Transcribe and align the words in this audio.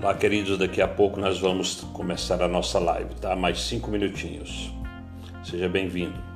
Olá, 0.00 0.14
queridos. 0.14 0.56
Daqui 0.56 0.80
a 0.80 0.86
pouco 0.86 1.18
nós 1.18 1.40
vamos 1.40 1.80
começar 1.92 2.40
a 2.40 2.46
nossa 2.46 2.78
live, 2.78 3.16
tá? 3.16 3.34
Mais 3.34 3.60
cinco 3.62 3.90
minutinhos. 3.90 4.72
Seja 5.42 5.68
bem-vindo. 5.68 6.27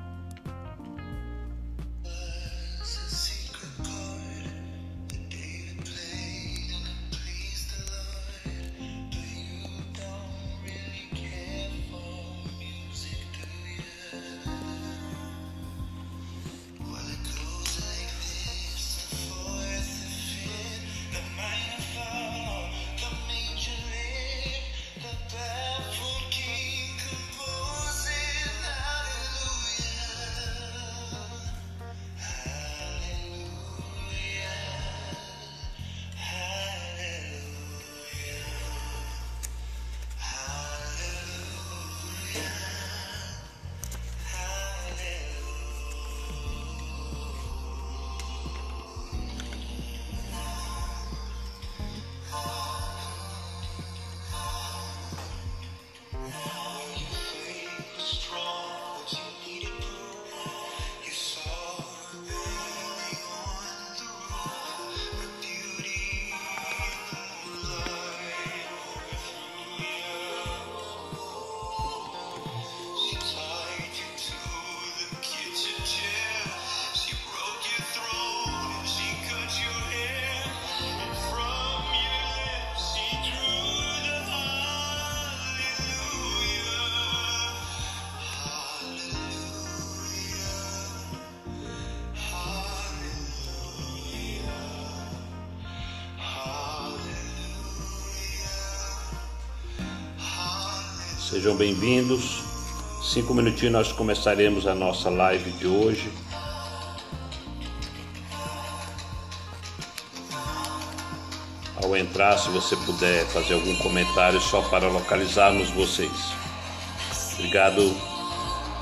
Sejam 101.43 101.57
bem-vindos. 101.57 102.41
Cinco 103.03 103.35
minutinhos 103.35 103.73
nós 103.73 103.91
começaremos 103.93 104.65
a 104.65 104.77
nossa 104.77 105.11
live 105.11 105.51
de 105.51 105.67
hoje. 105.67 106.09
Ao 111.83 111.97
entrar, 111.97 112.39
se 112.39 112.49
você 112.49 112.77
puder 112.77 113.27
fazer 113.27 113.55
algum 113.55 113.75
comentário 113.79 114.41
só 114.41 114.63
para 114.63 114.87
localizarmos 114.87 115.69
vocês. 115.71 116.13
Obrigado, 117.33 117.93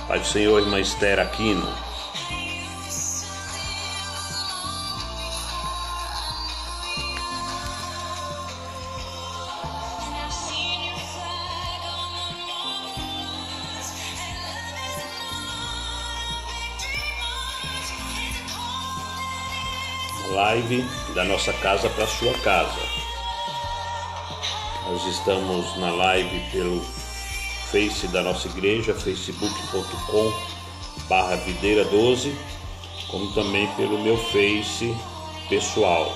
Pai 0.06 0.18
do 0.18 0.26
Senhor, 0.26 0.60
irmã 0.60 0.78
Esther 0.78 1.18
Aquino. 1.18 1.66
Da 21.14 21.24
nossa 21.24 21.52
casa 21.54 21.88
para 21.90 22.04
a 22.04 22.08
sua 22.08 22.32
casa. 22.40 22.80
Nós 24.86 25.04
estamos 25.06 25.76
na 25.78 25.90
live 25.90 26.40
pelo 26.50 26.80
Face 27.70 28.08
da 28.08 28.22
nossa 28.22 28.48
igreja, 28.48 28.92
facebook.com 28.94 30.32
barra 31.08 31.36
videira 31.36 31.84
12, 31.84 32.36
como 33.08 33.32
também 33.32 33.68
pelo 33.74 33.98
meu 34.00 34.16
Face 34.16 34.96
pessoal, 35.48 36.12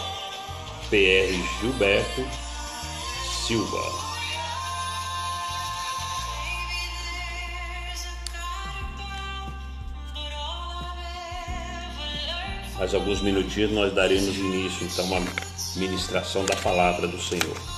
PR 0.90 1.60
Gilberto 1.60 2.24
Silva. 3.46 4.03
Alguns 12.94 13.20
minutinhos 13.20 13.72
nós 13.72 13.92
daremos 13.92 14.36
início 14.36 14.86
então 14.86 15.06
à 15.16 15.78
ministração 15.78 16.44
da 16.44 16.56
palavra 16.56 17.06
do 17.08 17.20
Senhor. 17.20 17.73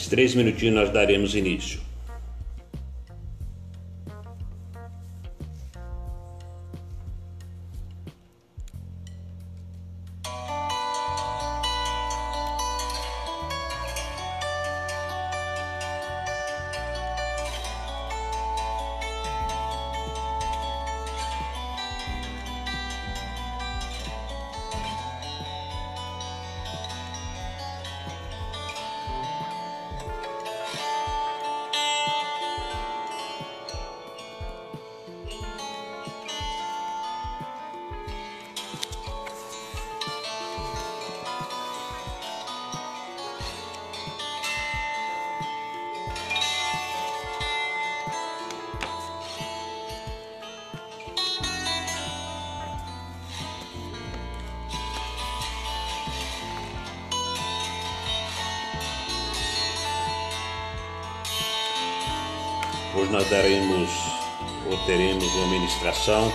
Mais 0.00 0.08
três 0.08 0.34
minutinhos 0.34 0.74
nós 0.74 0.90
daremos 0.90 1.34
início. 1.34 1.89
Ministração 65.80 66.30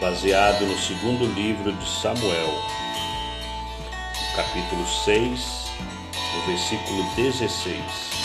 baseado 0.00 0.64
no 0.64 0.78
segundo 0.78 1.26
livro 1.34 1.72
de 1.72 1.88
Samuel, 1.88 2.54
capítulo 4.36 4.86
6, 4.86 5.72
no 6.34 6.46
versículo 6.46 7.02
16. 7.16 8.15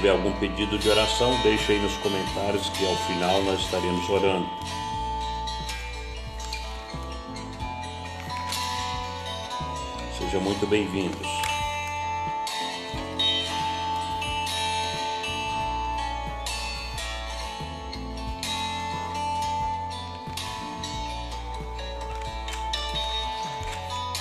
Tiver 0.00 0.12
algum 0.12 0.32
pedido 0.32 0.78
de 0.78 0.88
oração, 0.88 1.38
deixe 1.42 1.72
aí 1.72 1.78
nos 1.78 1.92
comentários 1.98 2.70
que 2.70 2.86
ao 2.86 2.96
final 2.96 3.42
nós 3.42 3.60
estaremos 3.60 4.08
orando. 4.08 4.48
Sejam 10.16 10.40
muito 10.40 10.66
bem-vindos. 10.66 11.28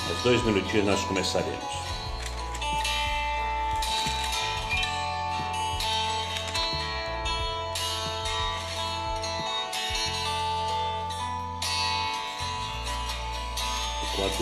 Mais 0.08 0.24
dois 0.24 0.44
minutinhos 0.44 0.86
nós 0.88 1.02
começaremos. 1.06 1.79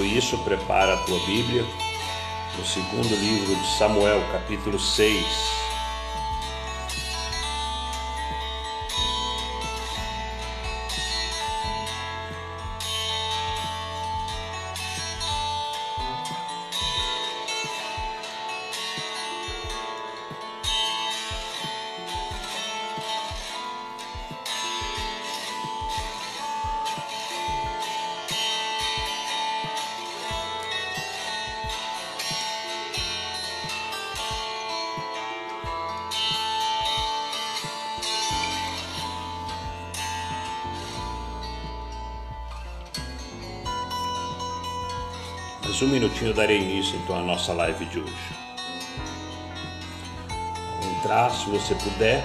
Isso, 0.08 0.38
prepara 0.40 0.94
a 0.94 0.98
tua 0.98 1.20
Bíblia 1.26 1.66
no 2.58 2.66
segundo 2.66 3.16
livro 3.16 3.56
de 3.56 3.78
Samuel, 3.78 4.22
capítulo 4.32 4.80
6. 4.80 5.57
Darei 46.38 46.62
início 46.62 46.96
então 47.00 47.18
à 47.18 47.22
nossa 47.22 47.52
live 47.52 47.84
de 47.86 48.00
hoje. 48.00 48.14
Entrar, 50.98 51.32
se 51.32 51.50
você 51.50 51.74
puder, 51.74 52.24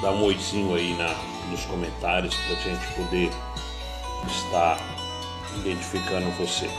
dá 0.00 0.10
um 0.10 0.24
oizinho 0.24 0.74
aí 0.74 0.94
na, 0.94 1.14
nos 1.50 1.66
comentários 1.66 2.34
para 2.34 2.56
a 2.56 2.60
gente 2.60 2.86
poder 2.94 3.30
estar 4.26 4.78
identificando 5.58 6.30
você. 6.30 6.70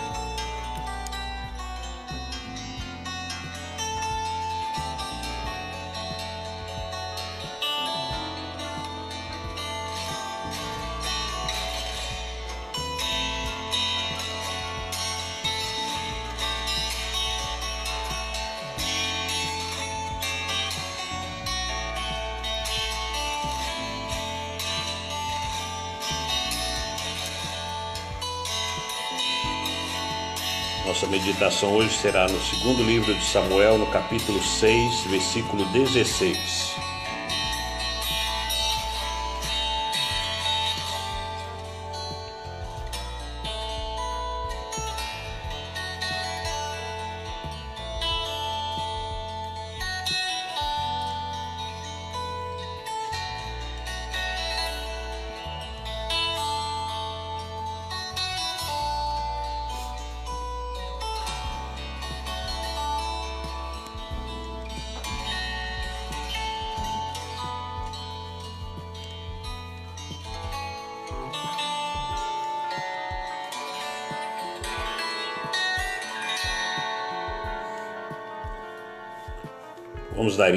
Meditação 31.18 31.74
hoje 31.74 31.98
será 31.98 32.28
no 32.28 32.40
segundo 32.40 32.84
livro 32.84 33.14
de 33.14 33.26
Samuel, 33.26 33.80
no 33.80 33.88
capítulo 33.88 34.42
6, 34.42 35.02
versículo 35.06 35.66
16. 35.66 36.87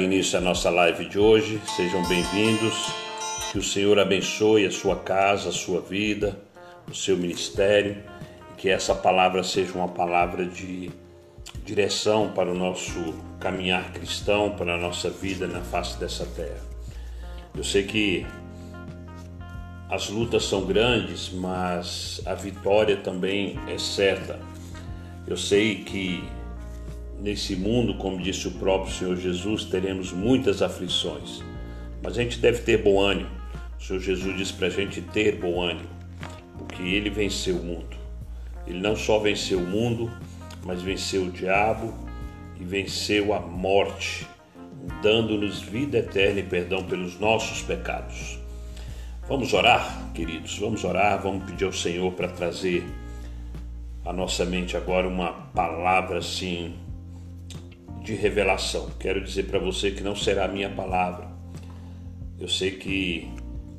Início 0.01 0.37
à 0.37 0.41
nossa 0.41 0.69
live 0.69 1.05
de 1.05 1.19
hoje. 1.19 1.61
Sejam 1.75 2.03
bem-vindos. 2.07 2.91
Que 3.51 3.59
o 3.59 3.63
Senhor 3.63 3.99
abençoe 3.99 4.65
a 4.65 4.71
sua 4.71 4.95
casa, 4.95 5.49
a 5.49 5.51
sua 5.51 5.81
vida, 5.81 6.37
o 6.89 6.95
seu 6.95 7.15
ministério. 7.17 8.03
Que 8.57 8.69
essa 8.69 8.95
palavra 8.95 9.43
seja 9.43 9.73
uma 9.73 9.87
palavra 9.87 10.45
de 10.45 10.89
direção 11.63 12.31
para 12.33 12.49
o 12.51 12.55
nosso 12.55 13.13
caminhar 13.39 13.91
cristão, 13.93 14.51
para 14.55 14.75
a 14.75 14.77
nossa 14.77 15.09
vida 15.09 15.47
na 15.47 15.61
face 15.61 15.97
dessa 15.99 16.25
terra. 16.25 16.61
Eu 17.55 17.63
sei 17.63 17.83
que 17.83 18.25
as 19.89 20.09
lutas 20.09 20.45
são 20.45 20.65
grandes, 20.65 21.29
mas 21.29 22.21
a 22.25 22.33
vitória 22.33 22.97
também 22.97 23.59
é 23.67 23.77
certa. 23.77 24.39
Eu 25.27 25.37
sei 25.37 25.83
que 25.83 26.23
nesse 27.21 27.55
mundo, 27.55 27.93
como 27.93 28.19
disse 28.19 28.47
o 28.47 28.51
próprio 28.51 28.93
Senhor 28.93 29.15
Jesus, 29.15 29.65
teremos 29.65 30.11
muitas 30.11 30.61
aflições, 30.61 31.41
mas 32.01 32.17
a 32.17 32.23
gente 32.23 32.39
deve 32.39 32.63
ter 32.63 32.81
bom 32.81 32.99
ânimo. 32.99 33.29
O 33.79 33.83
Senhor 33.83 33.99
Jesus 33.99 34.35
disse 34.37 34.53
para 34.53 34.67
a 34.67 34.71
gente 34.71 35.01
ter 35.01 35.37
bom 35.37 35.61
ânimo, 35.61 35.89
porque 36.57 36.81
Ele 36.81 37.09
venceu 37.09 37.57
o 37.57 37.63
mundo. 37.63 37.95
Ele 38.65 38.79
não 38.79 38.95
só 38.95 39.19
venceu 39.19 39.59
o 39.59 39.67
mundo, 39.67 40.11
mas 40.65 40.81
venceu 40.81 41.23
o 41.23 41.31
diabo 41.31 41.93
e 42.59 42.63
venceu 42.63 43.33
a 43.33 43.39
morte, 43.39 44.27
dando-nos 45.01 45.61
vida 45.61 45.99
eterna 45.99 46.39
e 46.39 46.43
perdão 46.43 46.83
pelos 46.83 47.19
nossos 47.19 47.61
pecados. 47.61 48.39
Vamos 49.27 49.53
orar, 49.53 50.11
queridos, 50.13 50.57
vamos 50.57 50.83
orar, 50.83 51.21
vamos 51.21 51.45
pedir 51.45 51.65
ao 51.65 51.73
Senhor 51.73 52.11
para 52.13 52.27
trazer 52.27 52.83
à 54.03 54.11
nossa 54.11 54.43
mente 54.43 54.75
agora 54.75 55.07
uma 55.07 55.31
palavra 55.53 56.17
assim 56.17 56.75
de 58.03 58.13
revelação. 58.13 58.89
Quero 58.99 59.21
dizer 59.21 59.43
para 59.43 59.59
você 59.59 59.91
que 59.91 60.01
não 60.01 60.15
será 60.15 60.45
a 60.45 60.47
minha 60.47 60.69
palavra. 60.69 61.27
Eu 62.39 62.47
sei 62.47 62.71
que 62.71 63.27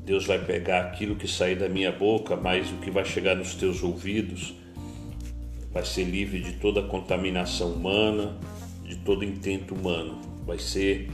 Deus 0.04 0.26
vai 0.26 0.38
pegar 0.38 0.82
aquilo 0.82 1.16
que 1.16 1.28
sair 1.28 1.56
da 1.56 1.68
minha 1.68 1.92
boca, 1.92 2.36
mas 2.36 2.70
o 2.70 2.76
que 2.76 2.90
vai 2.90 3.04
chegar 3.04 3.34
nos 3.34 3.54
teus 3.54 3.82
ouvidos 3.82 4.54
vai 5.72 5.84
ser 5.84 6.04
livre 6.04 6.40
de 6.40 6.52
toda 6.54 6.82
contaminação 6.82 7.72
humana, 7.72 8.36
de 8.84 8.96
todo 8.96 9.24
intento 9.24 9.74
humano. 9.74 10.20
Vai 10.46 10.58
ser 10.58 11.10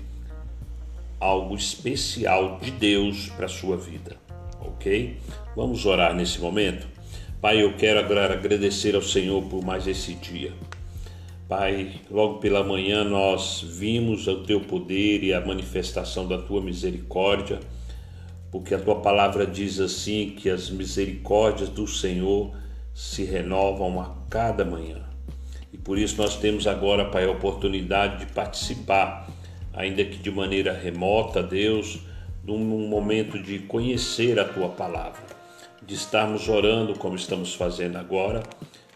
algo 1.21 1.55
especial 1.55 2.59
de 2.61 2.71
Deus 2.71 3.29
para 3.29 3.47
a 3.47 3.49
sua 3.49 3.77
vida, 3.77 4.17
ok? 4.61 5.17
Vamos 5.57 5.87
orar 5.87 6.15
nesse 6.15 6.41
momento? 6.41 6.87
Pai, 7.41 7.63
eu 7.63 7.77
quero 7.77 8.01
agora 8.01 8.35
agradecer 8.35 8.95
ao 8.95 9.03
Senhor 9.03 9.43
por 9.45 9.65
mais 9.65 9.87
esse 9.87 10.15
dia. 10.15 10.53
Pai, 11.49 12.03
logo 12.11 12.41
pela 12.41 12.63
manhã 12.63 13.03
nós 13.03 13.65
vimos 13.67 14.27
o 14.27 14.43
teu 14.43 14.61
poder 14.61 15.25
e 15.25 15.33
a 15.33 15.41
manifestação 15.41 16.29
da 16.29 16.37
tua 16.37 16.61
misericórdia, 16.61 17.59
porque 18.53 18.75
a 18.75 18.79
tua 18.79 18.97
palavra 18.97 19.47
diz 19.47 19.81
assim 19.81 20.35
que 20.37 20.51
as 20.51 20.69
misericórdias 20.69 21.71
do 21.71 21.87
Senhor 21.87 22.55
se 22.93 23.25
renovam 23.25 23.99
a 23.99 24.15
cada 24.29 24.63
manhã. 24.63 24.99
E 25.73 25.79
por 25.79 25.97
isso 25.97 26.21
nós 26.21 26.37
temos 26.37 26.67
agora, 26.67 27.07
Pai, 27.07 27.25
a 27.25 27.31
oportunidade 27.31 28.27
de 28.27 28.33
participar, 28.35 29.27
ainda 29.73 30.05
que 30.05 30.19
de 30.19 30.31
maneira 30.31 30.75
remota, 30.75 31.43
Deus, 31.43 32.01
num 32.45 32.59
momento 32.89 33.43
de 33.43 33.61
conhecer 33.61 34.39
a 34.39 34.45
tua 34.45 34.69
palavra, 34.69 35.25
de 35.83 35.95
estarmos 35.95 36.47
orando 36.47 36.93
como 36.99 37.17
estamos 37.17 37.55
fazendo 37.55 37.97
agora, 37.97 38.43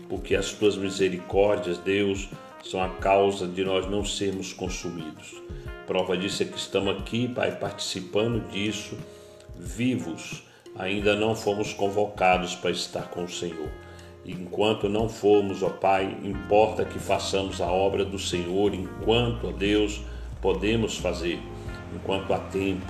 porque 0.09 0.35
as 0.35 0.53
tuas 0.53 0.77
misericórdias, 0.77 1.79
Deus, 1.79 2.29
são 2.63 2.83
a 2.83 2.89
causa 2.89 3.47
de 3.47 3.65
nós 3.65 3.89
não 3.91 4.05
sermos 4.05 4.53
consumidos. 4.53 5.35
Prova 5.87 6.17
disso 6.17 6.43
é 6.43 6.47
que 6.47 6.57
estamos 6.57 6.97
aqui, 6.97 7.29
Pai, 7.29 7.57
participando 7.57 8.49
disso, 8.51 8.97
vivos. 9.59 10.43
Ainda 10.77 11.15
não 11.15 11.35
fomos 11.35 11.73
convocados 11.73 12.55
para 12.55 12.71
estar 12.71 13.11
com 13.11 13.25
o 13.25 13.29
Senhor. 13.29 13.69
Enquanto 14.25 14.89
não 14.89 15.09
formos, 15.09 15.63
ó 15.63 15.69
Pai, 15.69 16.17
importa 16.23 16.85
que 16.85 16.99
façamos 16.99 17.61
a 17.61 17.67
obra 17.67 18.05
do 18.05 18.19
Senhor 18.19 18.73
enquanto, 18.73 19.49
ó 19.49 19.53
Deus, 19.53 20.01
podemos 20.41 20.97
fazer, 20.97 21.41
enquanto 21.95 22.33
há 22.33 22.39
tempo. 22.39 22.87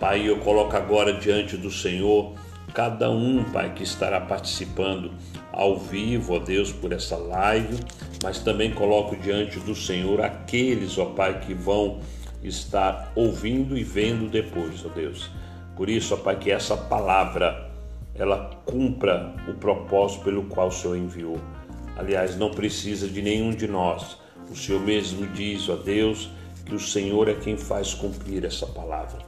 Pai, 0.00 0.28
eu 0.28 0.38
coloco 0.38 0.76
agora 0.76 1.12
diante 1.12 1.56
do 1.56 1.70
Senhor 1.70 2.34
cada 2.74 3.10
um, 3.10 3.44
Pai, 3.44 3.72
que 3.72 3.84
estará 3.84 4.20
participando 4.20 5.12
ao 5.58 5.76
vivo, 5.76 6.36
ó 6.36 6.38
Deus, 6.38 6.72
por 6.72 6.92
essa 6.92 7.16
live, 7.16 7.80
mas 8.22 8.38
também 8.38 8.72
coloco 8.72 9.16
diante 9.16 9.58
do 9.58 9.74
Senhor 9.74 10.20
aqueles, 10.20 10.96
ó 10.98 11.06
Pai, 11.06 11.40
que 11.40 11.52
vão 11.52 11.98
estar 12.44 13.10
ouvindo 13.16 13.76
e 13.76 13.82
vendo 13.82 14.30
depois, 14.30 14.86
ó 14.86 14.88
Deus. 14.88 15.28
Por 15.76 15.90
isso, 15.90 16.14
ó 16.14 16.16
Pai, 16.16 16.38
que 16.38 16.52
essa 16.52 16.76
palavra 16.76 17.68
ela 18.14 18.50
cumpra 18.64 19.34
o 19.48 19.54
propósito 19.54 20.22
pelo 20.22 20.44
qual 20.44 20.68
o 20.68 20.72
Senhor 20.72 20.96
enviou. 20.96 21.40
Aliás, 21.96 22.36
não 22.36 22.52
precisa 22.52 23.08
de 23.08 23.20
nenhum 23.20 23.50
de 23.50 23.66
nós. 23.66 24.16
O 24.48 24.54
Senhor 24.54 24.80
mesmo 24.80 25.26
diz, 25.26 25.68
ó 25.68 25.74
Deus, 25.74 26.30
que 26.64 26.74
o 26.76 26.80
Senhor 26.80 27.28
é 27.28 27.34
quem 27.34 27.56
faz 27.56 27.94
cumprir 27.94 28.44
essa 28.44 28.66
palavra. 28.66 29.18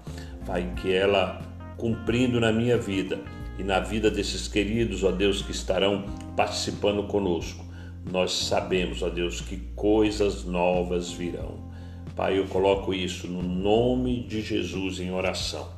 Pai, 0.46 0.72
que 0.76 0.92
ela 0.92 1.42
cumprindo 1.76 2.38
na 2.38 2.52
minha 2.52 2.78
vida 2.78 3.18
e 3.60 3.62
na 3.62 3.78
vida 3.78 4.10
desses 4.10 4.48
queridos, 4.48 5.04
ó 5.04 5.12
Deus, 5.12 5.42
que 5.42 5.50
estarão 5.50 6.06
participando 6.34 7.02
conosco, 7.02 7.62
nós 8.10 8.32
sabemos, 8.32 9.02
ó 9.02 9.10
Deus, 9.10 9.42
que 9.42 9.58
coisas 9.76 10.44
novas 10.44 11.12
virão. 11.12 11.70
Pai, 12.16 12.38
eu 12.38 12.46
coloco 12.46 12.94
isso 12.94 13.28
no 13.28 13.42
nome 13.42 14.22
de 14.22 14.40
Jesus 14.40 14.98
em 14.98 15.12
oração. 15.12 15.68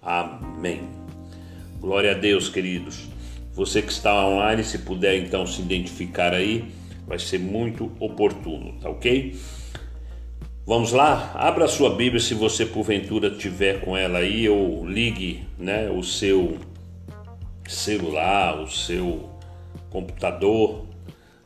Amém. 0.00 0.80
Glória 1.78 2.12
a 2.12 2.14
Deus, 2.14 2.48
queridos. 2.48 3.04
Você 3.52 3.82
que 3.82 3.92
está 3.92 4.26
online, 4.26 4.64
se 4.64 4.78
puder 4.78 5.18
então 5.18 5.46
se 5.46 5.60
identificar 5.60 6.32
aí, 6.32 6.64
vai 7.06 7.18
ser 7.18 7.38
muito 7.38 7.92
oportuno, 8.00 8.72
tá 8.80 8.88
ok? 8.88 9.38
Vamos 10.64 10.92
lá? 10.92 11.32
Abra 11.34 11.66
a 11.66 11.68
sua 11.68 11.94
Bíblia 11.94 12.20
se 12.20 12.32
você 12.32 12.64
porventura 12.64 13.30
tiver 13.30 13.82
com 13.82 13.94
ela 13.94 14.20
aí, 14.20 14.48
ou 14.48 14.86
ligue 14.86 15.42
né, 15.58 15.90
o 15.90 16.02
seu 16.02 16.58
celular, 17.68 18.60
o 18.60 18.68
seu 18.68 19.28
computador, 19.90 20.86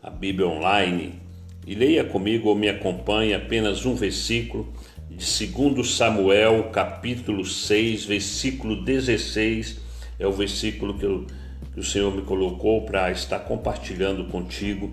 a 0.02 0.08
Bíblia 0.08 0.48
online, 0.48 1.20
e 1.66 1.74
leia 1.74 2.04
comigo 2.04 2.48
ou 2.48 2.54
me 2.54 2.68
acompanhe 2.68 3.34
apenas 3.34 3.84
um 3.84 3.94
versículo 3.94 4.72
de 5.10 5.46
2 5.46 5.90
Samuel, 5.90 6.70
capítulo 6.72 7.44
6, 7.44 8.06
versículo 8.06 8.82
16 8.82 9.80
é 10.18 10.26
o 10.26 10.32
versículo 10.32 10.96
que, 10.98 11.04
eu, 11.04 11.26
que 11.74 11.80
o 11.80 11.82
Senhor 11.82 12.14
me 12.14 12.22
colocou 12.22 12.82
para 12.82 13.10
estar 13.10 13.40
compartilhando 13.40 14.24
contigo 14.26 14.92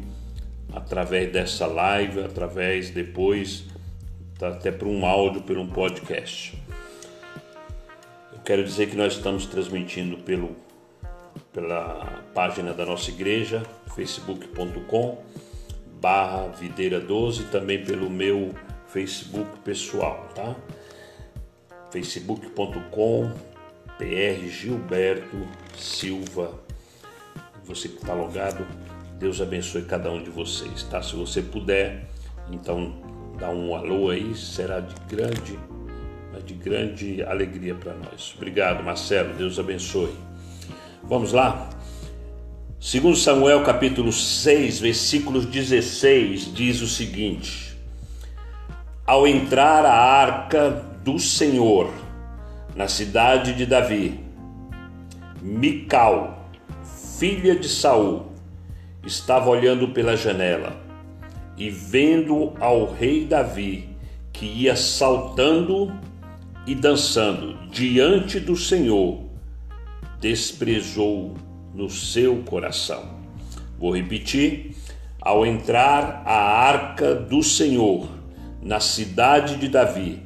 através 0.74 1.31
dessa 1.31 1.67
live, 1.67 2.21
através 2.21 2.89
depois, 2.89 3.65
tá, 4.38 4.50
até 4.50 4.71
para 4.71 4.88
um 4.88 5.05
áudio, 5.05 5.41
por 5.41 5.57
um 5.57 5.67
podcast. 5.67 6.57
Eu 8.33 8.39
quero 8.39 8.63
dizer 8.63 8.89
que 8.89 8.95
nós 8.95 9.13
estamos 9.13 9.45
transmitindo 9.45 10.17
pelo, 10.17 10.55
pela 11.60 12.24
página 12.34 12.74
da 12.74 12.86
nossa 12.86 13.12
igreja, 13.12 13.63
facebook.com 13.94 15.22
barra 16.01 16.48
videira 16.48 17.01
12, 17.01 17.46
também 17.46 17.84
pelo 17.84 18.10
meu 18.10 18.56
Facebook 18.88 19.60
pessoal, 19.60 20.30
tá? 20.34 20.56
facebook.com 21.92 23.32
PR 23.98 24.48
Gilberto 24.48 25.46
Silva. 25.78 26.54
Você 27.66 27.89
que 27.89 27.98
está 27.98 28.13
logado, 28.13 28.66
Deus 29.20 29.42
abençoe 29.42 29.82
cada 29.82 30.10
um 30.10 30.24
de 30.24 30.30
vocês, 30.30 30.84
tá? 30.84 31.01
Se 31.01 31.16
você 31.16 31.42
puder, 31.42 32.06
então 32.50 32.94
dá 33.38 33.50
um 33.50 33.75
alô 33.75 34.10
aí, 34.10 34.34
será 34.34 34.80
de 34.80 34.96
grande, 35.13 35.60
de 36.46 36.54
grande 36.54 37.22
alegria 37.22 37.75
para 37.75 37.94
nós. 37.96 38.34
Obrigado, 38.38 38.82
Marcelo, 38.82 39.34
Deus 39.34 39.60
abençoe. 39.60 40.28
Vamos 41.10 41.32
lá? 41.32 41.68
Segundo 42.80 43.16
Samuel 43.16 43.63
capítulo 43.63 44.13
6, 44.13 44.80
versículos 44.80 45.44
16, 45.44 46.54
diz 46.54 46.82
o 46.82 46.88
seguinte: 46.88 47.75
Ao 49.08 49.28
entrar 49.28 49.84
a 49.86 49.92
arca 49.92 50.70
do 51.04 51.18
Senhor, 51.18 51.92
na 52.75 52.88
cidade 52.88 53.54
de 53.54 53.66
Davi, 53.66 54.20
Mical, 55.42 56.48
filha 57.18 57.56
de 57.56 57.68
Saul, 57.68 58.28
estava 59.04 59.50
olhando 59.50 59.88
pela 59.88 60.16
janela 60.16 60.78
e 61.58 61.72
vendo 61.72 62.54
ao 62.60 62.86
rei 62.86 63.25
Davi 63.25 63.89
que 64.32 64.46
ia 64.46 64.75
saltando 64.75 65.92
e 66.68 66.75
dançando 66.75 67.58
diante 67.72 68.39
do 68.39 68.56
Senhor, 68.56 69.28
desprezou 70.20 71.36
no 71.74 71.90
seu 71.90 72.44
coração. 72.44 73.20
Vou 73.78 73.96
repetir: 73.96 74.76
ao 75.22 75.46
entrar 75.46 76.24
a 76.26 76.34
arca 76.34 77.16
do 77.16 77.42
Senhor 77.42 78.08
na 78.62 78.80
cidade 78.80 79.58
de 79.58 79.70
Davi, 79.70 80.22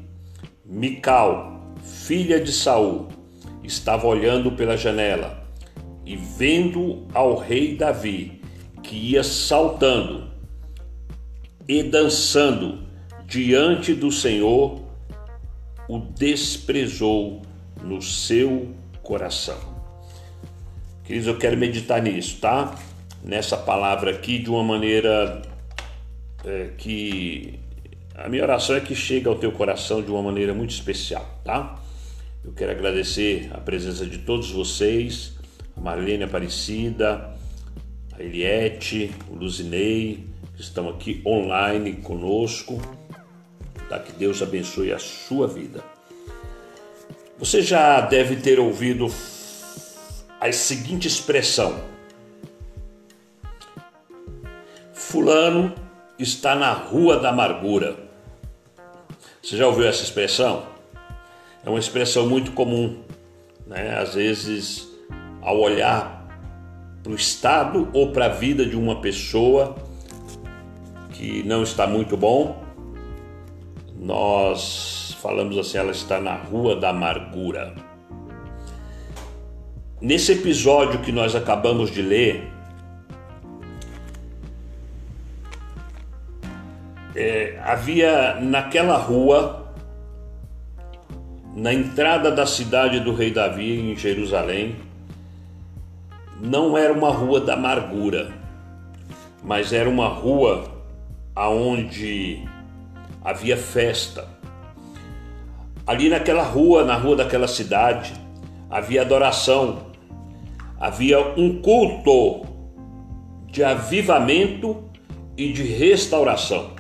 Mical, 0.66 1.76
filha 1.84 2.40
de 2.40 2.52
Saul, 2.52 3.08
estava 3.64 4.08
olhando 4.08 4.52
pela 4.52 4.76
janela 4.76 5.44
e 6.06 6.16
vendo 6.16 7.08
ao 7.14 7.38
rei 7.38 7.76
Davi 7.76 8.42
que 8.82 8.96
ia 8.96 9.24
saltando 9.24 10.32
e 11.68 11.84
dançando 11.84 12.84
diante 13.26 13.94
do 13.94 14.12
Senhor, 14.12 14.82
o 15.88 16.00
desprezou 16.00 17.42
no 17.82 18.02
seu 18.02 18.76
coração. 19.02 19.73
Queridos, 21.03 21.27
eu 21.27 21.38
quero 21.38 21.57
meditar 21.57 22.01
nisso, 22.01 22.38
tá? 22.39 22.74
Nessa 23.22 23.57
palavra 23.57 24.12
aqui 24.12 24.39
de 24.39 24.50
uma 24.50 24.63
maneira 24.63 25.41
é, 26.45 26.69
que 26.77 27.60
a 28.15 28.29
minha 28.29 28.41
oração 28.41 28.75
é 28.77 28.79
que 28.79 28.95
chegue 28.95 29.27
ao 29.27 29.36
teu 29.36 29.51
coração 29.51 30.01
de 30.01 30.10
uma 30.10 30.22
maneira 30.22 30.53
muito 30.53 30.72
especial, 30.72 31.41
tá? 31.43 31.77
Eu 32.43 32.53
quero 32.53 32.72
agradecer 32.72 33.50
a 33.53 33.60
presença 33.60 34.05
de 34.05 34.19
todos 34.19 34.50
vocês, 34.51 35.33
a 35.75 35.81
Marlene 35.81 36.24
Aparecida, 36.24 37.36
a 38.17 38.24
Eliette, 38.24 39.12
o 39.29 39.36
Luzinei, 39.36 40.25
que 40.55 40.62
estão 40.62 40.88
aqui 40.88 41.22
online 41.25 41.93
conosco. 41.98 42.81
Tá? 43.89 44.00
Que 44.00 44.13
Deus 44.13 44.41
abençoe 44.41 44.93
a 44.93 45.00
sua 45.00 45.48
vida. 45.48 45.83
Você 47.39 47.62
já 47.62 48.00
deve 48.00 48.38
ter 48.38 48.57
ouvido 48.57 49.07
a 50.50 50.54
seguinte 50.54 51.08
expressão: 51.08 51.80
Fulano 54.94 55.74
está 56.18 56.56
na 56.56 56.72
rua 56.72 57.20
da 57.20 57.30
amargura. 57.30 57.98
Você 59.42 59.58
já 59.58 59.68
ouviu 59.68 59.86
essa 59.86 60.04
expressão? 60.04 60.74
é 61.66 61.70
uma 61.70 61.80
expressão 61.80 62.28
muito 62.28 62.52
comum. 62.52 62.98
Né? 63.66 63.98
Às 63.98 64.16
vezes, 64.16 64.88
ao 65.42 65.60
olhar 65.60 66.28
para 67.02 67.12
o 67.12 67.16
estado 67.16 67.90
ou 67.94 68.12
para 68.12 68.26
a 68.26 68.30
vida 68.30 68.66
de 68.66 68.76
uma 68.76 69.02
pessoa 69.02 69.76
que 71.12 71.44
não 71.44 71.64
está 71.64 71.88
muito 71.88 72.18
bom, 72.18 72.62
nós 73.98 75.16
falamos 75.22 75.58
assim, 75.58 75.78
ela 75.78 75.92
está 75.92 76.20
na 76.20 76.36
rua 76.36 76.76
da 76.76 76.90
amargura. 76.90 77.74
Nesse 80.03 80.33
episódio 80.33 81.00
que 81.00 81.13
nós 81.13 81.33
acabamos 81.33 81.89
de 81.89 82.01
ler, 82.01 82.51
é, 87.15 87.57
havia 87.63 88.38
naquela 88.41 88.98
rua, 88.98 89.74
na 91.55 91.74
entrada 91.74 92.29
da 92.29 92.45
cidade 92.45 93.00
do 93.00 93.13
rei 93.13 93.31
Davi, 93.31 93.79
em 93.79 93.95
Jerusalém, 93.95 94.75
não 96.41 96.77
era 96.77 96.91
uma 96.91 97.10
rua 97.10 97.39
da 97.39 97.53
amargura, 97.53 98.29
mas 99.41 99.72
era 99.72 99.89
uma 99.89 100.10
rua 100.10 100.69
aonde 101.33 102.45
havia 103.24 103.55
festa. 103.55 104.27
Ali 105.88 106.10
naquela 106.10 106.43
rua, 106.43 106.83
na 106.83 106.98
rua 106.98 107.15
daquela 107.15 107.48
cidade, 107.48 108.13
havia 108.69 109.01
adoração, 109.01 109.93
havia 110.84 111.18
um 111.38 111.62
culto 111.62 112.46
de 113.50 113.63
avivamento 113.63 114.84
e 115.38 115.54
de 115.54 115.63
restauração. 115.63 116.72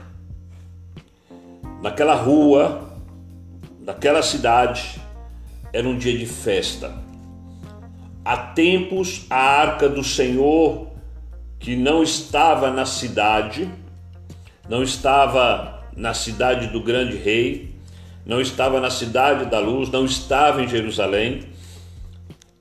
Naquela 1.81 2.13
rua, 2.13 2.99
naquela 3.79 4.21
cidade, 4.21 4.99
era 5.71 5.87
um 5.87 5.97
dia 5.97 6.17
de 6.17 6.25
festa. 6.25 6.93
Há 8.25 8.35
tempos 8.35 9.25
a 9.29 9.37
arca 9.37 9.87
do 9.87 10.03
Senhor, 10.03 10.87
que 11.57 11.73
não 11.73 12.03
estava 12.03 12.69
na 12.69 12.85
cidade, 12.85 13.71
não 14.67 14.83
estava 14.83 15.81
na 15.95 16.13
cidade 16.13 16.67
do 16.67 16.83
grande 16.83 17.15
rei, 17.15 17.73
não 18.25 18.41
estava 18.41 18.81
na 18.81 18.89
cidade 18.89 19.45
da 19.45 19.59
luz, 19.59 19.89
não 19.89 20.03
estava 20.03 20.61
em 20.61 20.67
Jerusalém. 20.67 21.52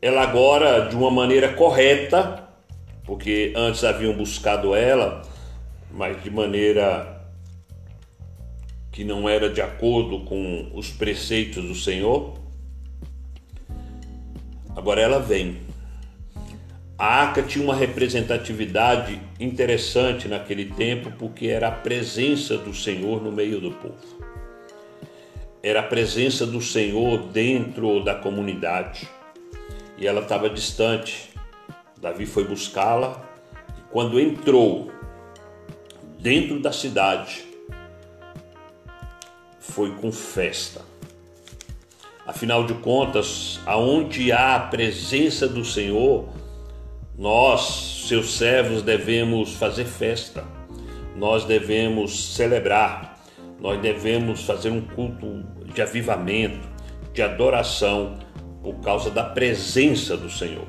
Ela 0.03 0.23
agora, 0.23 0.89
de 0.89 0.97
uma 0.97 1.13
maneira 1.13 1.53
correta, 1.53 2.49
porque 3.05 3.53
antes 3.55 3.85
haviam 3.85 4.13
buscado 4.13 4.75
ela, 4.75 5.23
mas 5.93 6.21
de 6.25 6.29
maneira 6.29 7.25
que 8.91 9.05
não 9.05 9.29
era 9.29 9.49
de 9.49 9.63
acordo 9.63 10.25
com 10.25 10.73
os 10.75 10.91
preceitos 10.91 11.65
do 11.65 11.77
Senhor, 11.77 12.35
agora 14.75 15.01
ela 15.01 15.21
vem. 15.21 15.59
A 16.99 17.07
arca 17.07 17.41
tinha 17.41 17.65
uma 17.65 17.77
representatividade 17.77 19.21
interessante 19.39 20.27
naquele 20.27 20.65
tempo, 20.65 21.13
porque 21.17 21.47
era 21.47 21.69
a 21.69 21.73
presença 21.73 22.59
do 22.59 22.75
Senhor 22.75 23.23
no 23.23 23.31
meio 23.31 23.61
do 23.61 23.71
povo. 23.71 24.21
Era 25.63 25.79
a 25.79 25.85
presença 25.85 26.45
do 26.45 26.61
Senhor 26.61 27.29
dentro 27.29 28.03
da 28.03 28.17
comunidade. 28.17 29.09
E 30.03 30.07
ela 30.09 30.23
estava 30.23 30.51
distante. 30.51 31.31
Davi 32.01 32.27
foi 32.27 32.43
buscá-la 32.43 33.23
e 33.79 33.83
quando 33.93 34.19
entrou 34.19 34.91
dentro 36.19 36.59
da 36.59 36.73
cidade, 36.73 37.45
foi 39.61 39.93
com 39.93 40.11
festa. 40.11 40.81
Afinal 42.27 42.67
de 42.67 42.75
contas, 42.75 43.61
aonde 43.65 44.33
há 44.33 44.57
a 44.57 44.61
presença 44.67 45.47
do 45.47 45.65
Senhor, 45.65 46.29
nós, 47.17 48.05
seus 48.09 48.37
servos, 48.37 48.83
devemos 48.83 49.55
fazer 49.55 49.85
festa, 49.85 50.45
nós 51.15 51.45
devemos 51.45 52.35
celebrar, 52.35 53.23
nós 53.61 53.81
devemos 53.81 54.43
fazer 54.43 54.71
um 54.71 54.81
culto 54.81 55.45
de 55.73 55.81
avivamento, 55.81 56.69
de 57.13 57.23
adoração, 57.23 58.19
por 58.63 58.75
causa 58.77 59.11
da 59.11 59.25
presença 59.25 60.17
do 60.17 60.31
Senhor. 60.31 60.67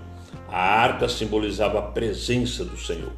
A 0.49 0.59
arca 0.59 1.07
simbolizava 1.07 1.79
a 1.79 1.81
presença 1.81 2.65
do 2.65 2.77
Senhor. 2.77 3.11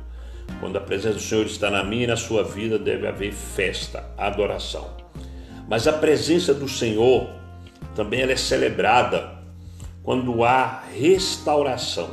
Quando 0.59 0.77
a 0.77 0.81
presença 0.81 1.15
do 1.15 1.21
Senhor 1.21 1.45
está 1.45 1.71
na 1.71 1.83
minha 1.83 2.03
e 2.03 2.07
na 2.07 2.17
sua 2.17 2.43
vida, 2.43 2.77
deve 2.77 3.07
haver 3.07 3.33
festa, 3.33 4.05
adoração. 4.17 4.89
Mas 5.67 5.87
a 5.87 5.93
presença 5.93 6.53
do 6.53 6.67
Senhor 6.67 7.29
também 7.95 8.21
ela 8.21 8.33
é 8.33 8.37
celebrada 8.37 9.35
quando 10.03 10.43
há 10.43 10.83
restauração. 10.93 12.09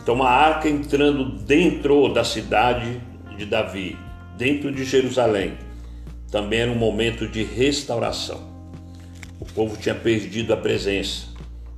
Então 0.00 0.22
a 0.22 0.30
arca 0.30 0.68
entrando 0.68 1.24
dentro 1.24 2.08
da 2.12 2.24
cidade 2.24 3.00
de 3.36 3.44
Davi, 3.44 3.98
dentro 4.36 4.72
de 4.72 4.84
Jerusalém, 4.84 5.58
também 6.30 6.60
era 6.60 6.70
um 6.70 6.76
momento 6.76 7.26
de 7.26 7.42
restauração. 7.42 8.49
Povo 9.54 9.76
tinha 9.76 9.94
perdido 9.94 10.52
a 10.52 10.56
presença. 10.56 11.26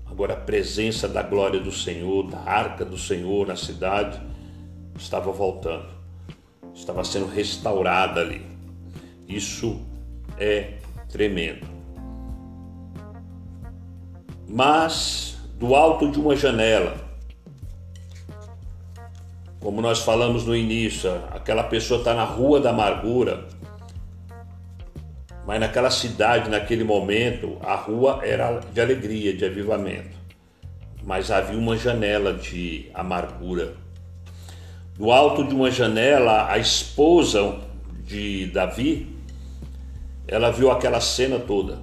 Agora 0.06 0.34
a 0.34 0.36
presença 0.36 1.08
da 1.08 1.22
glória 1.22 1.58
do 1.58 1.72
Senhor, 1.72 2.28
da 2.28 2.38
arca 2.38 2.84
do 2.84 2.98
Senhor 2.98 3.46
na 3.46 3.56
cidade, 3.56 4.20
estava 4.98 5.32
voltando. 5.32 5.88
Estava 6.74 7.02
sendo 7.02 7.26
restaurada 7.26 8.20
ali. 8.20 8.44
Isso 9.26 9.80
é 10.38 10.74
tremendo. 11.08 11.66
Mas 14.46 15.38
do 15.58 15.74
alto 15.74 16.10
de 16.10 16.18
uma 16.18 16.36
janela, 16.36 16.94
como 19.60 19.80
nós 19.80 20.00
falamos 20.00 20.44
no 20.44 20.54
início, 20.54 21.10
aquela 21.30 21.62
pessoa 21.62 22.00
está 22.00 22.12
na 22.12 22.24
rua 22.24 22.60
da 22.60 22.70
amargura, 22.70 23.48
mas 25.46 25.60
naquela 25.60 25.90
cidade, 25.90 26.48
naquele 26.48 26.84
momento, 26.84 27.56
a 27.62 27.74
rua 27.74 28.20
era 28.22 28.60
de 28.72 28.80
alegria, 28.80 29.32
de 29.32 29.44
avivamento. 29.44 30.16
Mas 31.04 31.30
havia 31.30 31.58
uma 31.58 31.76
janela 31.76 32.32
de 32.32 32.88
amargura. 32.94 33.74
Do 34.96 35.10
alto 35.10 35.44
de 35.44 35.54
uma 35.54 35.70
janela, 35.70 36.50
a 36.50 36.58
esposa 36.58 37.58
de 38.04 38.46
Davi 38.46 39.12
ela 40.26 40.50
viu 40.50 40.70
aquela 40.70 41.00
cena 41.00 41.38
toda. 41.38 41.78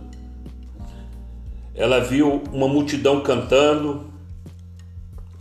Ela 1.76 2.00
viu 2.00 2.42
uma 2.52 2.68
multidão 2.68 3.22
cantando, 3.22 4.12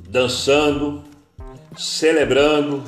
dançando, 0.09 1.03
celebrando, 1.77 2.83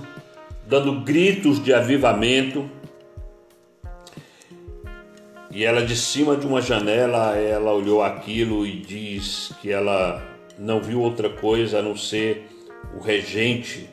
dando 0.67 1.01
gritos 1.01 1.63
de 1.63 1.73
avivamento. 1.73 2.69
E 5.51 5.65
ela 5.65 5.85
de 5.85 5.97
cima 5.97 6.37
de 6.37 6.47
uma 6.47 6.63
janela, 6.63 7.37
ela 7.37 7.73
olhou 7.73 8.03
aquilo 8.03 8.65
e 8.65 8.79
diz 8.81 9.53
que 9.61 9.71
ela 9.71 10.23
não 10.59 10.81
viu 10.81 11.01
outra 11.01 11.29
coisa 11.29 11.81
a 11.81 11.83
não 11.83 11.97
ser 11.97 12.49
o 12.97 13.01
regente 13.01 13.89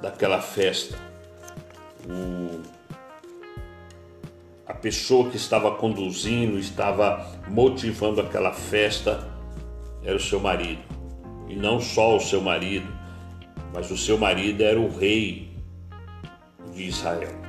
daquela 0.00 0.40
festa, 0.40 0.96
o 2.08 2.60
a 4.70 4.74
pessoa 4.74 5.28
que 5.28 5.36
estava 5.36 5.72
conduzindo, 5.72 6.56
estava 6.56 7.26
motivando 7.48 8.20
aquela 8.20 8.52
festa, 8.52 9.28
era 10.04 10.16
o 10.16 10.20
seu 10.20 10.38
marido. 10.38 10.80
E 11.48 11.56
não 11.56 11.80
só 11.80 12.16
o 12.16 12.20
seu 12.20 12.40
marido, 12.40 12.86
mas 13.74 13.90
o 13.90 13.96
seu 13.96 14.16
marido 14.16 14.62
era 14.62 14.78
o 14.78 14.88
rei 14.88 15.50
de 16.72 16.84
Israel. 16.84 17.39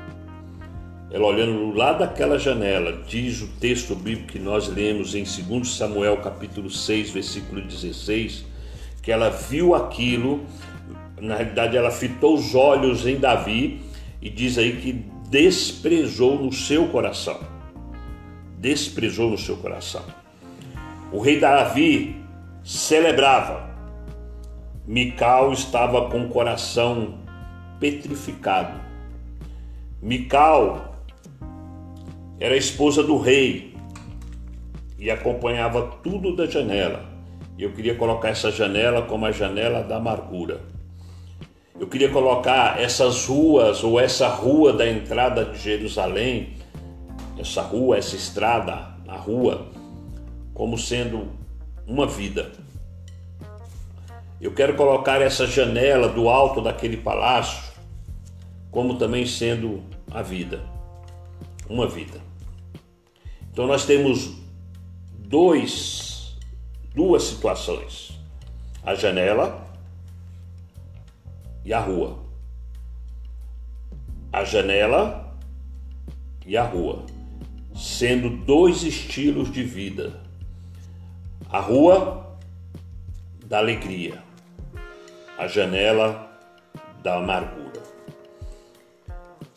Ela 1.13 1.26
olhando 1.26 1.76
lá 1.76 1.91
daquela 1.91 2.39
janela, 2.39 3.04
diz 3.06 3.41
o 3.41 3.47
texto 3.60 3.93
bíblico 3.93 4.32
que 4.32 4.39
nós 4.39 4.69
lemos 4.69 5.13
em 5.13 5.24
2 5.24 5.67
Samuel 5.67 6.17
capítulo 6.17 6.69
6, 6.69 7.12
versículo 7.12 7.62
16, 7.62 8.45
que 9.04 9.12
ela 9.12 9.30
viu 9.30 9.76
aquilo, 9.76 10.45
na 11.19 11.36
realidade 11.36 11.76
ela 11.76 11.91
fitou 11.91 12.36
os 12.36 12.56
olhos 12.56 13.06
em 13.06 13.17
Davi 13.17 13.82
e 14.21 14.30
diz 14.30 14.58
aí 14.58 14.78
que 14.78 15.06
desprezou 15.30 16.41
no 16.41 16.54
seu 16.54 16.88
coração. 16.88 17.41
Desprezou 18.58 19.32
no 19.32 19.38
seu 19.38 19.58
coração. 19.58 20.06
O 21.12 21.19
rei 21.19 21.41
Davi 21.41 22.15
celebrava. 22.63 23.69
Mical 24.88 25.52
estava 25.52 26.10
com 26.10 26.24
o 26.24 26.30
coração 26.30 27.17
petrificado. 27.82 28.80
Mical 30.02 30.90
era 32.41 32.56
a 32.56 32.58
esposa 32.58 33.04
do 33.04 33.19
rei 33.19 33.75
e 34.97 35.12
acompanhava 35.12 35.99
tudo 36.01 36.36
da 36.36 36.47
janela. 36.47 37.06
E 37.56 37.62
eu 37.62 37.71
queria 37.71 37.93
colocar 37.93 38.30
essa 38.30 38.51
janela 38.51 39.04
como 39.04 39.27
a 39.27 39.32
janela 39.32 39.84
da 39.84 39.97
amargura. 39.97 40.62
Eu 41.80 41.86
queria 41.86 42.10
colocar 42.10 42.82
essas 42.82 43.27
ruas 43.27 43.84
ou 43.84 43.99
essa 43.99 44.27
rua 44.27 44.73
da 44.73 44.89
entrada 44.89 45.45
de 45.45 45.60
Jerusalém, 45.60 46.56
essa 47.38 47.62
rua, 47.62 47.97
essa 47.97 48.15
estrada, 48.15 48.88
a 49.08 49.15
rua, 49.15 49.67
como 50.51 50.80
sendo 50.80 51.27
uma 51.86 52.08
vida. 52.08 52.54
Eu 54.41 54.51
quero 54.51 54.73
colocar 54.73 55.21
essa 55.21 55.45
janela 55.45 56.10
do 56.10 56.27
alto 56.27 56.60
daquele 56.60 56.97
palácio 56.97 57.71
como 58.71 58.97
também 58.97 59.27
sendo 59.27 59.84
a 60.10 60.23
vida, 60.23 60.60
uma 61.69 61.88
vida. 61.88 62.30
Então 63.51 63.67
nós 63.67 63.85
temos 63.85 64.33
dois, 65.17 66.37
duas 66.95 67.23
situações: 67.23 68.17
a 68.83 68.95
janela 68.95 69.65
e 71.65 71.73
a 71.73 71.79
rua. 71.79 72.19
A 74.31 74.45
janela 74.45 75.35
e 76.45 76.55
a 76.55 76.63
rua, 76.63 77.05
sendo 77.75 78.29
dois 78.45 78.83
estilos 78.83 79.51
de 79.51 79.63
vida. 79.63 80.21
A 81.49 81.59
rua 81.59 82.37
da 83.45 83.57
alegria, 83.57 84.23
a 85.37 85.47
janela 85.47 86.31
da 87.03 87.17
amargura. 87.17 87.61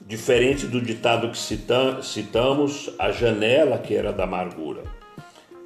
Diferente 0.06 0.66
do 0.66 0.82
ditado 0.82 1.30
que 1.30 1.38
citamos, 1.38 2.90
a 2.98 3.10
janela 3.10 3.78
que 3.78 3.94
era 3.94 4.12
da 4.12 4.24
amargura. 4.24 4.82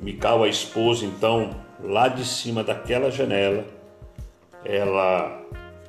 Mical, 0.00 0.44
a 0.44 0.48
esposa, 0.48 1.04
então, 1.04 1.50
lá 1.82 2.06
de 2.06 2.24
cima 2.24 2.62
daquela 2.62 3.10
janela, 3.10 3.64
ela 4.64 5.42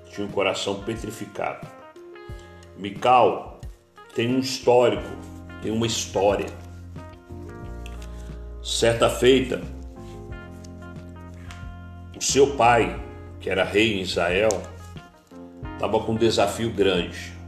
tinha 0.09 0.25
um 0.25 0.31
coração 0.31 0.81
petrificado. 0.81 1.67
Mical 2.75 3.61
tem 4.15 4.35
um 4.35 4.39
histórico, 4.39 5.09
tem 5.61 5.71
uma 5.71 5.85
história. 5.85 6.47
Certa 8.63 9.11
feita, 9.11 9.61
o 12.17 12.23
seu 12.23 12.55
pai, 12.55 12.99
que 13.39 13.47
era 13.47 13.63
rei 13.63 13.99
em 13.99 14.01
Israel, 14.01 14.49
estava 15.75 15.99
com 15.99 16.13
um 16.13 16.17
desafio 16.17 16.71
grande. 16.71 17.38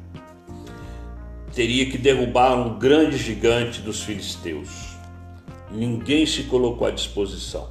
Teria 1.54 1.90
que 1.90 1.98
derrubar 1.98 2.56
um 2.56 2.80
grande 2.80 3.18
gigante 3.18 3.82
dos 3.82 4.04
filisteus. 4.04 4.70
Ninguém 5.70 6.26
se 6.26 6.44
colocou 6.44 6.88
à 6.88 6.92
disposição. 6.92 7.70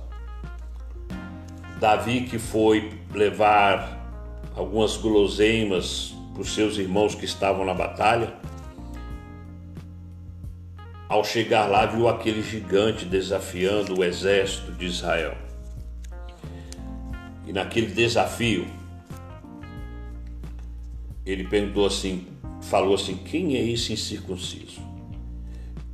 Davi, 1.79 2.23
que 2.23 2.38
foi 2.38 2.93
levar 3.14 3.99
algumas 4.55 4.99
guloseimas 4.99 6.14
para 6.35 6.43
os 6.43 6.55
seus 6.55 6.77
irmãos 6.77 7.14
que 7.14 7.25
estavam 7.25 7.64
na 7.64 7.73
batalha, 7.73 8.35
ao 11.09 11.25
chegar 11.25 11.66
lá, 11.66 11.87
viu 11.87 12.07
aquele 12.07 12.43
gigante 12.43 13.05
desafiando 13.05 13.99
o 13.99 14.05
exército 14.05 14.73
de 14.73 14.87
Israel. 14.87 15.37
E 17.47 17.53
naquele 17.53 17.88
desafio, 17.88 18.66
ele 21.27 21.45
perguntou 21.45 21.87
assim, 21.87 22.27
falou 22.61 22.94
assim: 22.94 23.16
quem 23.16 23.57
é 23.57 23.62
esse 23.62 23.92
incircunciso? 23.92 24.81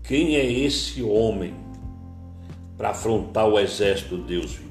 Quem 0.02 0.36
é 0.36 0.44
esse 0.44 1.02
homem 1.02 1.54
para 2.76 2.90
afrontar 2.90 3.48
o 3.48 3.58
exército 3.58 4.16
de 4.18 4.24
Deus 4.24 4.52
vivo? 4.52 4.66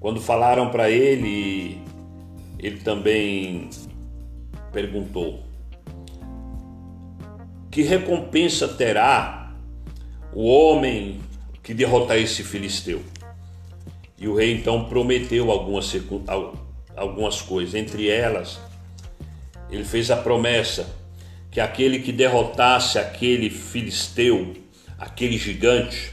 Quando 0.00 0.20
falaram 0.20 0.70
para 0.70 0.90
ele, 0.90 1.78
ele 2.58 2.78
também 2.80 3.68
perguntou: 4.72 5.40
Que 7.70 7.82
recompensa 7.82 8.66
terá 8.66 9.54
o 10.32 10.44
homem 10.46 11.20
que 11.62 11.74
derrotar 11.74 12.16
esse 12.16 12.42
filisteu? 12.42 13.02
E 14.18 14.26
o 14.26 14.34
rei 14.34 14.52
então 14.52 14.84
prometeu 14.84 15.50
algumas, 15.50 15.94
algumas 16.96 17.40
coisas, 17.40 17.74
entre 17.74 18.08
elas, 18.08 18.60
ele 19.70 19.84
fez 19.84 20.10
a 20.10 20.16
promessa 20.16 20.98
que 21.50 21.60
aquele 21.60 22.00
que 22.00 22.12
derrotasse 22.12 22.98
aquele 22.98 23.50
filisteu, 23.50 24.54
aquele 24.98 25.36
gigante, 25.36 26.12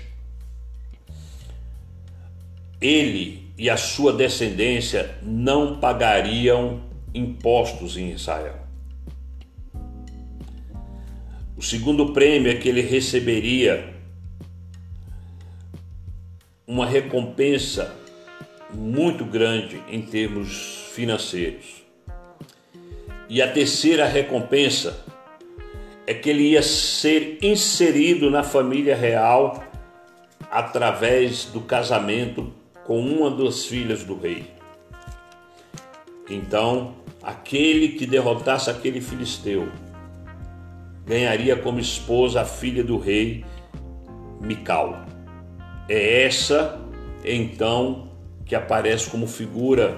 ele 2.81 3.51
e 3.57 3.69
a 3.69 3.77
sua 3.77 4.13
descendência 4.13 5.17
não 5.21 5.79
pagariam 5.79 6.81
impostos 7.13 7.97
em 7.97 8.11
Israel. 8.11 8.67
O 11.55 11.61
segundo 11.61 12.13
prêmio 12.13 12.51
é 12.51 12.55
que 12.55 12.69
ele 12.69 12.81
receberia 12.81 13.95
uma 16.67 16.85
recompensa 16.85 17.95
muito 18.71 19.25
grande 19.25 19.81
em 19.89 20.01
termos 20.01 20.91
financeiros. 20.93 21.76
E 23.29 23.41
a 23.41 23.51
terceira 23.51 24.05
recompensa 24.05 25.03
é 26.05 26.13
que 26.13 26.29
ele 26.29 26.51
ia 26.51 26.63
ser 26.63 27.37
inserido 27.41 28.31
na 28.31 28.41
família 28.43 28.95
real 28.95 29.63
através 30.49 31.45
do 31.45 31.59
casamento 31.61 32.53
com 32.85 32.99
uma 32.99 33.29
das 33.29 33.65
filhas 33.65 34.03
do 34.03 34.17
rei. 34.17 34.49
Então, 36.29 36.95
aquele 37.21 37.89
que 37.89 38.05
derrotasse 38.05 38.69
aquele 38.69 39.01
filisteu 39.01 39.67
ganharia 41.05 41.55
como 41.55 41.79
esposa 41.79 42.41
a 42.41 42.45
filha 42.45 42.83
do 42.83 42.97
rei 42.97 43.45
Mical. 44.39 45.05
É 45.89 46.25
essa, 46.25 46.79
então, 47.23 48.09
que 48.45 48.55
aparece 48.55 49.09
como 49.09 49.25
figura 49.25 49.97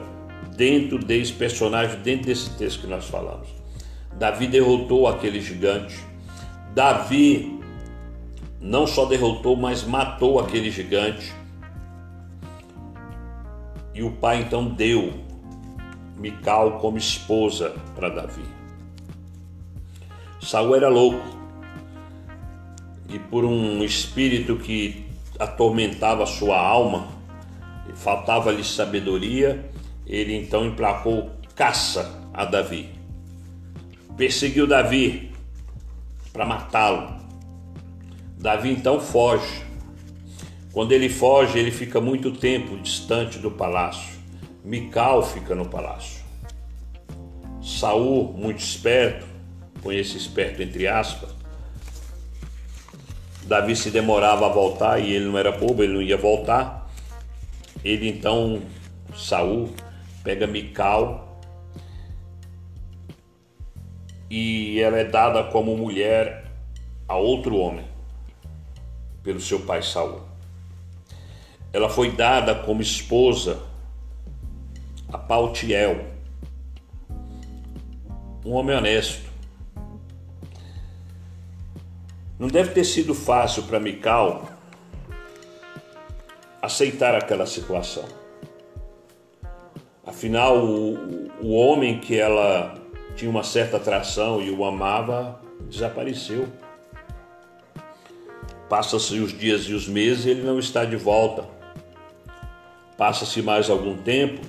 dentro 0.56 0.98
desse 1.00 1.34
personagem, 1.34 2.00
dentro 2.02 2.28
desse 2.28 2.50
texto 2.58 2.82
que 2.82 2.88
nós 2.88 3.06
falamos. 3.06 3.48
Davi 4.14 4.48
derrotou 4.48 5.08
aquele 5.08 5.40
gigante. 5.42 5.98
Davi 6.74 7.60
não 8.60 8.86
só 8.86 9.06
derrotou, 9.06 9.56
mas 9.56 9.84
matou 9.84 10.40
aquele 10.40 10.70
gigante. 10.70 11.34
E 13.94 14.04
o 14.04 14.12
pai 14.12 14.42
então 14.42 14.66
deu 14.66 15.14
Mical 16.18 16.80
como 16.80 16.98
esposa 16.98 17.74
para 17.96 18.10
Davi. 18.10 18.44
Saul 20.42 20.76
era 20.76 20.90
louco 20.90 21.40
e 23.10 23.18
por 23.18 23.46
um 23.46 23.84
espírito 23.84 24.58
que 24.58 25.06
atormentava 25.40 26.26
sua 26.26 26.60
alma, 26.60 27.08
faltava-lhe 27.96 28.64
sabedoria, 28.64 29.72
ele 30.10 30.36
então 30.36 30.66
emplacou 30.66 31.30
caça 31.56 32.20
a 32.34 32.44
Davi. 32.44 32.90
Perseguiu 34.18 34.66
Davi 34.66 35.32
para 36.34 36.46
matá-lo. 36.46 37.16
Davi 38.40 38.72
então 38.72 39.00
foge. 39.00 39.64
Quando 40.74 40.94
ele 40.94 41.10
foge, 41.10 41.60
ele 41.60 41.72
fica 41.72 42.02
muito 42.02 42.32
tempo 42.32 42.78
distante 42.78 43.38
do 43.38 43.52
palácio. 43.52 44.18
Mical 44.64 45.24
fica 45.24 45.54
no 45.54 45.68
palácio. 45.68 46.24
Saul, 47.62 48.34
muito 48.34 48.60
esperto, 48.60 49.26
põe 49.82 49.98
esse 49.98 50.18
esperto 50.18 50.64
entre 50.64 50.88
aspas. 50.88 51.30
Davi 53.44 53.76
se 53.76 53.92
demorava 53.92 54.48
a 54.48 54.50
voltar 54.50 55.00
e 55.00 55.14
ele 55.14 55.26
não 55.26 55.38
era 55.38 55.52
bobo, 55.52 55.84
ele 55.84 55.94
não 55.94 56.02
ia 56.02 56.18
voltar. 56.18 56.90
Ele 57.84 58.08
então, 58.08 58.62
Saul, 59.16 59.74
pega 60.30 60.46
Mical 60.46 61.42
e 64.30 64.80
ela 64.80 65.00
é 65.00 65.04
dada 65.04 65.46
como 65.46 65.76
mulher 65.76 66.46
a 67.08 67.16
outro 67.16 67.58
homem 67.58 67.84
pelo 69.24 69.40
seu 69.40 69.62
pai 69.62 69.82
Saul. 69.82 70.22
Ela 71.74 71.90
foi 71.90 72.12
dada 72.12 72.54
como 72.54 72.80
esposa 72.80 73.60
a 75.12 75.18
Pautiel, 75.18 76.06
um 78.46 78.54
homem 78.54 78.78
honesto. 78.78 79.28
Não 82.38 82.50
deve 82.50 82.70
ter 82.70 82.84
sido 82.84 83.16
fácil 83.16 83.64
para 83.64 83.80
Mical 83.80 84.48
aceitar 86.62 87.16
aquela 87.16 87.48
situação. 87.48 88.19
Afinal, 90.10 90.66
o, 90.66 91.30
o 91.40 91.52
homem 91.52 92.00
que 92.00 92.18
ela 92.18 92.76
tinha 93.16 93.30
uma 93.30 93.44
certa 93.44 93.78
atração 93.78 94.42
e 94.42 94.50
o 94.50 94.66
amava 94.66 95.40
desapareceu. 95.70 96.48
Passa-se 98.68 99.20
os 99.20 99.32
dias 99.32 99.66
e 99.66 99.74
os 99.74 99.88
meses 99.88 100.26
e 100.26 100.32
ele 100.32 100.42
não 100.42 100.58
está 100.58 100.84
de 100.84 100.96
volta. 100.96 101.46
Passa-se 102.98 103.44
mais 103.44 103.70
algum 103.70 103.98
tempo, 103.98 104.42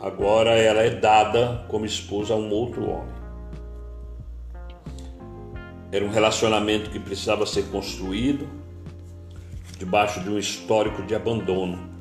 agora 0.00 0.50
ela 0.50 0.80
é 0.80 0.90
dada 0.90 1.64
como 1.68 1.86
esposa 1.86 2.34
a 2.34 2.36
um 2.36 2.50
outro 2.50 2.90
homem. 2.90 3.14
Era 5.92 6.04
um 6.04 6.10
relacionamento 6.10 6.90
que 6.90 6.98
precisava 6.98 7.46
ser 7.46 7.68
construído 7.70 8.48
debaixo 9.78 10.18
de 10.24 10.28
um 10.28 10.36
histórico 10.36 11.04
de 11.04 11.14
abandono. 11.14 11.95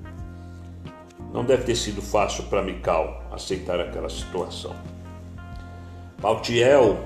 Não 1.35 1.43
deve 1.43 1.63
ter 1.63 1.75
sido 1.75 2.01
fácil 2.01 2.45
para 2.45 2.63
Mical 2.63 3.21
aceitar 3.29 3.77
aquela 3.77 4.07
situação. 4.07 4.73
Paltiel, 6.21 6.97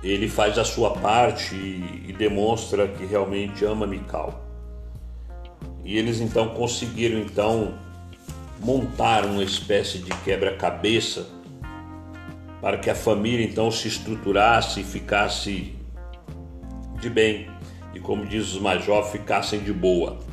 ele 0.00 0.28
faz 0.28 0.56
a 0.58 0.64
sua 0.64 0.92
parte 0.92 1.56
e, 1.56 2.04
e 2.06 2.12
demonstra 2.12 2.86
que 2.86 3.04
realmente 3.04 3.64
ama 3.64 3.84
Mical. 3.84 4.44
E 5.84 5.98
eles 5.98 6.20
então 6.20 6.50
conseguiram 6.50 7.18
então 7.18 7.74
montar 8.60 9.24
uma 9.24 9.42
espécie 9.42 9.98
de 9.98 10.10
quebra-cabeça 10.18 11.26
para 12.60 12.78
que 12.78 12.88
a 12.88 12.94
família 12.94 13.44
então 13.44 13.72
se 13.72 13.88
estruturasse 13.88 14.82
e 14.82 14.84
ficasse 14.84 15.74
de 17.00 17.10
bem, 17.10 17.50
e 17.92 17.98
como 17.98 18.24
diz 18.24 18.54
os 18.54 18.84
jovens, 18.84 19.10
ficassem 19.10 19.64
de 19.64 19.72
boa. 19.72 20.28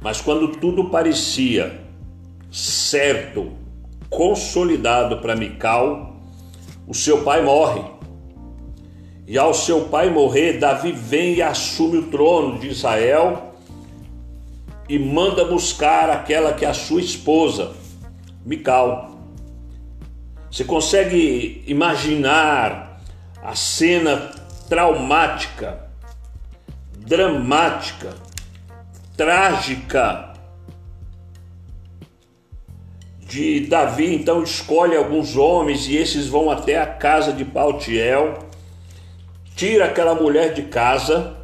Mas 0.00 0.20
quando 0.20 0.48
tudo 0.56 0.90
parecia 0.90 1.80
certo, 2.50 3.52
consolidado 4.08 5.18
para 5.18 5.36
Mical, 5.36 6.16
o 6.86 6.94
seu 6.94 7.22
pai 7.22 7.42
morre. 7.42 7.82
E 9.26 9.36
ao 9.36 9.52
seu 9.52 9.82
pai 9.86 10.08
morrer, 10.08 10.58
Davi 10.58 10.92
vem 10.92 11.34
e 11.34 11.42
assume 11.42 11.98
o 11.98 12.06
trono 12.06 12.58
de 12.58 12.68
Israel 12.68 13.52
e 14.88 14.98
manda 14.98 15.44
buscar 15.44 16.08
aquela 16.08 16.54
que 16.54 16.64
é 16.64 16.68
a 16.68 16.74
sua 16.74 17.00
esposa, 17.00 17.72
Mical. 18.44 19.18
Você 20.50 20.64
consegue 20.64 21.62
imaginar 21.66 23.02
a 23.42 23.54
cena 23.54 24.30
traumática, 24.66 25.90
dramática, 26.96 28.14
trágica 29.18 30.32
de 33.20 33.66
Davi, 33.66 34.14
então 34.14 34.44
escolhe 34.44 34.96
alguns 34.96 35.36
homens 35.36 35.88
e 35.88 35.96
esses 35.96 36.28
vão 36.28 36.48
até 36.48 36.80
a 36.80 36.86
casa 36.86 37.32
de 37.32 37.44
Paltiel, 37.44 38.38
tira 39.56 39.86
aquela 39.86 40.14
mulher 40.14 40.54
de 40.54 40.62
casa, 40.62 41.36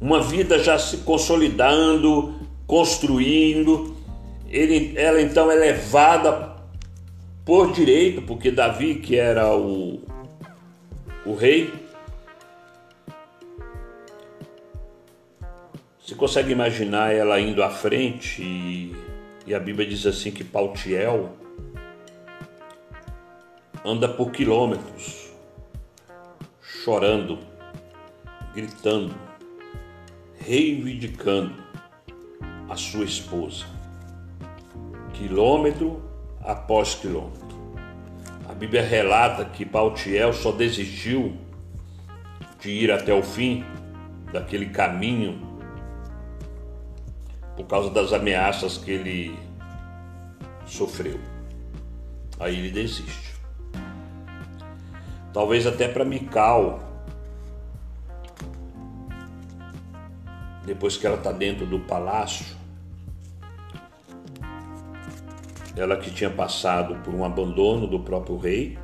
uma 0.00 0.22
vida 0.22 0.58
já 0.58 0.78
se 0.78 0.96
consolidando, 0.98 2.34
construindo, 2.66 3.94
ele, 4.48 4.94
ela 4.96 5.20
então 5.20 5.50
é 5.50 5.54
levada 5.54 6.56
por 7.44 7.70
direito, 7.70 8.22
porque 8.22 8.50
Davi, 8.50 8.94
que 8.94 9.14
era 9.14 9.54
o, 9.54 10.00
o 11.26 11.34
rei, 11.34 11.83
você 16.04 16.14
consegue 16.14 16.52
imaginar 16.52 17.14
ela 17.14 17.40
indo 17.40 17.62
à 17.62 17.70
frente 17.70 18.42
e, 18.42 18.94
e 19.46 19.54
a 19.54 19.58
Bíblia 19.58 19.88
diz 19.88 20.04
assim 20.04 20.30
que 20.30 20.44
Paltiel 20.44 21.32
anda 23.82 24.06
por 24.06 24.30
quilômetros 24.30 25.30
chorando, 26.60 27.38
gritando, 28.54 29.14
reivindicando 30.36 31.54
a 32.68 32.76
sua 32.76 33.06
esposa, 33.06 33.64
quilômetro 35.14 36.02
após 36.42 36.94
quilômetro. 36.94 37.56
A 38.46 38.52
Bíblia 38.52 38.82
relata 38.82 39.46
que 39.46 39.64
Paltiel 39.64 40.34
só 40.34 40.52
desistiu 40.52 41.34
de 42.60 42.70
ir 42.70 42.92
até 42.92 43.14
o 43.14 43.22
fim 43.22 43.64
daquele 44.30 44.66
caminho 44.66 45.53
por 47.56 47.66
causa 47.66 47.90
das 47.90 48.12
ameaças 48.12 48.78
que 48.78 48.90
ele 48.90 49.38
sofreu. 50.66 51.18
Aí 52.38 52.58
ele 52.58 52.70
desiste. 52.70 53.34
Talvez 55.32 55.66
até 55.66 55.88
para 55.88 56.04
Mical, 56.04 56.80
depois 60.64 60.96
que 60.96 61.06
ela 61.06 61.16
está 61.16 61.32
dentro 61.32 61.66
do 61.66 61.80
palácio, 61.80 62.56
ela 65.76 65.96
que 65.96 66.10
tinha 66.10 66.30
passado 66.30 66.94
por 67.02 67.14
um 67.14 67.24
abandono 67.24 67.86
do 67.86 67.98
próprio 67.98 68.36
rei, 68.36 68.78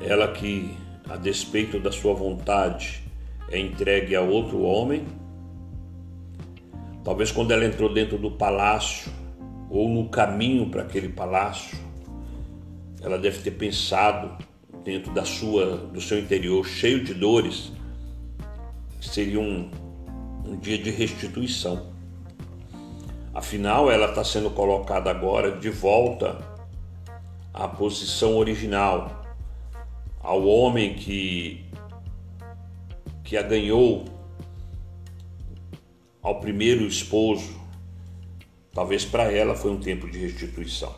ela 0.00 0.32
que, 0.32 0.76
a 1.08 1.16
despeito 1.16 1.78
da 1.78 1.92
sua 1.92 2.12
vontade, 2.12 3.02
é 3.48 3.58
entregue 3.58 4.16
a 4.16 4.20
outro 4.20 4.62
homem. 4.62 5.06
Talvez 7.06 7.30
quando 7.30 7.52
ela 7.52 7.64
entrou 7.64 7.94
dentro 7.94 8.18
do 8.18 8.32
palácio 8.32 9.12
ou 9.70 9.88
no 9.88 10.08
caminho 10.08 10.68
para 10.70 10.82
aquele 10.82 11.08
palácio, 11.08 11.78
ela 13.00 13.16
deve 13.16 13.38
ter 13.42 13.52
pensado 13.52 14.36
dentro 14.82 15.14
da 15.14 15.24
sua, 15.24 15.76
do 15.76 16.00
seu 16.00 16.18
interior, 16.18 16.66
cheio 16.66 17.04
de 17.04 17.14
dores, 17.14 17.70
seria 19.00 19.38
um, 19.38 19.70
um 20.44 20.56
dia 20.56 20.76
de 20.76 20.90
restituição. 20.90 21.86
Afinal, 23.32 23.88
ela 23.88 24.08
está 24.08 24.24
sendo 24.24 24.50
colocada 24.50 25.08
agora 25.08 25.52
de 25.52 25.70
volta 25.70 26.36
à 27.54 27.68
posição 27.68 28.36
original, 28.36 29.24
ao 30.20 30.44
homem 30.44 30.94
que, 30.94 31.64
que 33.22 33.36
a 33.36 33.42
ganhou, 33.42 34.15
ao 36.26 36.40
primeiro 36.40 36.84
esposo. 36.84 37.54
Talvez 38.74 39.04
para 39.04 39.30
ela 39.30 39.54
foi 39.54 39.70
um 39.70 39.78
tempo 39.78 40.10
de 40.10 40.18
restituição. 40.18 40.92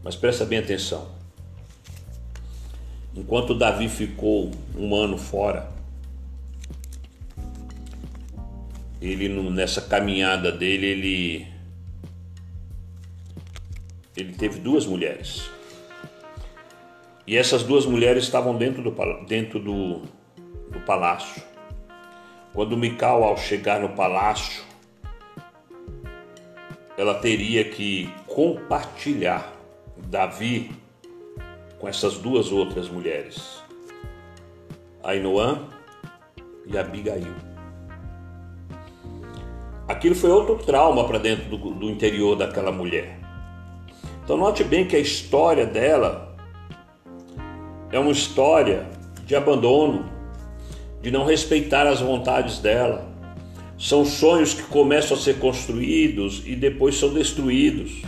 Mas 0.00 0.14
presta 0.14 0.44
bem 0.44 0.60
atenção. 0.60 1.10
Enquanto 3.12 3.52
Davi 3.52 3.88
ficou 3.88 4.52
um 4.78 4.94
ano 4.94 5.18
fora, 5.18 5.68
ele 9.02 9.28
nessa 9.50 9.82
caminhada 9.82 10.52
dele, 10.52 10.86
ele 10.86 11.46
ele 14.16 14.34
teve 14.34 14.60
duas 14.60 14.86
mulheres. 14.86 15.50
E 17.26 17.36
essas 17.36 17.64
duas 17.64 17.84
mulheres 17.84 18.22
estavam 18.22 18.56
dentro 18.56 18.82
do, 18.84 19.26
dentro 19.26 19.58
do, 19.58 20.02
do 20.70 20.80
palácio. 20.86 21.49
Quando 22.52 22.76
Mical, 22.76 23.22
ao 23.22 23.36
chegar 23.36 23.80
no 23.80 23.90
palácio, 23.90 24.62
ela 26.96 27.14
teria 27.14 27.64
que 27.64 28.12
compartilhar 28.26 29.52
Davi 29.96 30.72
com 31.78 31.88
essas 31.88 32.18
duas 32.18 32.52
outras 32.52 32.88
mulheres, 32.88 33.62
Ainoã 35.02 35.68
e 36.66 36.76
Abigail. 36.76 37.34
Aquilo 39.88 40.14
foi 40.14 40.30
outro 40.30 40.56
trauma 40.56 41.04
para 41.06 41.18
dentro 41.18 41.44
do, 41.48 41.56
do 41.56 41.88
interior 41.88 42.36
daquela 42.36 42.70
mulher. 42.70 43.18
Então, 44.22 44.36
note 44.36 44.62
bem 44.62 44.86
que 44.86 44.94
a 44.94 45.00
história 45.00 45.66
dela 45.66 46.36
é 47.90 47.98
uma 47.98 48.12
história 48.12 48.86
de 49.24 49.34
abandono, 49.34 50.04
de 51.02 51.10
não 51.10 51.24
respeitar 51.24 51.86
as 51.86 52.00
vontades 52.00 52.58
dela. 52.58 53.08
São 53.78 54.04
sonhos 54.04 54.52
que 54.52 54.62
começam 54.64 55.16
a 55.16 55.20
ser 55.20 55.38
construídos 55.38 56.42
e 56.46 56.54
depois 56.54 56.98
são 56.98 57.12
destruídos. 57.14 58.02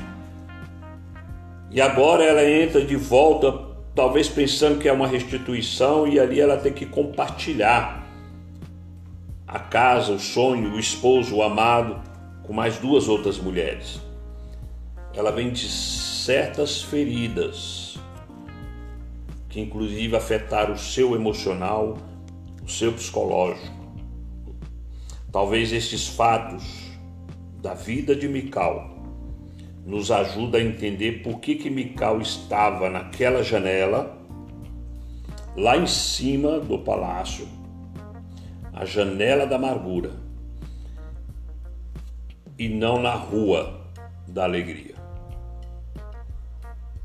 E 1.70 1.81
agora 1.81 2.22
ela 2.22 2.44
entra 2.44 2.85
de 2.85 2.96
volta, 2.96 3.52
talvez 3.94 4.28
pensando 4.28 4.78
que 4.78 4.88
é 4.88 4.92
uma 4.92 5.07
restituição, 5.07 6.07
e 6.07 6.20
ali 6.20 6.38
ela 6.38 6.59
tem 6.59 6.72
que 6.72 6.85
compartilhar 6.85 8.07
a 9.48 9.59
casa, 9.59 10.12
o 10.12 10.18
sonho, 10.18 10.74
o 10.74 10.78
esposo, 10.78 11.37
o 11.37 11.42
amado, 11.42 12.00
com 12.42 12.52
mais 12.52 12.76
duas 12.76 13.09
outras 13.09 13.38
mulheres. 13.38 14.00
Ela 15.14 15.31
vem 15.31 15.50
de 15.50 15.66
certas 15.68 16.83
feridas 16.83 17.92
que 19.52 19.61
inclusive 19.61 20.16
afetaram 20.16 20.72
o 20.72 20.78
seu 20.78 21.14
emocional, 21.14 21.98
seu 22.72 22.92
psicológico. 22.92 23.82
Talvez 25.30 25.72
estes 25.72 26.08
fatos 26.08 26.62
da 27.61 27.74
vida 27.74 28.16
de 28.16 28.28
Mical 28.28 28.90
nos 29.85 30.11
ajuda 30.11 30.58
a 30.58 30.62
entender 30.62 31.22
por 31.22 31.40
que 31.40 31.54
que 31.56 31.70
Mical 31.70 32.20
estava 32.20 32.88
naquela 32.88 33.42
janela 33.42 34.18
lá 35.56 35.76
em 35.76 35.87
cima 35.87 36.58
do 36.61 36.78
palácio 36.78 37.46
a 38.72 38.85
janela 38.85 39.46
da 39.46 39.56
amargura 39.56 40.12
e 42.58 42.68
não 42.68 43.00
na 43.00 43.14
rua 43.14 43.87
da 44.26 44.44
alegria. 44.44 44.94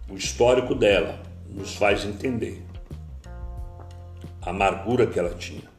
O 0.10 0.15
histórico 0.15 0.73
dela 0.73 1.19
nos 1.49 1.75
faz 1.75 2.06
entender 2.06 2.66
a 4.47 4.49
amargura 4.51 5.05
que 5.05 5.19
ela 5.19 5.33
tinha 5.33 5.69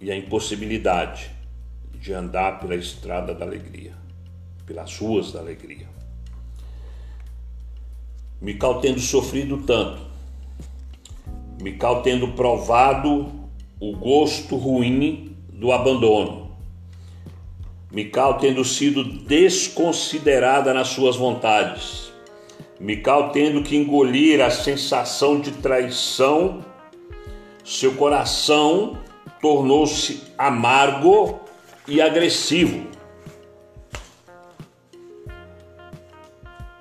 e 0.00 0.10
a 0.10 0.16
impossibilidade 0.16 1.30
de 1.92 2.14
andar 2.14 2.58
pela 2.58 2.74
estrada 2.74 3.34
da 3.34 3.44
alegria, 3.44 3.92
pelas 4.64 4.98
ruas 4.98 5.32
da 5.32 5.40
alegria. 5.40 5.86
Mical 8.40 8.80
tendo 8.80 8.98
sofrido 8.98 9.58
tanto, 9.64 10.06
Mical 11.60 12.02
tendo 12.02 12.28
provado 12.28 13.30
o 13.78 13.94
gosto 13.94 14.56
ruim 14.56 15.36
do 15.52 15.70
abandono. 15.70 16.56
Mical 17.90 18.38
tendo 18.38 18.64
sido 18.64 19.04
desconsiderada 19.04 20.72
nas 20.72 20.88
suas 20.88 21.16
vontades. 21.16 22.05
Mical 22.78 23.30
tendo 23.30 23.62
que 23.62 23.76
engolir 23.76 24.44
a 24.44 24.50
sensação 24.50 25.40
de 25.40 25.50
traição, 25.50 26.64
seu 27.64 27.94
coração 27.94 28.98
tornou-se 29.40 30.22
amargo 30.36 31.40
e 31.88 32.02
agressivo. 32.02 32.86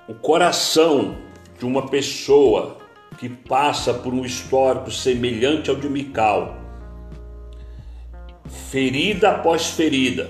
O 0.08 0.14
coração 0.14 1.16
de 1.58 1.66
uma 1.66 1.88
pessoa 1.88 2.78
que 3.18 3.30
passa 3.30 3.94
por 3.94 4.14
um 4.14 4.26
histórico 4.26 4.92
semelhante 4.92 5.70
ao 5.70 5.76
de 5.78 5.88
Mical, 5.88 6.58
ferida 8.70 9.32
após 9.32 9.68
ferida, 9.68 10.30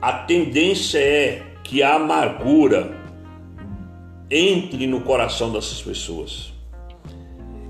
a 0.00 0.12
tendência 0.12 0.98
é 0.98 1.42
que 1.64 1.82
a 1.82 1.94
amargura 1.94 2.97
entre 4.30 4.86
no 4.86 5.00
coração 5.00 5.50
dessas 5.50 5.80
pessoas. 5.82 6.52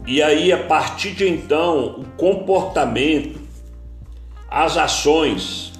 E 0.06 0.22
aí, 0.22 0.52
a 0.52 0.64
partir 0.64 1.12
de 1.12 1.28
então, 1.28 2.00
o 2.00 2.04
comportamento, 2.16 3.38
as 4.48 4.76
ações, 4.76 5.72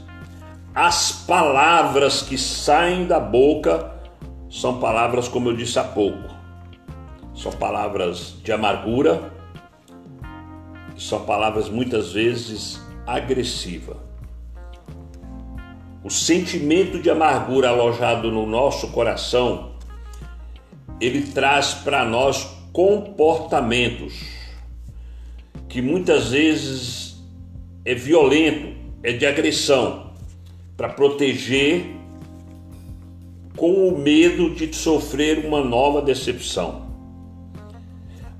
as 0.74 1.12
palavras 1.26 2.22
que 2.22 2.36
saem 2.36 3.06
da 3.06 3.18
boca 3.18 3.90
são 4.50 4.78
palavras, 4.78 5.28
como 5.28 5.48
eu 5.48 5.56
disse 5.56 5.78
há 5.78 5.84
pouco, 5.84 6.28
são 7.34 7.52
palavras 7.52 8.36
de 8.42 8.52
amargura, 8.52 9.32
são 10.96 11.24
palavras 11.24 11.68
muitas 11.68 12.12
vezes 12.12 12.80
agressivas. 13.06 13.96
O 16.04 16.10
sentimento 16.10 17.00
de 17.00 17.10
amargura 17.10 17.70
alojado 17.70 18.30
no 18.30 18.46
nosso 18.46 18.88
coração, 18.88 19.72
ele 21.00 21.22
traz 21.32 21.74
para 21.74 22.04
nós 22.04 22.44
comportamentos 22.72 24.20
que 25.68 25.82
muitas 25.82 26.30
vezes 26.30 27.22
é 27.84 27.94
violento, 27.94 28.76
é 29.02 29.12
de 29.12 29.26
agressão, 29.26 30.12
para 30.76 30.88
proteger 30.88 31.84
com 33.56 33.88
o 33.88 33.98
medo 33.98 34.54
de 34.54 34.74
sofrer 34.74 35.44
uma 35.44 35.62
nova 35.62 36.00
decepção. 36.00 36.86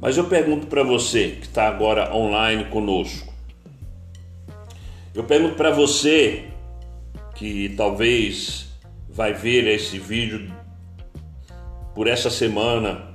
Mas 0.01 0.17
eu 0.17 0.25
pergunto 0.25 0.69
para 0.69 0.83
você 0.83 1.37
que 1.41 1.47
está 1.47 1.67
agora 1.67 2.15
online 2.15 2.67
conosco. 2.67 3.33
Eu 5.15 5.25
pergunto 5.25 5.57
para 5.57 5.71
você 5.71 6.45
que 7.35 7.71
talvez 7.71 8.69
vai 9.09 9.33
ver 9.33 9.67
esse 9.67 9.99
vídeo 9.99 10.53
por 11.99 12.07
essa 12.07 12.31
semana, 12.31 13.09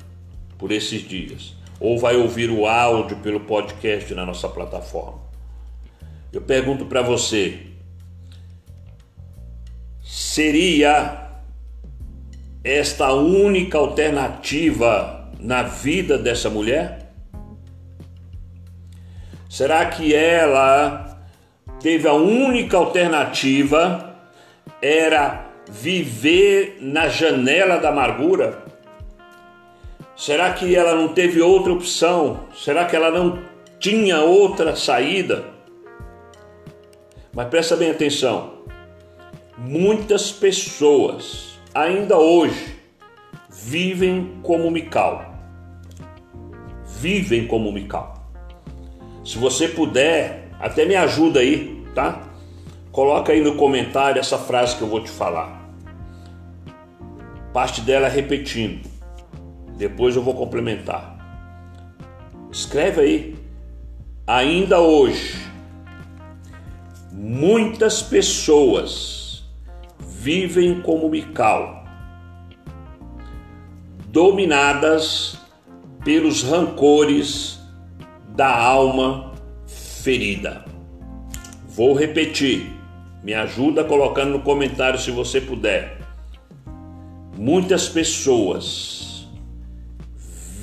por 0.58 0.70
esses 0.70 1.08
dias, 1.08 1.56
ou 1.80 1.98
vai 1.98 2.18
ouvir 2.18 2.50
o 2.50 2.66
áudio 2.66 3.16
pelo 3.20 3.40
podcast 3.40 4.14
na 4.14 4.26
nossa 4.26 4.50
plataforma. 4.50 5.22
Eu 6.34 6.42
pergunto 6.42 6.86
para 6.88 7.02
você: 7.02 7.68
seria 10.04 11.30
esta 12.62 13.14
única 13.14 13.78
alternativa 13.78 15.32
na 15.40 15.64
vida 15.64 16.18
dessa 16.18 16.50
mulher? 16.50 17.14
Será 19.50 19.86
que 19.86 20.14
ela 20.14 21.26
teve 21.80 22.06
a 22.06 22.14
única 22.14 22.76
alternativa 22.76 24.14
era 24.82 25.46
viver 25.72 26.80
na 26.82 27.08
janela 27.08 27.78
da 27.78 27.88
amargura? 27.88 28.63
Será 30.26 30.54
que 30.54 30.74
ela 30.74 30.96
não 30.96 31.10
teve 31.10 31.42
outra 31.42 31.74
opção? 31.74 32.46
Será 32.56 32.86
que 32.86 32.96
ela 32.96 33.12
não 33.12 33.44
tinha 33.78 34.22
outra 34.22 34.74
saída? 34.74 35.44
Mas 37.34 37.50
presta 37.50 37.76
bem 37.76 37.92
atenção. 37.92 38.60
Muitas 39.58 40.32
pessoas 40.32 41.60
ainda 41.76 42.18
hoje 42.18 42.74
vivem 43.50 44.40
como 44.42 44.72
Mical. 44.72 45.26
Vivem 47.02 47.46
como 47.46 47.70
Mical. 47.74 48.32
Se 49.26 49.38
você 49.38 49.68
puder, 49.68 50.48
até 50.58 50.86
me 50.86 50.96
ajuda 50.96 51.42
aí, 51.42 51.86
tá? 51.94 52.24
Coloca 52.94 53.34
aí 53.34 53.42
no 53.42 53.58
comentário 53.58 54.22
essa 54.22 54.38
frase 54.38 54.78
que 54.78 54.84
eu 54.84 54.88
vou 54.88 55.04
te 55.04 55.10
falar. 55.10 55.70
Parte 57.52 57.82
dela 57.82 58.08
repetindo. 58.08 58.93
Depois 59.84 60.16
eu 60.16 60.24
vou 60.24 60.34
complementar. 60.34 61.18
Escreve 62.50 63.02
aí. 63.02 63.36
Ainda 64.26 64.80
hoje, 64.80 65.38
muitas 67.12 68.02
pessoas 68.02 69.44
vivem 70.00 70.80
como 70.80 71.10
Mical, 71.10 71.84
dominadas 74.08 75.38
pelos 76.06 76.44
rancores 76.44 77.60
da 78.30 78.58
alma 78.58 79.34
ferida. 79.68 80.64
Vou 81.68 81.94
repetir, 81.94 82.72
me 83.22 83.34
ajuda 83.34 83.84
colocando 83.84 84.32
no 84.32 84.40
comentário 84.40 84.98
se 84.98 85.12
você 85.12 85.42
puder. 85.42 85.98
Muitas 87.38 87.90
pessoas 87.90 89.13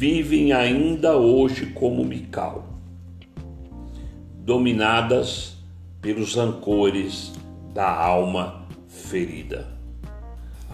vivem 0.01 0.51
ainda 0.51 1.15
hoje 1.15 1.67
como 1.67 2.03
Mical, 2.03 2.67
dominadas 4.39 5.59
pelos 6.01 6.35
rancores 6.37 7.31
da 7.75 7.87
alma 7.87 8.65
ferida. 8.89 9.69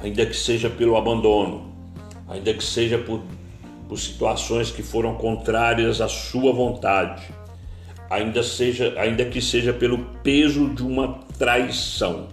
Ainda 0.01 0.25
que 0.25 0.37
seja 0.37 0.71
pelo 0.71 0.97
abandono, 0.97 1.75
ainda 2.29 2.55
que 2.55 2.63
seja 2.63 2.99
por, 2.99 3.21
por 3.89 3.99
situações 3.99 4.71
que 4.71 4.85
foram 4.85 5.17
contrárias 5.17 6.01
à 6.01 6.07
sua 6.07 6.53
vontade, 6.53 7.25
ainda, 8.09 8.45
seja, 8.45 8.95
ainda 8.97 9.25
que 9.25 9.43
seja 9.43 9.73
pelo 9.73 10.05
peso 10.23 10.69
de 10.69 10.85
uma 10.85 11.19
traição. 11.37 12.29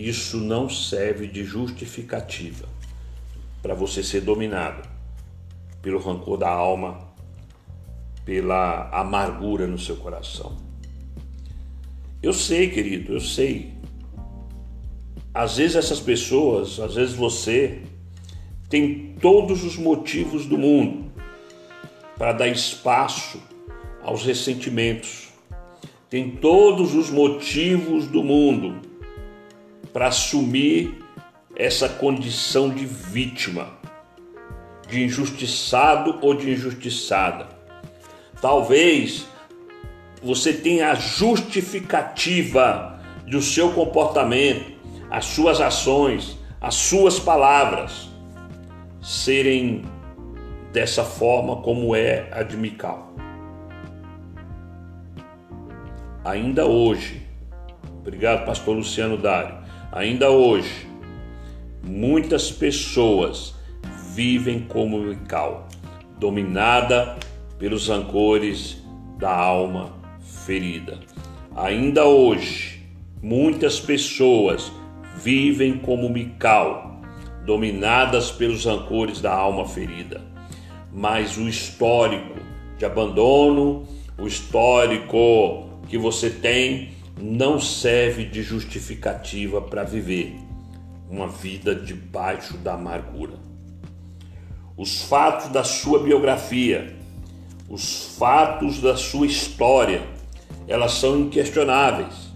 Isso 0.00 0.38
não 0.38 0.66
serve 0.66 1.26
de 1.26 1.44
justificativa 1.44 2.66
para 3.60 3.74
você 3.74 4.02
ser 4.02 4.22
dominado 4.22 4.88
pelo 5.82 6.00
rancor 6.00 6.38
da 6.38 6.48
alma, 6.48 7.12
pela 8.24 8.88
amargura 8.98 9.66
no 9.66 9.78
seu 9.78 9.96
coração. 9.96 10.56
Eu 12.22 12.32
sei, 12.32 12.70
querido, 12.70 13.12
eu 13.12 13.20
sei. 13.20 13.74
Às 15.34 15.58
vezes 15.58 15.76
essas 15.76 16.00
pessoas, 16.00 16.80
às 16.80 16.94
vezes 16.94 17.14
você, 17.14 17.82
tem 18.70 19.14
todos 19.20 19.64
os 19.64 19.76
motivos 19.76 20.46
do 20.46 20.56
mundo 20.56 21.12
para 22.16 22.32
dar 22.32 22.48
espaço 22.48 23.38
aos 24.02 24.24
ressentimentos. 24.24 25.28
Tem 26.08 26.30
todos 26.30 26.94
os 26.94 27.10
motivos 27.10 28.06
do 28.06 28.22
mundo 28.22 28.88
para 29.92 30.08
assumir 30.08 30.98
essa 31.56 31.88
condição 31.88 32.70
de 32.70 32.86
vítima, 32.86 33.68
de 34.88 35.04
injustiçado 35.04 36.18
ou 36.20 36.34
de 36.34 36.50
injustiçada. 36.50 37.48
Talvez 38.40 39.26
você 40.22 40.52
tem 40.52 40.82
a 40.82 40.94
justificativa 40.94 43.00
do 43.26 43.40
seu 43.40 43.72
comportamento, 43.72 44.72
as 45.10 45.26
suas 45.26 45.60
ações, 45.60 46.38
as 46.60 46.74
suas 46.74 47.18
palavras 47.18 48.08
serem 49.02 49.82
dessa 50.72 51.04
forma 51.04 51.56
como 51.56 51.96
é 51.96 52.28
a 52.32 52.42
de 52.42 52.56
Mical. 52.56 53.12
Ainda 56.24 56.66
hoje, 56.66 57.26
obrigado 57.98 58.44
pastor 58.44 58.76
Luciano 58.76 59.16
Dário, 59.16 59.59
ainda 59.92 60.30
hoje, 60.30 60.86
muitas 61.82 62.50
pessoas 62.50 63.54
vivem 64.14 64.60
como 64.60 64.98
Mical, 64.98 65.68
dominada 66.18 67.18
pelos 67.58 67.88
rancores 67.88 68.82
da 69.18 69.34
alma 69.34 69.92
ferida. 70.44 70.98
Ainda 71.56 72.06
hoje, 72.06 72.86
muitas 73.22 73.80
pessoas 73.80 74.72
vivem 75.22 75.78
como 75.78 76.08
Mical, 76.08 77.00
dominadas 77.44 78.30
pelos 78.30 78.64
rancores 78.64 79.20
da 79.20 79.34
alma 79.34 79.66
ferida. 79.66 80.20
Mas 80.92 81.36
o 81.36 81.48
histórico 81.48 82.38
de 82.78 82.84
abandono, 82.84 83.86
o 84.18 84.26
histórico 84.26 85.68
que 85.88 85.98
você 85.98 86.30
tem 86.30 86.92
não 87.20 87.60
serve 87.60 88.24
de 88.24 88.42
justificativa 88.42 89.60
para 89.60 89.84
viver 89.84 90.36
uma 91.08 91.28
vida 91.28 91.74
debaixo 91.74 92.56
da 92.56 92.74
amargura. 92.74 93.34
Os 94.76 95.02
fatos 95.02 95.48
da 95.48 95.62
sua 95.62 96.02
biografia, 96.02 96.96
os 97.68 98.16
fatos 98.16 98.80
da 98.80 98.96
sua 98.96 99.26
história, 99.26 100.02
elas 100.66 100.92
são 100.92 101.18
inquestionáveis. 101.20 102.30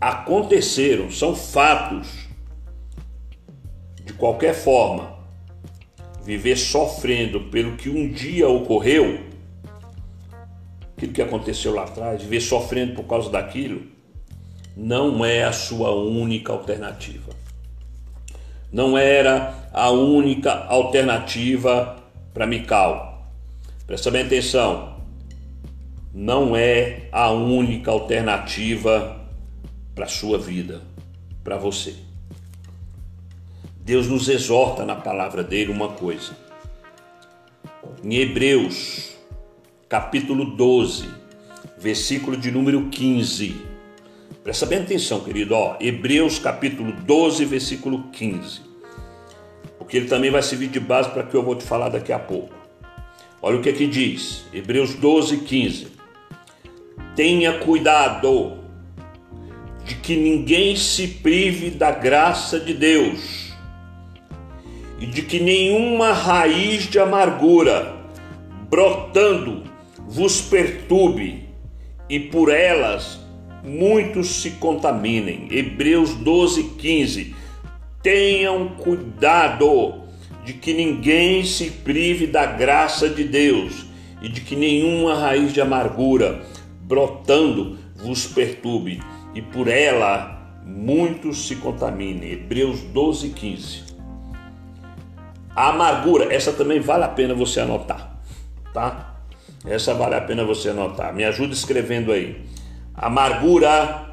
Aconteceram, 0.00 1.10
são 1.10 1.36
fatos. 1.36 2.24
De 4.04 4.12
qualquer 4.12 4.54
forma, 4.54 5.18
viver 6.24 6.56
sofrendo 6.56 7.42
pelo 7.44 7.76
que 7.76 7.88
um 7.88 8.10
dia 8.10 8.48
ocorreu, 8.48 9.20
aquilo 10.96 11.12
que 11.12 11.22
aconteceu 11.22 11.74
lá 11.74 11.84
atrás, 11.84 12.22
viver 12.22 12.40
sofrendo 12.40 12.94
por 12.94 13.04
causa 13.04 13.30
daquilo, 13.30 13.93
não 14.76 15.24
é 15.24 15.44
a 15.44 15.52
sua 15.52 15.92
única 15.92 16.52
alternativa. 16.52 17.32
Não 18.72 18.98
era 18.98 19.68
a 19.72 19.90
única 19.90 20.52
alternativa 20.66 21.96
para 22.32 22.46
Mical. 22.46 23.32
Presta 23.86 24.10
bem 24.10 24.22
atenção. 24.22 24.94
Não 26.12 26.56
é 26.56 27.08
a 27.12 27.30
única 27.30 27.90
alternativa 27.90 29.20
para 29.94 30.06
a 30.06 30.08
sua 30.08 30.38
vida, 30.38 30.82
para 31.44 31.56
você. 31.56 31.94
Deus 33.80 34.08
nos 34.08 34.28
exorta 34.28 34.84
na 34.84 34.96
palavra 34.96 35.44
dele 35.44 35.70
uma 35.70 35.88
coisa. 35.88 36.32
Em 38.02 38.14
Hebreus, 38.16 39.14
capítulo 39.88 40.56
12, 40.56 41.08
versículo 41.78 42.36
de 42.36 42.50
número 42.50 42.88
15. 42.88 43.73
Presta 44.44 44.66
bem 44.66 44.80
atenção, 44.80 45.20
querido. 45.20 45.54
Ó, 45.54 45.78
Hebreus, 45.80 46.38
capítulo 46.38 46.92
12, 46.92 47.46
versículo 47.46 48.10
15. 48.12 48.60
Porque 49.78 49.96
ele 49.96 50.06
também 50.06 50.30
vai 50.30 50.42
servir 50.42 50.68
de 50.68 50.78
base 50.78 51.08
para 51.08 51.22
que 51.22 51.34
eu 51.34 51.42
vou 51.42 51.56
te 51.56 51.64
falar 51.64 51.88
daqui 51.88 52.12
a 52.12 52.18
pouco. 52.18 52.52
Olha 53.40 53.56
o 53.56 53.62
que 53.62 53.70
aqui 53.70 53.86
diz. 53.86 54.44
Hebreus 54.52 54.96
12, 54.96 55.38
15. 55.38 55.86
Tenha 57.16 57.58
cuidado 57.60 58.58
de 59.82 59.94
que 59.94 60.14
ninguém 60.14 60.76
se 60.76 61.08
prive 61.08 61.70
da 61.70 61.90
graça 61.90 62.60
de 62.60 62.74
Deus 62.74 63.50
e 65.00 65.06
de 65.06 65.22
que 65.22 65.40
nenhuma 65.40 66.12
raiz 66.12 66.82
de 66.82 66.98
amargura 66.98 67.96
brotando 68.68 69.62
vos 70.06 70.42
perturbe 70.42 71.48
e 72.10 72.20
por 72.20 72.52
elas 72.52 73.23
muitos 73.64 74.42
se 74.42 74.52
contaminem. 74.52 75.48
Hebreus 75.50 76.14
12, 76.14 76.64
15. 76.78 77.34
Tenham 78.02 78.68
cuidado 78.68 80.02
de 80.44 80.52
que 80.52 80.74
ninguém 80.74 81.44
se 81.44 81.70
prive 81.70 82.26
da 82.26 82.44
graça 82.44 83.08
de 83.08 83.24
Deus 83.24 83.86
e 84.20 84.28
de 84.28 84.42
que 84.42 84.54
nenhuma 84.54 85.14
raiz 85.14 85.52
de 85.52 85.60
amargura 85.60 86.42
brotando 86.82 87.78
vos 87.96 88.26
perturbe 88.26 89.00
e 89.34 89.40
por 89.40 89.68
ela 89.68 90.60
muitos 90.64 91.48
se 91.48 91.56
contaminem. 91.56 92.32
Hebreus 92.32 92.80
12, 92.82 93.30
15. 93.30 93.84
A 95.56 95.70
amargura, 95.70 96.34
essa 96.34 96.52
também 96.52 96.80
vale 96.80 97.04
a 97.04 97.08
pena 97.08 97.32
você 97.32 97.60
anotar, 97.60 98.18
tá? 98.72 99.14
Essa 99.64 99.94
vale 99.94 100.14
a 100.14 100.20
pena 100.20 100.44
você 100.44 100.70
anotar. 100.70 101.14
Me 101.14 101.24
ajuda 101.24 101.52
escrevendo 101.52 102.12
aí. 102.12 102.44
Amargura 102.94 104.12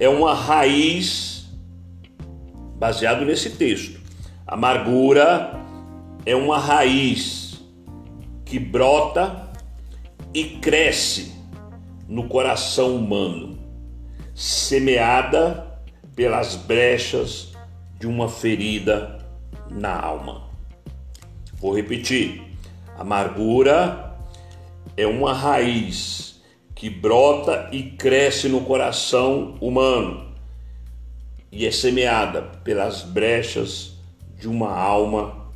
é 0.00 0.08
uma 0.08 0.34
raiz 0.34 1.46
baseado 2.78 3.24
nesse 3.26 3.50
texto. 3.50 4.00
Amargura 4.46 5.60
é 6.24 6.34
uma 6.34 6.58
raiz 6.58 7.62
que 8.44 8.58
brota 8.58 9.50
e 10.32 10.44
cresce 10.44 11.34
no 12.08 12.26
coração 12.26 12.96
humano, 12.96 13.58
semeada 14.34 15.78
pelas 16.14 16.56
brechas 16.56 17.52
de 17.98 18.06
uma 18.06 18.28
ferida 18.28 19.18
na 19.70 19.94
alma. 19.98 20.44
Vou 21.54 21.76
repetir: 21.76 22.42
amargura 22.96 24.16
é 24.96 25.06
uma 25.06 25.34
raiz 25.34 26.35
que 26.76 26.88
brota 26.88 27.68
e 27.72 27.82
cresce 27.82 28.48
no 28.48 28.60
coração 28.60 29.56
humano 29.60 30.32
e 31.50 31.66
é 31.66 31.72
semeada 31.72 32.42
pelas 32.62 33.02
brechas 33.02 33.96
de 34.38 34.46
uma 34.46 34.70
alma 34.70 35.50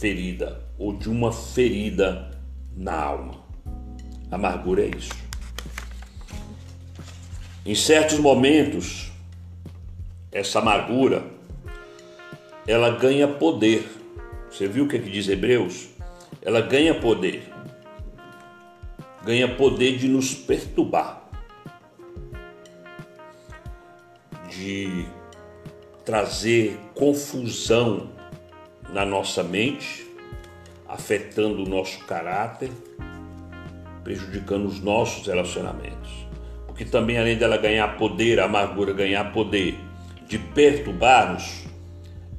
ferida 0.00 0.62
ou 0.78 0.96
de 0.96 1.10
uma 1.10 1.30
ferida 1.30 2.30
na 2.74 2.94
alma. 2.94 3.34
Amargura 4.30 4.84
é 4.84 4.90
isso. 4.96 5.12
Em 7.66 7.74
certos 7.74 8.18
momentos, 8.18 9.12
essa 10.32 10.60
amargura 10.60 11.22
ela 12.66 12.90
ganha 12.90 13.28
poder 13.28 14.00
você 14.52 14.68
viu 14.68 14.84
o 14.84 14.88
que, 14.88 14.96
é 14.96 14.98
que 14.98 15.08
diz 15.08 15.26
Hebreus? 15.28 15.88
Ela 16.42 16.60
ganha 16.60 16.94
poder. 16.94 17.50
Ganha 19.24 19.54
poder 19.56 19.98
de 19.98 20.08
nos 20.08 20.34
perturbar. 20.34 21.22
De 24.48 25.06
trazer 26.04 26.78
confusão 26.94 28.10
na 28.90 29.06
nossa 29.06 29.42
mente, 29.42 30.06
afetando 30.88 31.64
o 31.64 31.68
nosso 31.68 32.04
caráter, 32.04 32.70
prejudicando 34.02 34.66
os 34.66 34.80
nossos 34.80 35.26
relacionamentos. 35.26 36.10
Porque 36.66 36.84
também, 36.84 37.18
além 37.18 37.36
dela 37.36 37.56
ganhar 37.56 37.96
poder, 37.96 38.40
a 38.40 38.44
amargura 38.44 38.92
ganhar 38.92 39.32
poder 39.32 39.78
de 40.26 40.38
perturbar-nos, 40.38 41.64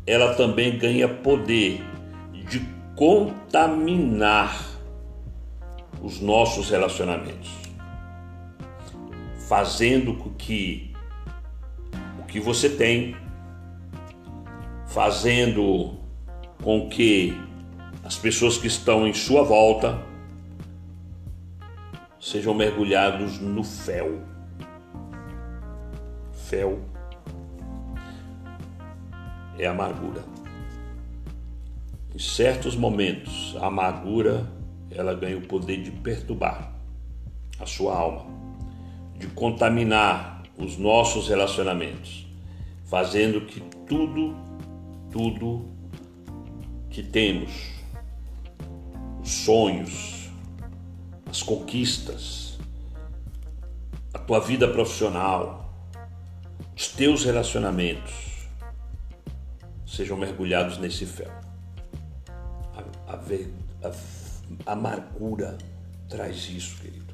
ela 0.06 0.34
também 0.36 0.78
ganha 0.78 1.08
poder 1.08 1.82
de 2.50 2.60
contaminar 2.96 4.73
os 6.04 6.20
nossos 6.20 6.70
relacionamentos, 6.70 7.50
fazendo 9.48 10.16
com 10.16 10.32
que 10.32 10.94
o 12.20 12.24
que 12.26 12.42
você 12.42 12.70
tem, 12.70 13.16
fazendo 14.88 15.98
com 16.62 16.90
que 16.90 17.34
as 18.04 18.18
pessoas 18.18 18.58
que 18.58 18.68
estão 18.68 19.08
em 19.08 19.14
sua 19.14 19.44
volta 19.44 20.04
sejam 22.20 22.54
mergulhados 22.54 23.40
no 23.40 23.64
fel. 23.64 24.22
Fel 26.50 26.80
é 29.58 29.66
amargura. 29.66 30.24
Em 32.14 32.20
certos 32.20 32.76
momentos, 32.76 33.56
a 33.60 33.68
amargura 33.68 34.46
ela 34.96 35.14
ganha 35.14 35.38
o 35.38 35.42
poder 35.42 35.82
de 35.82 35.92
perturbar 35.92 36.74
a 37.60 37.66
sua 37.66 37.96
alma, 37.96 38.26
de 39.18 39.28
contaminar 39.28 40.44
os 40.58 40.78
nossos 40.78 41.28
relacionamentos, 41.28 42.28
fazendo 42.86 43.42
que 43.46 43.60
tudo, 43.88 44.36
tudo 45.12 45.66
que 46.90 47.02
temos, 47.02 47.52
os 49.22 49.32
sonhos, 49.32 50.30
as 51.30 51.42
conquistas, 51.42 52.60
a 54.14 54.20
tua 54.20 54.40
vida 54.40 54.68
profissional, 54.68 55.74
os 56.76 56.88
teus 56.88 57.24
relacionamentos 57.24 58.34
sejam 59.86 60.18
mergulhados 60.18 60.78
nesse 60.78 61.06
fel. 61.06 61.32
A, 63.08 63.14
a 63.14 63.92
amargura 64.66 65.58
traz 66.10 66.50
isso, 66.50 66.82
querido. 66.82 67.14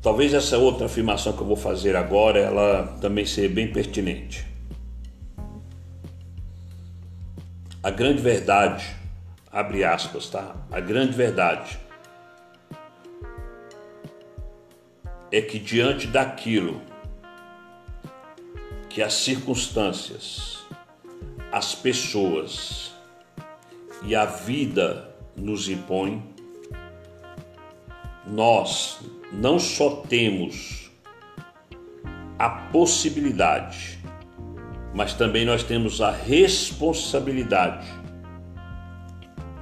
Talvez 0.00 0.34
essa 0.34 0.58
outra 0.58 0.86
afirmação 0.86 1.32
que 1.32 1.40
eu 1.40 1.46
vou 1.46 1.56
fazer 1.56 1.96
agora, 1.96 2.38
ela 2.38 2.98
também 3.00 3.24
seja 3.24 3.48
bem 3.48 3.72
pertinente. 3.72 4.46
A 7.82 7.90
grande 7.90 8.20
verdade, 8.20 8.94
abre 9.50 9.82
aspas, 9.82 10.28
tá? 10.28 10.54
A 10.70 10.80
grande 10.80 11.12
verdade 11.12 11.78
é 15.32 15.40
que 15.40 15.58
diante 15.58 16.06
daquilo 16.06 16.80
que 18.94 19.02
as 19.02 19.14
circunstâncias, 19.14 20.64
as 21.50 21.74
pessoas 21.74 22.92
e 24.04 24.14
a 24.14 24.24
vida 24.24 25.12
nos 25.36 25.68
impõe, 25.68 26.22
nós 28.24 29.00
não 29.32 29.58
só 29.58 29.96
temos 29.96 30.92
a 32.38 32.48
possibilidade, 32.48 33.98
mas 34.94 35.12
também 35.12 35.44
nós 35.44 35.64
temos 35.64 36.00
a 36.00 36.12
responsabilidade 36.12 37.88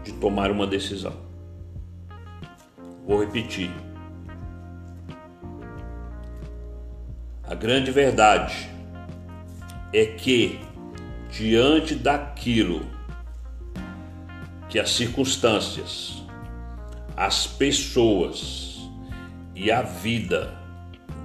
de 0.05 0.12
tomar 0.12 0.51
uma 0.51 0.66
decisão. 0.66 1.16
Vou 3.07 3.24
repetir. 3.24 3.70
A 7.45 7.55
grande 7.55 7.91
verdade 7.91 8.72
é 9.93 10.07
que, 10.07 10.59
diante 11.30 11.95
daquilo 11.95 12.80
que 14.68 14.78
as 14.78 14.90
circunstâncias, 14.90 16.22
as 17.16 17.47
pessoas 17.47 18.80
e 19.55 19.70
a 19.70 19.82
vida 19.82 20.59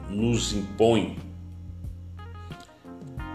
nos 0.09 0.53
impõem, 0.53 1.17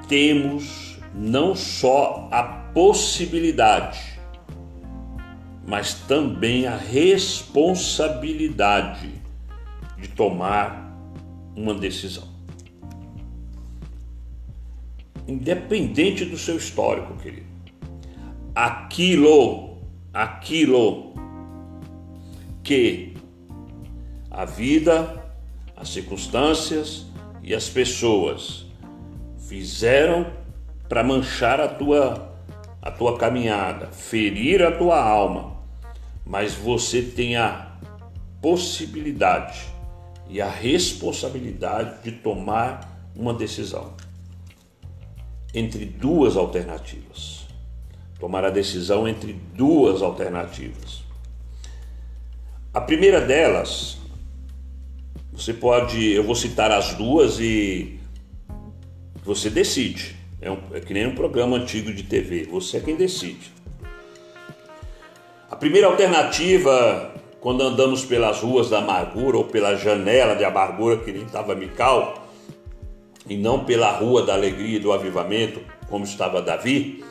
temos 0.06 0.98
não 1.14 1.54
só 1.54 2.28
a 2.30 2.42
possibilidade, 2.42 4.20
mas 5.66 5.94
também 5.94 6.66
a 6.66 6.76
responsabilidade 6.76 9.10
de 9.96 10.08
tomar 10.08 10.92
uma 11.54 11.72
decisão. 11.74 12.31
Independente 15.26 16.24
do 16.24 16.36
seu 16.36 16.56
histórico, 16.56 17.14
querido. 17.14 17.46
Aquilo, 18.54 19.78
aquilo 20.12 21.14
que 22.62 23.14
a 24.30 24.44
vida, 24.44 25.22
as 25.76 25.90
circunstâncias 25.90 27.06
e 27.42 27.54
as 27.54 27.68
pessoas 27.68 28.66
fizeram 29.48 30.32
para 30.88 31.02
manchar 31.02 31.60
a 31.60 31.68
tua 31.68 32.30
a 32.80 32.90
tua 32.90 33.16
caminhada, 33.16 33.86
ferir 33.92 34.60
a 34.60 34.72
tua 34.72 35.00
alma, 35.00 35.56
mas 36.26 36.52
você 36.52 37.00
tem 37.00 37.36
a 37.36 37.76
possibilidade 38.40 39.68
e 40.28 40.40
a 40.40 40.48
responsabilidade 40.48 42.02
de 42.02 42.10
tomar 42.10 43.08
uma 43.14 43.32
decisão 43.32 43.94
entre 45.55 45.84
duas 45.84 46.36
alternativas. 46.36 47.46
Tomar 48.18 48.44
a 48.44 48.50
decisão 48.50 49.07
entre 49.07 49.32
duas 49.55 50.00
alternativas. 50.00 51.03
A 52.72 52.80
primeira 52.80 53.20
delas, 53.20 53.98
você 55.32 55.53
pode, 55.53 56.12
eu 56.12 56.22
vou 56.22 56.34
citar 56.34 56.70
as 56.70 56.94
duas 56.94 57.38
e 57.38 57.98
você 59.24 59.50
decide. 59.50 60.16
É, 60.40 60.50
um, 60.50 60.59
é 60.72 60.80
que 60.80 60.92
nem 60.92 61.07
um 61.07 61.14
programa 61.14 61.57
antigo 61.57 61.92
de 61.92 62.03
TV, 62.03 62.44
você 62.50 62.78
é 62.78 62.80
quem 62.80 62.96
decide. 62.96 63.53
A 65.50 65.57
primeira 65.57 65.86
alternativa, 65.86 67.14
quando 67.40 67.62
andamos 67.62 68.05
pelas 68.05 68.40
ruas 68.40 68.70
da 68.70 68.78
amargura 68.78 69.36
ou 69.36 69.44
pela 69.44 69.76
janela 69.76 70.34
de 70.34 70.44
amargura 70.44 70.96
que 70.96 71.12
nem 71.12 71.22
estava 71.22 71.55
Mical, 71.55 72.21
e 73.28 73.36
não 73.36 73.64
pela 73.64 73.90
rua 73.92 74.24
da 74.24 74.34
alegria 74.34 74.76
e 74.76 74.80
do 74.80 74.92
avivamento, 74.92 75.60
como 75.88 76.04
estava 76.04 76.42
Davi, 76.42 77.04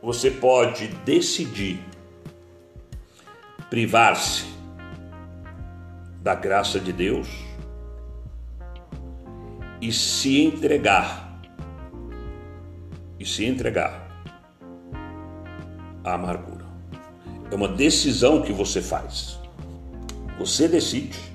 você 0.00 0.30
pode 0.30 0.88
decidir 1.04 1.80
privar-se 3.70 4.44
da 6.20 6.34
graça 6.34 6.78
de 6.78 6.92
Deus 6.92 7.28
e 9.80 9.92
se 9.92 10.42
entregar 10.42 11.40
e 13.18 13.26
se 13.26 13.44
entregar 13.44 14.08
à 16.04 16.14
amargura. 16.14 16.64
É 17.50 17.54
uma 17.54 17.68
decisão 17.68 18.42
que 18.42 18.52
você 18.52 18.82
faz. 18.82 19.38
Você 20.38 20.66
decide. 20.66 21.31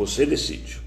Você 0.00 0.24
decide. 0.24 0.80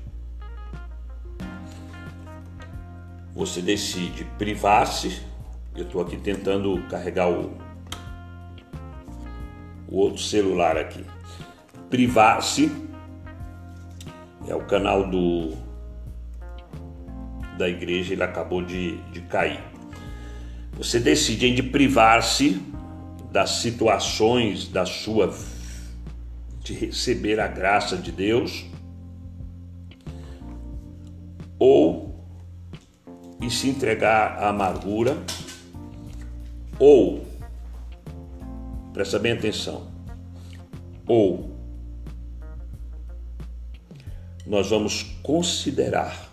Você 3.35 3.61
decide 3.61 4.23
privar-se. 4.39 5.21
Eu 5.75 5.83
estou 5.83 6.01
aqui 6.01 6.17
tentando 6.17 6.81
carregar 6.89 7.29
o, 7.29 7.55
o 9.87 9.97
outro 9.97 10.19
celular 10.19 10.77
aqui. 10.77 11.05
Privar-se 11.91 12.71
é 14.47 14.55
o 14.55 14.65
canal 14.65 15.07
do 15.07 15.51
da 17.55 17.69
igreja, 17.69 18.13
ele 18.13 18.23
acabou 18.23 18.63
de, 18.63 18.97
de 19.11 19.21
cair. 19.21 19.63
Você 20.71 20.99
decide 20.99 21.53
de 21.53 21.61
privar-se 21.61 22.59
das 23.31 23.51
situações 23.61 24.67
da 24.67 24.87
sua 24.87 25.31
de 26.63 26.73
receber 26.73 27.39
a 27.39 27.47
graça 27.47 27.95
de 27.95 28.11
Deus 28.11 28.72
ou 31.65 32.13
e 33.41 33.49
se 33.49 33.69
entregar 33.69 34.37
à 34.37 34.49
amargura 34.49 35.15
ou 36.77 37.25
presta 38.91 39.17
bem 39.17 39.31
atenção 39.31 39.87
ou 41.07 41.55
nós 44.45 44.69
vamos 44.69 45.03
considerar 45.23 46.29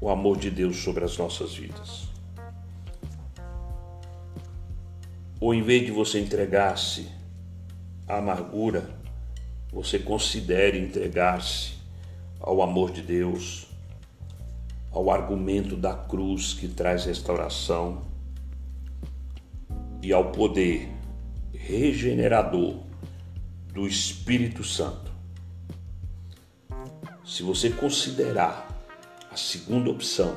o 0.00 0.08
amor 0.08 0.38
de 0.38 0.48
Deus 0.48 0.76
sobre 0.76 1.04
as 1.04 1.18
nossas 1.18 1.52
vidas. 1.52 2.06
Ou 5.40 5.52
em 5.52 5.62
vez 5.62 5.84
de 5.84 5.90
você 5.90 6.20
entregar-se 6.20 7.08
à 8.06 8.18
amargura, 8.18 8.88
você 9.72 9.98
considere 9.98 10.78
entregar-se 10.78 11.75
ao 12.40 12.62
amor 12.62 12.90
de 12.90 13.02
Deus, 13.02 13.66
ao 14.90 15.10
argumento 15.10 15.76
da 15.76 15.94
cruz 15.94 16.54
que 16.54 16.68
traz 16.68 17.04
restauração 17.04 18.02
e 20.02 20.12
ao 20.12 20.30
poder 20.30 20.88
regenerador 21.52 22.78
do 23.72 23.86
Espírito 23.86 24.62
Santo. 24.64 25.12
Se 27.24 27.42
você 27.42 27.70
considerar 27.70 28.68
a 29.30 29.36
segunda 29.36 29.90
opção 29.90 30.34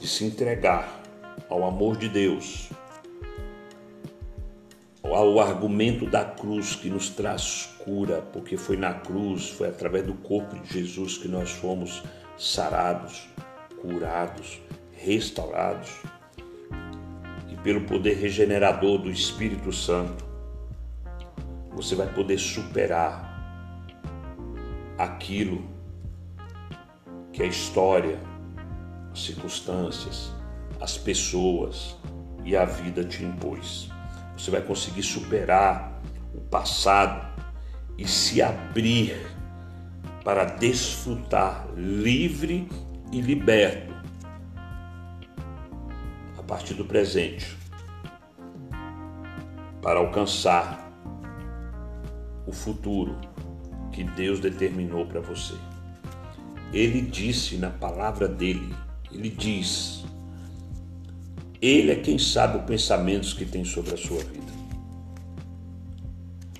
de 0.00 0.06
se 0.06 0.24
entregar 0.24 1.02
ao 1.48 1.64
amor 1.64 1.96
de 1.96 2.08
Deus, 2.08 2.70
ao 5.12 5.38
argumento 5.38 6.06
da 6.06 6.24
cruz 6.24 6.74
que 6.74 6.88
nos 6.88 7.10
traz 7.10 7.74
cura, 7.84 8.22
porque 8.32 8.56
foi 8.56 8.76
na 8.76 8.94
cruz, 8.94 9.50
foi 9.50 9.68
através 9.68 10.06
do 10.06 10.14
corpo 10.14 10.58
de 10.58 10.72
Jesus 10.72 11.18
que 11.18 11.28
nós 11.28 11.50
fomos 11.50 12.02
sarados, 12.38 13.28
curados, 13.80 14.60
restaurados, 14.92 15.90
e 17.50 17.56
pelo 17.56 17.82
poder 17.82 18.14
regenerador 18.14 18.98
do 18.98 19.10
Espírito 19.10 19.72
Santo, 19.72 20.24
você 21.72 21.94
vai 21.94 22.12
poder 22.12 22.38
superar 22.38 23.34
aquilo 24.96 25.64
que 27.32 27.42
a 27.42 27.46
história, 27.46 28.18
as 29.12 29.24
circunstâncias, 29.24 30.32
as 30.80 30.96
pessoas 30.96 31.96
e 32.44 32.56
a 32.56 32.64
vida 32.64 33.04
te 33.04 33.24
impôs. 33.24 33.93
Você 34.36 34.50
vai 34.50 34.60
conseguir 34.60 35.02
superar 35.02 36.00
o 36.34 36.40
passado 36.40 37.34
e 37.96 38.06
se 38.06 38.42
abrir 38.42 39.16
para 40.24 40.44
desfrutar 40.44 41.66
livre 41.76 42.68
e 43.12 43.20
liberto 43.20 43.94
a 46.38 46.42
partir 46.42 46.74
do 46.74 46.84
presente 46.84 47.56
para 49.80 50.00
alcançar 50.00 50.90
o 52.46 52.52
futuro 52.52 53.18
que 53.92 54.02
Deus 54.02 54.40
determinou 54.40 55.06
para 55.06 55.20
você. 55.20 55.54
Ele 56.72 57.00
disse 57.02 57.56
na 57.56 57.70
palavra 57.70 58.26
dele, 58.26 58.74
ele 59.12 59.28
diz: 59.28 60.04
Ele 61.64 61.92
é 61.92 61.94
quem 61.94 62.18
sabe 62.18 62.58
os 62.58 62.64
pensamentos 62.64 63.32
que 63.32 63.46
tem 63.46 63.64
sobre 63.64 63.94
a 63.94 63.96
sua 63.96 64.18
vida. 64.18 64.52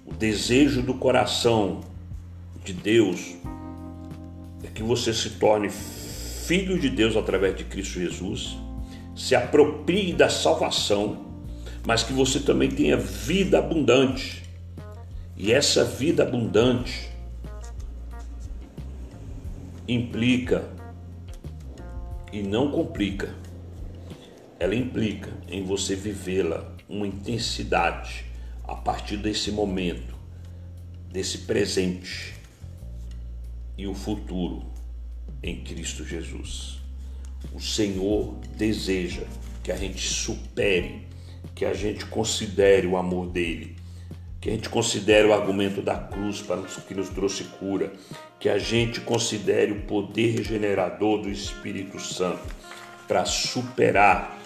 O 0.07 0.15
desejo 0.15 0.81
do 0.81 0.95
coração 0.95 1.83
de 2.65 2.73
Deus 2.73 3.35
é 4.65 4.69
que 4.69 4.83
você 4.83 5.13
se 5.13 5.29
torne 5.33 5.69
filho 5.69 6.81
de 6.81 6.89
Deus 6.89 7.19
através 7.19 7.55
de 7.55 7.65
Cristo 7.65 8.01
Jesus, 8.01 8.57
se 9.15 9.35
aproprie 9.35 10.15
da 10.15 10.31
salvação, 10.31 11.27
mas 11.87 12.03
que 12.03 12.15
você 12.15 12.41
também 12.41 12.71
tenha 12.71 12.97
vida 12.97 13.59
abundante. 13.59 14.43
E 15.37 15.53
essa 15.53 15.85
vida 15.85 16.23
abundante 16.23 17.11
implica 19.87 20.65
e 22.33 22.43
não 22.43 22.71
complica. 22.71 23.44
Ela 24.59 24.75
implica 24.75 25.33
em 25.49 25.65
você 25.65 25.95
vivê-la 25.95 26.75
uma 26.89 27.07
intensidade 27.07 28.25
a 28.63 28.75
partir 28.75 29.17
desse 29.17 29.51
momento, 29.51 30.15
desse 31.11 31.39
presente 31.39 32.35
e 33.77 33.87
o 33.87 33.95
futuro 33.95 34.65
em 35.43 35.63
Cristo 35.63 36.05
Jesus. 36.05 36.79
O 37.53 37.61
Senhor 37.61 38.35
deseja 38.57 39.23
que 39.63 39.71
a 39.71 39.77
gente 39.77 40.01
supere, 40.01 41.07
que 41.55 41.65
a 41.65 41.75
gente 41.75 42.07
considere 42.07 42.87
o 42.87 42.97
amor 42.97 43.29
dele, 43.29 43.77
que 44.41 44.51
a 44.51 44.53
gente 44.53 44.69
considere 44.69 45.27
o 45.27 45.33
argumento 45.33 45.81
da 45.81 45.97
cruz 45.97 46.43
para 46.43 46.63
que 46.63 46.95
nos 46.95 47.09
trouxe 47.09 47.45
cura, 47.45 47.93
que 48.39 48.49
a 48.49 48.59
gente 48.59 49.01
considere 49.01 49.73
o 49.73 49.83
poder 49.83 50.37
regenerador 50.37 51.23
do 51.23 51.31
Espírito 51.31 51.99
Santo 51.99 52.43
para 53.09 53.25
superar, 53.25 54.39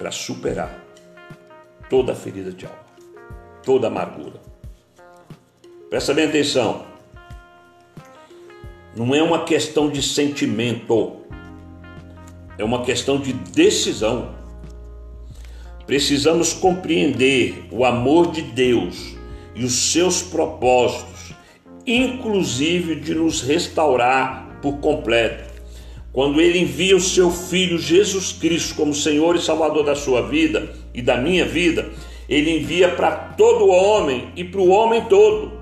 para 0.00 0.10
superar 0.10 0.82
toda 1.90 2.12
a 2.12 2.16
ferida 2.16 2.50
de 2.50 2.64
alma, 2.64 2.78
toda 3.62 3.86
a 3.86 3.90
amargura. 3.90 4.40
Presta 5.90 6.14
bem 6.14 6.24
atenção. 6.24 6.86
Não 8.96 9.14
é 9.14 9.22
uma 9.22 9.44
questão 9.44 9.90
de 9.90 10.02
sentimento, 10.02 11.18
é 12.56 12.64
uma 12.64 12.82
questão 12.82 13.20
de 13.20 13.34
decisão. 13.34 14.34
Precisamos 15.86 16.54
compreender 16.54 17.66
o 17.70 17.84
amor 17.84 18.30
de 18.30 18.40
Deus 18.40 19.14
e 19.54 19.62
os 19.62 19.92
seus 19.92 20.22
propósitos, 20.22 21.34
inclusive 21.86 22.94
de 22.94 23.14
nos 23.14 23.42
restaurar 23.42 24.60
por 24.62 24.78
completo. 24.78 25.49
Quando 26.12 26.40
Ele 26.40 26.58
envia 26.58 26.96
o 26.96 27.00
seu 27.00 27.30
Filho 27.30 27.78
Jesus 27.78 28.32
Cristo 28.32 28.74
como 28.74 28.92
Senhor 28.94 29.36
e 29.36 29.40
Salvador 29.40 29.84
da 29.84 29.94
sua 29.94 30.22
vida 30.22 30.72
e 30.92 31.00
da 31.00 31.16
minha 31.16 31.44
vida, 31.44 31.88
Ele 32.28 32.58
envia 32.58 32.88
para 32.88 33.12
todo 33.12 33.68
homem 33.68 34.30
e 34.34 34.42
para 34.42 34.60
o 34.60 34.68
homem 34.68 35.04
todo. 35.04 35.52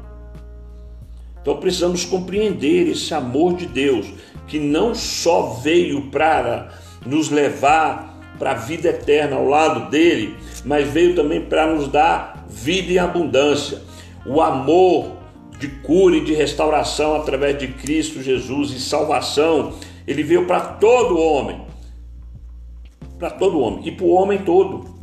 Então 1.43 1.57
precisamos 1.57 2.05
compreender 2.05 2.89
esse 2.89 3.13
amor 3.15 3.55
de 3.55 3.67
Deus, 3.67 4.07
que 4.47 4.59
não 4.59 4.95
só 4.95 5.61
veio 5.63 6.11
para 6.11 6.73
nos 7.07 7.31
levar 7.31 8.37
para 8.39 8.53
a 8.53 8.55
vida 8.55 8.89
eterna 8.89 9.37
ao 9.37 9.47
lado 9.47 9.91
dele, 9.91 10.35
mas 10.65 10.89
veio 10.89 11.15
também 11.15 11.41
para 11.41 11.75
nos 11.75 11.89
dar 11.89 12.47
vida 12.49 12.93
em 12.93 12.99
abundância. 12.99 13.83
O 14.25 14.41
amor 14.41 15.17
de 15.59 15.69
cura 15.69 16.17
e 16.17 16.25
de 16.25 16.33
restauração 16.35 17.17
através 17.17 17.59
de 17.59 17.69
Cristo 17.69 18.23
Jesus 18.23 18.71
e 18.73 18.81
salvação, 18.81 19.75
ele 20.11 20.23
veio 20.23 20.47
para 20.47 20.61
todo 20.61 21.19
homem. 21.19 21.61
Para 23.19 23.31
todo 23.31 23.61
homem 23.61 23.87
e 23.87 23.93
para 23.93 24.05
o 24.05 24.11
homem 24.11 24.39
todo. 24.39 24.99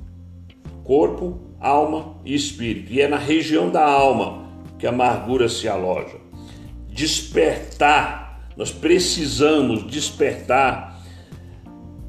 Corpo, 0.84 1.40
alma 1.60 2.18
e 2.26 2.36
espírito. 2.36 2.92
E 2.92 3.02
é 3.02 3.08
na 3.08 3.18
região 3.18 3.70
da 3.70 3.86
alma 3.86 4.46
que 4.78 4.86
a 4.86 4.90
amargura 4.90 5.48
se 5.48 5.68
aloja 5.68 6.26
despertar, 6.96 8.50
nós 8.56 8.72
precisamos 8.72 9.86
despertar 9.86 10.98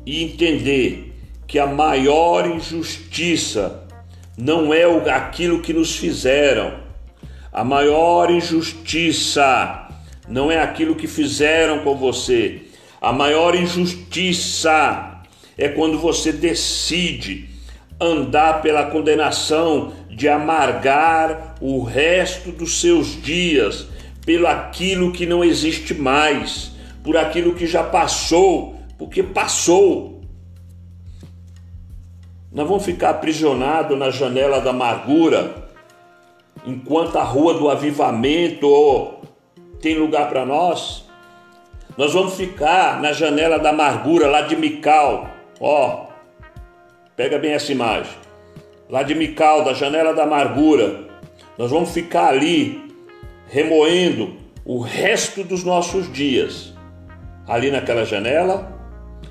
e 0.07 0.23
entender 0.23 1.13
que 1.45 1.59
a 1.59 1.67
maior 1.67 2.49
injustiça 2.49 3.85
não 4.39 4.73
é 4.73 4.85
aquilo 5.11 5.61
que 5.61 5.73
nos 5.73 5.97
fizeram, 5.97 6.79
a 7.53 7.65
maior 7.65 8.31
injustiça 8.31 9.89
não 10.29 10.53
é 10.53 10.61
aquilo 10.61 10.95
que 10.95 11.09
fizeram 11.09 11.81
com 11.81 11.97
você, 11.97 12.63
a 13.07 13.13
maior 13.13 13.55
injustiça 13.55 15.23
é 15.57 15.69
quando 15.69 15.97
você 15.97 16.33
decide 16.33 17.49
andar 18.01 18.63
pela 18.63 18.87
condenação 18.87 19.93
de 20.11 20.29
amargar 20.29 21.55
o 21.61 21.85
resto 21.85 22.51
dos 22.51 22.81
seus 22.81 23.23
dias 23.23 23.87
pelo 24.25 24.49
aquilo 24.49 25.13
que 25.13 25.25
não 25.25 25.45
existe 25.45 25.95
mais, 25.95 26.73
por 27.05 27.17
aquilo 27.17 27.55
que 27.55 27.65
já 27.65 27.85
passou, 27.85 28.75
porque 28.99 29.23
passou. 29.23 30.23
Nós 32.51 32.67
vamos 32.67 32.85
ficar 32.85 33.11
aprisionados 33.11 33.97
na 33.97 34.11
janela 34.11 34.61
da 34.61 34.71
amargura, 34.71 35.69
enquanto 36.67 37.19
a 37.19 37.23
rua 37.23 37.55
do 37.55 37.71
avivamento 37.71 39.21
tem 39.81 39.97
lugar 39.97 40.29
para 40.29 40.45
nós. 40.45 41.06
Nós 41.97 42.13
vamos 42.13 42.35
ficar 42.35 43.01
na 43.01 43.13
janela 43.13 43.59
da 43.59 43.71
amargura 43.71 44.29
lá 44.29 44.43
de 44.43 44.55
Mical, 44.55 45.31
ó, 45.59 46.09
pega 47.17 47.39
bem 47.39 47.53
essa 47.53 47.73
imagem, 47.73 48.13
lá 48.91 49.03
de 49.03 49.15
Mical, 49.15 49.65
da 49.65 49.73
janela 49.73 50.13
da 50.13 50.25
amargura. 50.25 51.07
Nós 51.57 51.71
vamos 51.71 51.93
ficar 51.93 52.29
ali 52.29 52.93
remoendo 53.49 54.35
o 54.63 54.79
resto 54.81 55.43
dos 55.43 55.65
nossos 55.65 56.13
dias. 56.13 56.75
Ali 57.49 57.71
naquela 57.71 58.05
janela, 58.05 58.71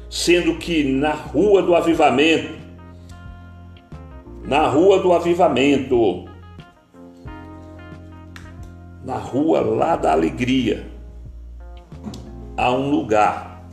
sendo 0.09 0.57
que 0.57 0.83
na 0.83 1.11
rua 1.11 1.61
do 1.61 1.75
avivamento, 1.75 2.55
na 4.43 4.65
rua 4.67 4.99
do 4.99 5.13
avivamento, 5.13 6.25
na 9.03 9.17
rua 9.17 9.61
lá 9.61 9.95
da 9.95 10.13
alegria, 10.13 10.94
há 12.57 12.71
um 12.71 12.89
lugar, 12.89 13.63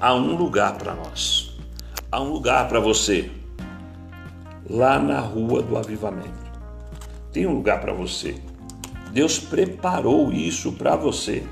há 0.00 0.14
um 0.14 0.36
lugar 0.36 0.76
para 0.78 0.94
nós, 0.94 1.56
há 2.10 2.20
um 2.20 2.32
lugar 2.32 2.68
para 2.68 2.80
você, 2.80 3.30
lá 4.68 4.98
na 4.98 5.20
rua 5.20 5.62
do 5.62 5.76
avivamento. 5.76 6.42
Tem 7.32 7.46
um 7.46 7.54
lugar 7.54 7.80
para 7.80 7.92
você. 7.92 8.36
Deus 9.10 9.38
preparou 9.38 10.32
isso 10.32 10.72
para 10.72 10.96
você. 10.96 11.44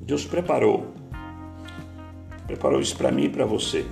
Deus 0.00 0.24
preparou. 0.24 0.92
Preparou 2.46 2.80
isso 2.80 2.96
para 2.96 3.12
mim 3.12 3.24
e 3.24 3.28
para 3.28 3.44
você. 3.44 3.86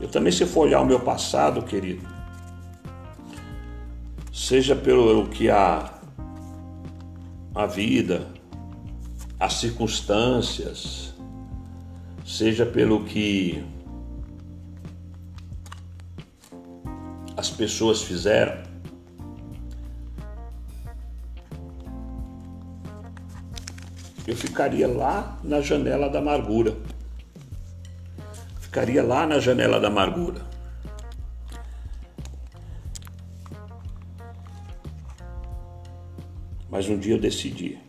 Eu 0.00 0.08
também, 0.08 0.32
se 0.32 0.46
for 0.46 0.66
olhar 0.66 0.80
o 0.80 0.86
meu 0.86 1.00
passado, 1.00 1.62
querido, 1.62 2.06
seja 4.32 4.76
pelo 4.76 5.26
que 5.26 5.50
a, 5.50 5.92
a 7.54 7.66
vida, 7.66 8.28
as 9.40 9.54
circunstâncias, 9.54 11.14
seja 12.26 12.66
pelo 12.66 13.04
que 13.04 13.64
as 17.36 17.48
pessoas 17.48 18.02
fizeram, 18.02 18.62
eu 24.26 24.36
ficaria 24.36 24.88
lá 24.88 25.38
na 25.44 25.60
janela 25.60 26.10
da 26.10 26.18
amargura. 26.18 26.76
Ficaria 28.60 29.02
lá 29.02 29.26
na 29.26 29.38
janela 29.38 29.80
da 29.80 29.86
amargura. 29.86 30.46
Mas 36.68 36.88
um 36.88 36.98
dia 36.98 37.14
eu 37.14 37.20
decidi 37.20 37.87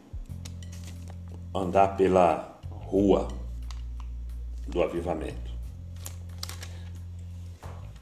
andar 1.54 1.98
pela 1.98 2.60
rua 2.70 3.28
do 4.68 4.82
avivamento. 4.82 5.50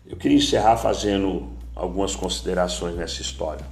Eu 0.06 0.16
queria 0.16 0.38
encerrar 0.38 0.78
fazendo 0.78 1.50
algumas 1.76 2.16
considerações 2.16 2.96
nessa 2.96 3.22
história. 3.22 3.66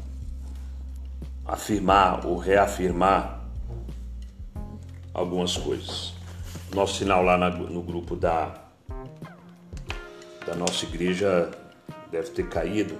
Afirmar 1.45 2.25
ou 2.25 2.37
reafirmar 2.37 3.41
algumas 5.13 5.55
coisas. 5.57 6.13
Nosso 6.73 6.95
sinal 6.95 7.23
lá 7.23 7.37
no 7.37 7.81
grupo 7.81 8.15
da, 8.15 8.53
da 10.45 10.55
nossa 10.55 10.85
igreja 10.85 11.51
deve 12.11 12.31
ter 12.31 12.49
caído. 12.49 12.97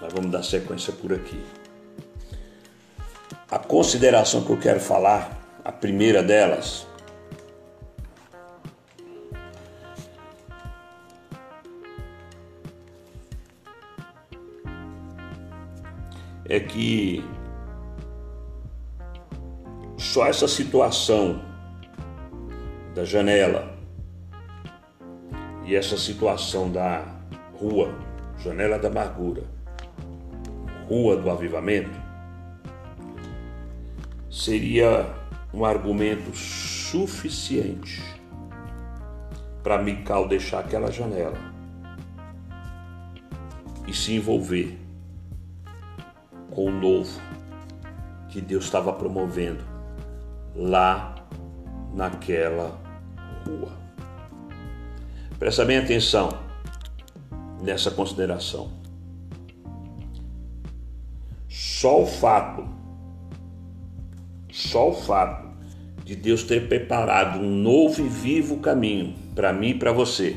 Mas 0.00 0.12
vamos 0.12 0.30
dar 0.30 0.42
sequência 0.42 0.92
por 0.92 1.12
aqui. 1.12 1.40
A 3.50 3.58
consideração 3.58 4.44
que 4.44 4.50
eu 4.50 4.58
quero 4.58 4.78
falar, 4.78 5.38
a 5.64 5.72
primeira 5.72 6.22
delas, 6.22 6.86
é 16.44 16.60
que 16.60 17.24
só 19.96 20.26
essa 20.26 20.46
situação 20.46 21.40
da 22.94 23.06
janela 23.06 23.74
e 25.64 25.74
essa 25.74 25.96
situação 25.96 26.70
da 26.70 27.02
rua, 27.54 27.94
janela 28.38 28.78
da 28.78 28.88
amargura, 28.88 29.44
rua 30.86 31.16
do 31.16 31.30
avivamento, 31.30 32.07
seria 34.38 35.12
um 35.52 35.64
argumento 35.64 36.32
suficiente 36.36 38.00
para 39.64 39.82
Mical 39.82 40.28
deixar 40.28 40.60
aquela 40.60 40.92
janela 40.92 41.36
e 43.84 43.92
se 43.92 44.14
envolver 44.14 44.78
com 46.52 46.66
o 46.66 46.70
novo 46.70 47.20
que 48.28 48.40
Deus 48.40 48.66
estava 48.66 48.92
promovendo 48.92 49.64
lá 50.54 51.16
naquela 51.92 52.78
rua. 53.44 53.72
Presta 55.36 55.64
bem 55.64 55.78
atenção 55.78 56.28
nessa 57.60 57.90
consideração. 57.90 58.70
Só 61.48 62.02
o 62.02 62.06
fato, 62.06 62.77
só 64.58 64.90
o 64.90 64.94
fato 64.94 65.46
de 66.04 66.16
Deus 66.16 66.42
ter 66.42 66.68
preparado 66.68 67.38
um 67.38 67.48
novo 67.48 68.04
e 68.04 68.08
vivo 68.08 68.58
caminho 68.58 69.14
para 69.34 69.52
mim 69.52 69.68
e 69.68 69.74
para 69.74 69.92
você 69.92 70.36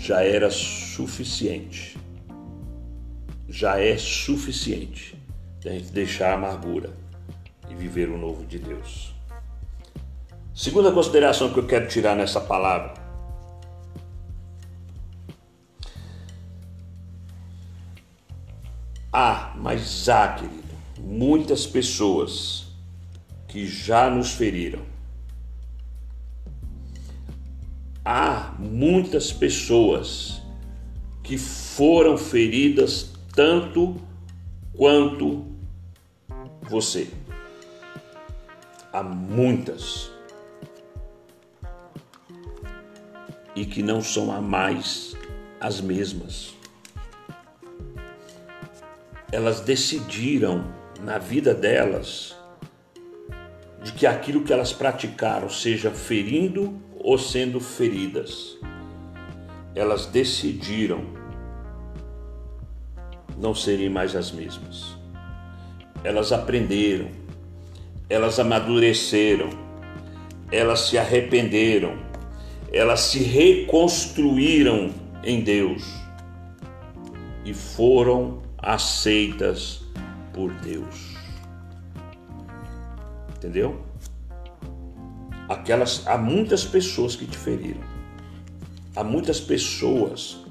já 0.00 0.20
era 0.24 0.50
suficiente. 0.50 1.96
Já 3.48 3.78
é 3.78 3.96
suficiente 3.96 5.16
a 5.64 5.68
gente 5.68 5.92
deixar 5.92 6.32
a 6.32 6.34
amargura 6.34 6.90
e 7.70 7.74
viver 7.74 8.08
o 8.08 8.18
novo 8.18 8.44
de 8.44 8.58
Deus. 8.58 9.14
Segunda 10.52 10.90
consideração 10.90 11.52
que 11.52 11.60
eu 11.60 11.66
quero 11.68 11.86
tirar 11.86 12.16
nessa 12.16 12.40
palavra. 12.40 12.94
Há, 19.12 19.54
mas 19.56 20.08
há, 20.08 20.28
querido, 20.34 20.61
muitas 21.12 21.66
pessoas 21.66 22.64
que 23.46 23.66
já 23.66 24.08
nos 24.08 24.32
feriram 24.32 24.92
há 28.04 28.54
muitas 28.58 29.32
pessoas 29.32 30.42
que 31.22 31.38
foram 31.38 32.18
feridas 32.18 33.12
tanto 33.34 33.96
quanto 34.76 35.46
você. 36.62 37.08
Há 38.92 39.02
muitas. 39.02 40.10
E 43.54 43.64
que 43.64 43.82
não 43.82 44.02
são 44.02 44.32
a 44.32 44.40
mais 44.40 45.16
as 45.60 45.80
mesmas. 45.80 46.54
Elas 49.30 49.60
decidiram 49.60 50.64
na 51.02 51.18
vida 51.18 51.52
delas 51.52 52.36
de 53.82 53.92
que 53.92 54.06
aquilo 54.06 54.44
que 54.44 54.52
elas 54.52 54.72
praticaram, 54.72 55.50
seja 55.50 55.90
ferindo 55.90 56.80
ou 57.00 57.18
sendo 57.18 57.58
feridas, 57.58 58.56
elas 59.74 60.06
decidiram 60.06 61.04
não 63.36 63.54
serem 63.54 63.88
mais 63.88 64.14
as 64.14 64.30
mesmas. 64.30 64.96
Elas 66.04 66.30
aprenderam, 66.30 67.08
elas 68.08 68.38
amadureceram, 68.38 69.50
elas 70.52 70.82
se 70.82 70.98
arrependeram, 70.98 71.96
elas 72.72 73.00
se 73.00 73.18
reconstruíram 73.18 74.90
em 75.24 75.40
Deus 75.40 75.82
e 77.44 77.52
foram 77.52 78.42
aceitas 78.58 79.81
por 80.32 80.52
Deus. 80.60 81.16
Entendeu? 83.36 83.92
aquelas 85.52 86.06
há 86.06 86.16
muitas 86.16 86.64
pessoas 86.64 87.14
que 87.16 87.26
te 87.26 87.36
feriram. 87.36 87.80
Há 88.94 89.04
muitas 89.04 89.40
pessoas 89.40 90.44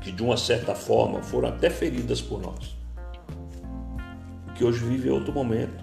que 0.00 0.10
de 0.10 0.22
uma 0.22 0.36
certa 0.36 0.74
forma 0.74 1.22
foram 1.22 1.48
até 1.48 1.70
feridas 1.70 2.20
por 2.20 2.40
nós. 2.40 2.76
Que 4.56 4.64
hoje 4.64 4.84
vivem 4.84 5.10
outro 5.12 5.32
momento. 5.32 5.82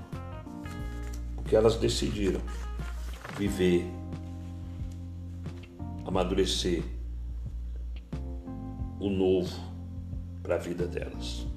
Porque 1.36 1.56
elas 1.56 1.76
decidiram 1.78 2.42
viver, 3.38 3.86
amadurecer 6.06 6.84
o 9.00 9.10
novo 9.10 9.56
para 10.44 10.56
a 10.56 10.58
vida 10.58 10.86
delas. 10.86 11.49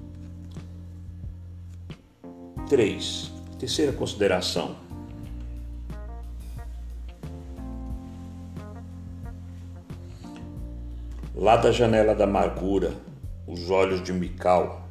Três, 2.73 3.31
terceira 3.59 3.93
consideração. 3.93 4.75
Lá 11.35 11.55
da 11.55 11.71
janela 11.71 12.15
da 12.15 12.23
amargura, 12.23 12.91
os 13.45 13.69
olhos 13.69 14.01
de 14.01 14.11
Mical 14.11 14.89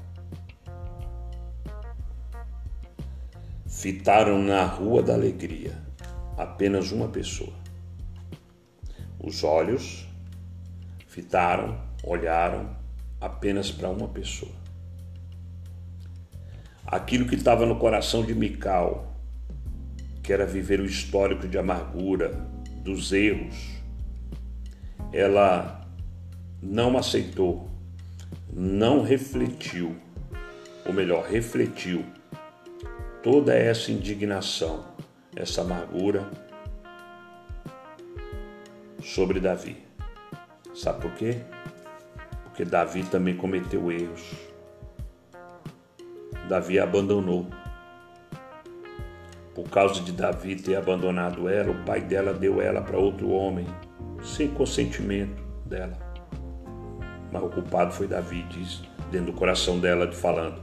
fitaram 3.66 4.40
na 4.40 4.64
rua 4.64 5.02
da 5.02 5.14
alegria 5.14 5.76
apenas 6.38 6.92
uma 6.92 7.08
pessoa. 7.08 7.52
Os 9.18 9.42
olhos 9.42 10.06
fitaram, 11.08 11.80
olharam 12.04 12.76
apenas 13.20 13.72
para 13.72 13.88
uma 13.88 14.06
pessoa. 14.06 14.61
Aquilo 16.92 17.26
que 17.26 17.36
estava 17.36 17.64
no 17.64 17.76
coração 17.76 18.22
de 18.22 18.34
Mical, 18.34 19.16
que 20.22 20.30
era 20.30 20.44
viver 20.44 20.78
o 20.78 20.84
histórico 20.84 21.48
de 21.48 21.56
amargura, 21.56 22.28
dos 22.84 23.14
erros, 23.14 23.56
ela 25.10 25.88
não 26.60 26.98
aceitou, 26.98 27.70
não 28.52 29.00
refletiu, 29.02 29.96
ou 30.84 30.92
melhor, 30.92 31.24
refletiu 31.24 32.04
toda 33.22 33.54
essa 33.54 33.90
indignação, 33.90 34.84
essa 35.34 35.62
amargura 35.62 36.30
sobre 39.02 39.40
Davi. 39.40 39.78
Sabe 40.74 41.00
por 41.00 41.14
quê? 41.14 41.38
Porque 42.44 42.66
Davi 42.66 43.02
também 43.04 43.34
cometeu 43.34 43.90
erros. 43.90 44.51
Davi 46.48 46.78
abandonou. 46.78 47.46
Por 49.54 49.68
causa 49.68 50.00
de 50.00 50.12
Davi 50.12 50.56
ter 50.56 50.76
abandonado 50.76 51.48
ela, 51.48 51.70
o 51.70 51.84
pai 51.84 52.00
dela 52.00 52.32
deu 52.32 52.60
ela 52.60 52.80
para 52.80 52.98
outro 52.98 53.30
homem, 53.30 53.66
sem 54.22 54.48
consentimento 54.48 55.42
dela 55.66 56.12
mas 57.32 57.42
o 57.42 57.48
culpado 57.48 57.92
foi 57.92 58.06
Davi, 58.06 58.42
diz 58.50 58.82
dentro 59.10 59.32
do 59.32 59.38
coração 59.38 59.80
dela, 59.80 60.06
de 60.06 60.14
falando. 60.14 60.60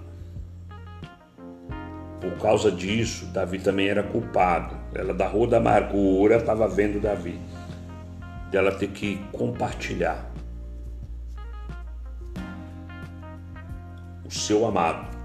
Por 2.21 2.37
causa 2.39 2.71
disso, 2.71 3.25
Davi 3.27 3.59
também 3.59 3.87
era 3.87 4.03
culpado. 4.03 4.75
Ela 4.93 5.13
da 5.13 5.27
rua 5.27 5.47
da 5.47 5.57
amargura 5.57 6.37
estava 6.37 6.67
vendo 6.67 7.01
Davi. 7.01 7.39
Dela 8.51 8.71
ter 8.71 8.89
que 8.89 9.17
compartilhar 9.31 10.29
o 14.25 14.31
seu 14.31 14.65
amado 14.65 15.18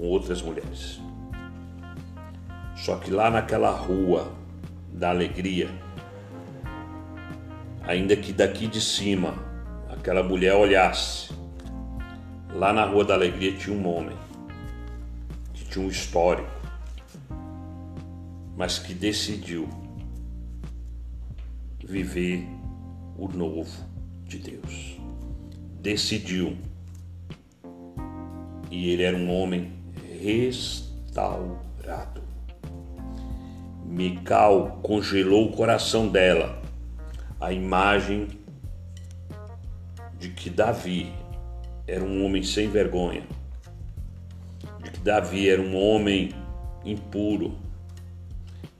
com 0.00 0.06
outras 0.06 0.40
mulheres. 0.40 0.98
Só 2.74 2.96
que 2.96 3.10
lá 3.10 3.30
naquela 3.30 3.70
rua 3.70 4.32
da 4.90 5.10
alegria, 5.10 5.68
ainda 7.82 8.16
que 8.16 8.32
daqui 8.32 8.66
de 8.66 8.80
cima 8.80 9.34
aquela 9.90 10.22
mulher 10.22 10.54
olhasse, 10.54 11.30
lá 12.54 12.72
na 12.72 12.86
Rua 12.86 13.04
da 13.04 13.12
Alegria 13.12 13.54
tinha 13.54 13.76
um 13.76 13.86
homem 13.86 14.16
que 15.52 15.66
tinha 15.66 15.84
um 15.84 15.88
histórico, 15.88 16.48
mas 18.56 18.78
que 18.78 18.94
decidiu 18.94 19.68
viver 21.84 22.48
o 23.18 23.28
novo 23.28 23.84
de 24.24 24.38
Deus. 24.38 24.98
Decidiu. 25.82 26.56
E 28.70 28.90
ele 28.90 29.02
era 29.02 29.16
um 29.16 29.30
homem 29.30 29.79
restaurado. 30.20 32.20
Mical 33.84 34.80
congelou 34.82 35.46
o 35.46 35.52
coração 35.52 36.08
dela, 36.08 36.60
a 37.40 37.52
imagem 37.52 38.28
de 40.18 40.28
que 40.28 40.50
Davi 40.50 41.10
era 41.86 42.04
um 42.04 42.24
homem 42.24 42.42
sem 42.42 42.68
vergonha, 42.68 43.22
de 44.84 44.90
que 44.90 45.00
Davi 45.00 45.48
era 45.48 45.62
um 45.62 45.74
homem 45.74 46.34
impuro. 46.84 47.56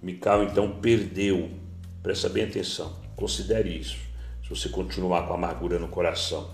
Mical 0.03 0.45
então 0.45 0.70
perdeu, 0.70 1.51
presta 2.03 2.28
bem 2.28 2.45
atenção, 2.45 2.95
considere 3.16 3.70
isso, 3.70 3.97
se 4.43 4.51
você 4.51 4.68
continuar 4.68 5.26
com 5.26 5.32
amargura 5.32 5.78
no 5.78 5.88
coração. 5.88 6.51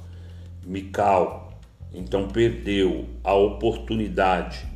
Mical 0.65 1.59
então 1.93 2.29
perdeu 2.29 3.07
a 3.23 3.35
oportunidade 3.35 4.76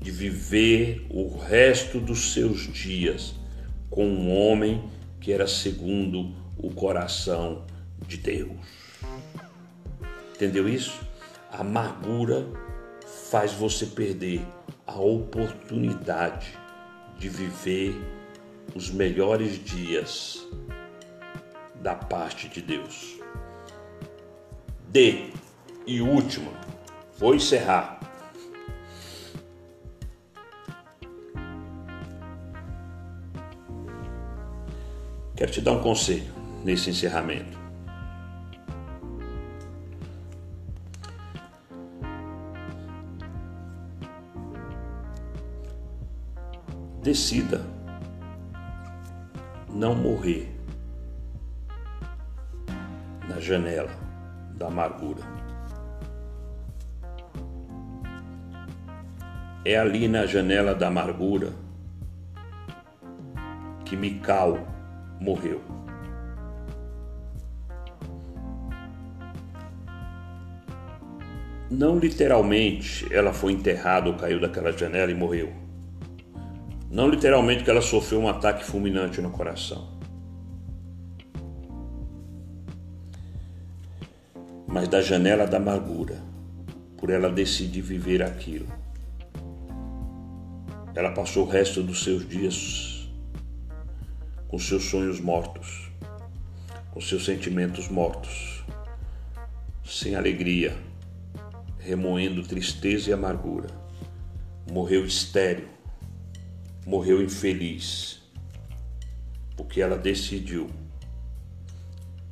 de 0.00 0.10
viver 0.10 1.06
o 1.10 1.36
resto 1.36 2.00
dos 2.00 2.32
seus 2.32 2.72
dias 2.72 3.34
com 3.90 4.06
um 4.06 4.30
homem 4.30 4.88
que 5.20 5.32
era 5.32 5.46
segundo 5.46 6.34
o 6.56 6.70
coração 6.70 7.64
de 8.06 8.16
Deus. 8.16 8.56
Entendeu 10.34 10.68
isso? 10.68 11.00
A 11.50 11.62
amargura 11.62 12.46
faz 13.30 13.52
você 13.52 13.86
perder 13.86 14.40
a 14.86 14.98
oportunidade 15.00 16.56
de 17.18 17.28
viver 17.28 17.94
os 18.74 18.90
melhores 18.90 19.62
dias 19.62 20.46
da 21.82 21.94
parte 21.94 22.48
de 22.48 22.62
Deus. 22.62 23.18
D 24.88 25.30
e 25.86 26.00
última, 26.00 26.52
vou 27.18 27.34
encerrar. 27.34 27.98
Quero 35.38 35.52
te 35.52 35.60
dar 35.60 35.70
um 35.70 35.80
conselho 35.80 36.34
nesse 36.64 36.90
encerramento. 36.90 37.56
Decida 47.00 47.64
não 49.72 49.94
morrer 49.94 50.52
na 53.28 53.38
janela 53.38 53.92
da 54.56 54.66
amargura. 54.66 55.22
É 59.64 59.78
ali 59.78 60.08
na 60.08 60.26
janela 60.26 60.74
da 60.74 60.88
amargura 60.88 61.52
que 63.84 63.96
Mical 63.96 64.77
morreu. 65.20 65.60
Não 71.70 71.98
literalmente 71.98 73.06
ela 73.12 73.32
foi 73.32 73.52
enterrada 73.52 74.08
ou 74.08 74.16
caiu 74.16 74.40
daquela 74.40 74.72
janela 74.72 75.10
e 75.10 75.14
morreu. 75.14 75.52
Não 76.90 77.08
literalmente 77.08 77.62
que 77.62 77.70
ela 77.70 77.82
sofreu 77.82 78.20
um 78.20 78.28
ataque 78.28 78.64
fulminante 78.64 79.20
no 79.20 79.30
coração. 79.30 79.98
Mas 84.66 84.88
da 84.88 85.02
janela 85.02 85.46
da 85.46 85.58
amargura, 85.58 86.16
por 86.96 87.10
ela 87.10 87.28
decidir 87.28 87.82
viver 87.82 88.22
aquilo. 88.22 88.66
Ela 90.94 91.12
passou 91.12 91.46
o 91.46 91.48
resto 91.48 91.82
dos 91.82 92.02
seus 92.02 92.26
dias 92.26 92.97
com 94.48 94.58
seus 94.58 94.84
sonhos 94.84 95.20
mortos, 95.20 95.90
com 96.90 97.00
seus 97.00 97.26
sentimentos 97.26 97.88
mortos, 97.88 98.64
sem 99.84 100.16
alegria, 100.16 100.76
remoendo 101.78 102.42
tristeza 102.42 103.10
e 103.10 103.12
amargura. 103.12 103.68
Morreu 104.70 105.04
estéril, 105.04 105.68
morreu 106.86 107.22
infeliz, 107.22 108.22
porque 109.56 109.82
ela 109.82 109.98
decidiu 109.98 110.70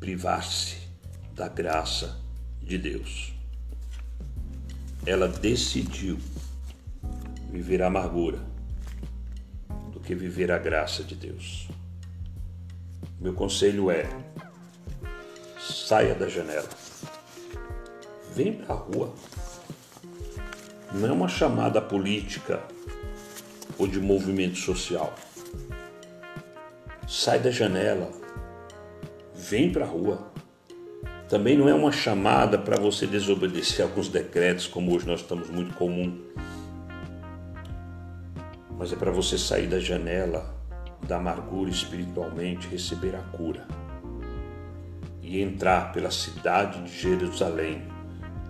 privar-se 0.00 0.78
da 1.34 1.48
graça 1.48 2.18
de 2.62 2.78
Deus. 2.78 3.34
Ela 5.04 5.28
decidiu 5.28 6.18
viver 7.50 7.82
a 7.82 7.86
amargura 7.86 8.38
do 9.92 10.00
que 10.00 10.14
viver 10.14 10.50
a 10.50 10.58
graça 10.58 11.04
de 11.04 11.14
Deus. 11.14 11.68
Meu 13.18 13.32
conselho 13.32 13.90
é: 13.90 14.06
saia 15.58 16.14
da 16.14 16.28
janela, 16.28 16.68
vem 18.34 18.52
para 18.52 18.74
a 18.74 18.76
rua. 18.76 19.14
Não 20.92 21.08
é 21.08 21.12
uma 21.12 21.26
chamada 21.26 21.80
política 21.80 22.62
ou 23.78 23.86
de 23.86 23.98
movimento 24.00 24.58
social. 24.58 25.14
Sai 27.08 27.38
da 27.38 27.50
janela, 27.50 28.10
vem 29.34 29.72
para 29.72 29.84
a 29.84 29.88
rua. 29.88 30.30
Também 31.26 31.56
não 31.56 31.68
é 31.68 31.74
uma 31.74 31.90
chamada 31.90 32.58
para 32.58 32.78
você 32.78 33.06
desobedecer 33.06 33.84
alguns 33.84 34.08
decretos, 34.08 34.66
como 34.66 34.94
hoje 34.94 35.06
nós 35.06 35.20
estamos 35.20 35.48
muito 35.48 35.74
comum. 35.74 36.22
Mas 38.78 38.92
é 38.92 38.96
para 38.96 39.10
você 39.10 39.38
sair 39.38 39.66
da 39.66 39.80
janela 39.80 40.55
da 41.06 41.16
amargura 41.16 41.70
espiritualmente 41.70 42.68
receber 42.68 43.14
a 43.14 43.22
cura 43.36 43.66
e 45.22 45.40
entrar 45.40 45.92
pela 45.92 46.10
cidade 46.10 46.82
de 46.82 47.00
Jerusalém, 47.00 47.82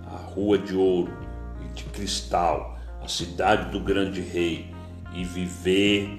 a 0.06 0.16
rua 0.16 0.58
de 0.58 0.76
ouro 0.76 1.12
e 1.64 1.72
de 1.74 1.84
cristal, 1.84 2.78
a 3.02 3.08
cidade 3.08 3.70
do 3.70 3.80
grande 3.80 4.20
rei 4.20 4.70
e 5.14 5.24
viver 5.24 6.18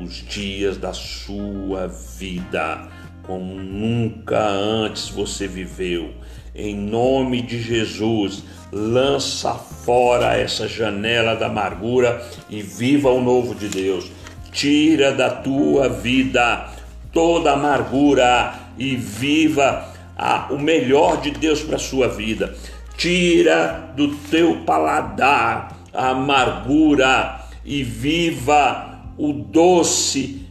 os 0.00 0.14
dias 0.14 0.76
da 0.76 0.92
sua 0.92 1.86
vida 1.86 2.88
como 3.22 3.54
nunca 3.54 4.38
antes 4.38 5.08
você 5.08 5.46
viveu. 5.46 6.12
Em 6.54 6.76
nome 6.76 7.42
de 7.42 7.60
Jesus, 7.60 8.44
lança 8.70 9.54
fora 9.54 10.36
essa 10.36 10.68
janela 10.68 11.34
da 11.34 11.46
amargura 11.46 12.24
e 12.48 12.62
viva 12.62 13.10
o 13.10 13.22
novo 13.22 13.54
de 13.54 13.68
Deus 13.68 14.10
tira 14.54 15.12
da 15.12 15.28
tua 15.28 15.88
vida 15.88 16.70
toda 17.12 17.52
amargura 17.52 18.54
e 18.78 18.96
viva 18.96 19.92
a, 20.16 20.48
o 20.50 20.58
melhor 20.58 21.20
de 21.20 21.32
Deus 21.32 21.60
para 21.60 21.76
a 21.76 21.78
sua 21.78 22.08
vida. 22.08 22.54
Tira 22.96 23.92
do 23.96 24.14
teu 24.16 24.62
paladar 24.64 25.76
a 25.92 26.10
amargura 26.10 27.40
e 27.64 27.82
viva 27.82 29.00
o 29.18 29.32
doce, 29.32 30.46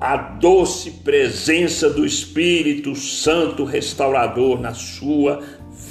a 0.00 0.16
doce 0.16 0.90
presença 1.04 1.90
do 1.90 2.06
Espírito 2.06 2.94
Santo 2.94 3.64
restaurador 3.64 4.60
na 4.60 4.72
sua 4.72 5.42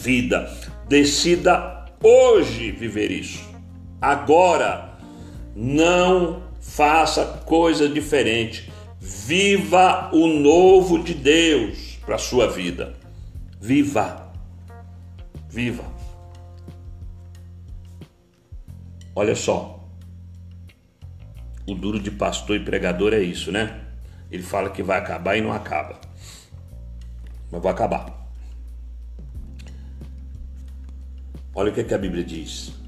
vida. 0.01 0.49
Decida 0.87 1.85
hoje 2.01 2.71
viver 2.71 3.11
isso. 3.11 3.41
Agora, 4.01 4.97
não 5.55 6.50
faça 6.75 7.25
coisa 7.45 7.89
diferente. 7.89 8.71
Viva 8.99 10.09
o 10.13 10.27
novo 10.27 11.03
de 11.03 11.13
Deus 11.13 11.99
para 12.05 12.15
a 12.15 12.19
sua 12.19 12.49
vida. 12.49 12.93
Viva. 13.59 14.31
Viva. 15.49 15.83
Olha 19.13 19.35
só. 19.35 19.85
O 21.67 21.75
duro 21.75 21.99
de 21.99 22.09
pastor 22.09 22.55
e 22.55 22.63
pregador 22.63 23.13
é 23.13 23.19
isso, 23.19 23.51
né? 23.51 23.81
Ele 24.31 24.43
fala 24.43 24.69
que 24.69 24.81
vai 24.81 24.97
acabar 24.97 25.35
e 25.35 25.41
não 25.41 25.51
acaba. 25.51 25.99
Mas 27.51 27.61
vai 27.61 27.71
acabar. 27.71 28.21
Olha 31.53 31.69
o 31.69 31.73
que, 31.73 31.81
é 31.81 31.83
que 31.83 31.93
a 31.93 31.97
Bíblia 31.97 32.23
diz. 32.23 32.80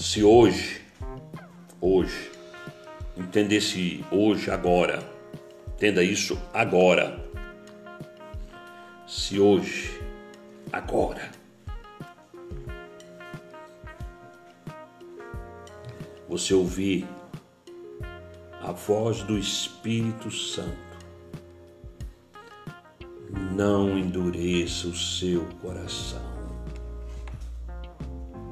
Se 0.00 0.24
hoje, 0.24 0.80
hoje, 1.78 2.32
entendesse 3.18 4.02
hoje, 4.10 4.50
agora, 4.50 5.06
entenda 5.74 6.02
isso 6.02 6.40
agora. 6.54 7.22
Se 9.06 9.38
hoje, 9.38 10.00
agora, 10.72 11.30
você 16.26 16.54
ouvir 16.54 17.06
a 18.62 18.72
voz 18.72 19.22
do 19.24 19.36
Espírito 19.36 20.30
Santo, 20.30 20.96
não 23.54 23.98
endureça 23.98 24.88
o 24.88 24.96
seu 24.96 25.44
coração. 25.60 26.24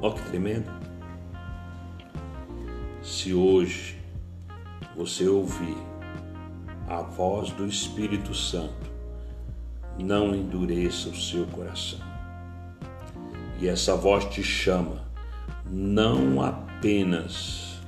Olha 0.02 0.14
que 0.14 0.22
tremendo. 0.28 0.77
Se 3.08 3.32
hoje 3.32 3.96
você 4.94 5.26
ouvir 5.26 5.78
a 6.86 7.00
voz 7.00 7.50
do 7.52 7.66
Espírito 7.66 8.34
Santo, 8.34 8.92
não 9.98 10.34
endureça 10.34 11.08
o 11.08 11.16
seu 11.16 11.46
coração. 11.46 12.00
E 13.58 13.66
essa 13.66 13.96
voz 13.96 14.26
te 14.26 14.42
chama 14.42 15.02
não 15.70 16.42
apenas 16.42 17.80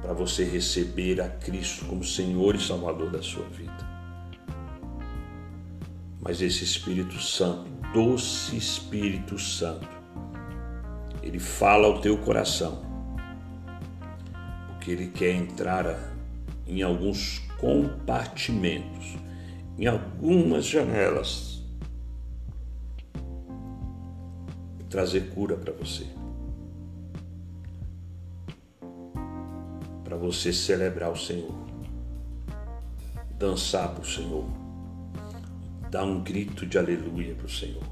para 0.00 0.14
você 0.14 0.42
receber 0.42 1.20
a 1.20 1.28
Cristo 1.28 1.84
como 1.84 2.02
Senhor 2.02 2.54
e 2.54 2.60
Salvador 2.60 3.10
da 3.10 3.22
sua 3.22 3.44
vida, 3.44 3.86
mas 6.18 6.40
esse 6.40 6.64
Espírito 6.64 7.20
Santo, 7.20 7.68
doce 7.92 8.56
Espírito 8.56 9.38
Santo, 9.38 9.86
ele 11.22 11.38
fala 11.38 11.86
ao 11.86 12.00
teu 12.00 12.16
coração, 12.16 12.87
porque 14.88 14.90
ele 14.90 15.08
quer 15.08 15.34
entrar 15.34 16.14
em 16.66 16.82
alguns 16.82 17.40
compartimentos, 17.58 19.16
em 19.78 19.86
algumas 19.86 20.64
janelas, 20.64 21.62
e 24.80 24.84
trazer 24.84 25.28
cura 25.34 25.56
para 25.56 25.74
você. 25.74 26.06
Para 30.04 30.16
você 30.16 30.54
celebrar 30.54 31.12
o 31.12 31.16
Senhor, 31.16 31.54
dançar 33.38 33.90
para 33.90 34.02
o 34.02 34.06
Senhor, 34.06 34.46
dar 35.90 36.04
um 36.04 36.22
grito 36.22 36.64
de 36.64 36.78
aleluia 36.78 37.34
para 37.34 37.46
o 37.46 37.50
Senhor, 37.50 37.84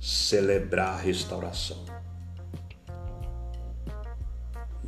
celebrar 0.00 0.94
a 0.94 1.02
restauração. 1.02 1.84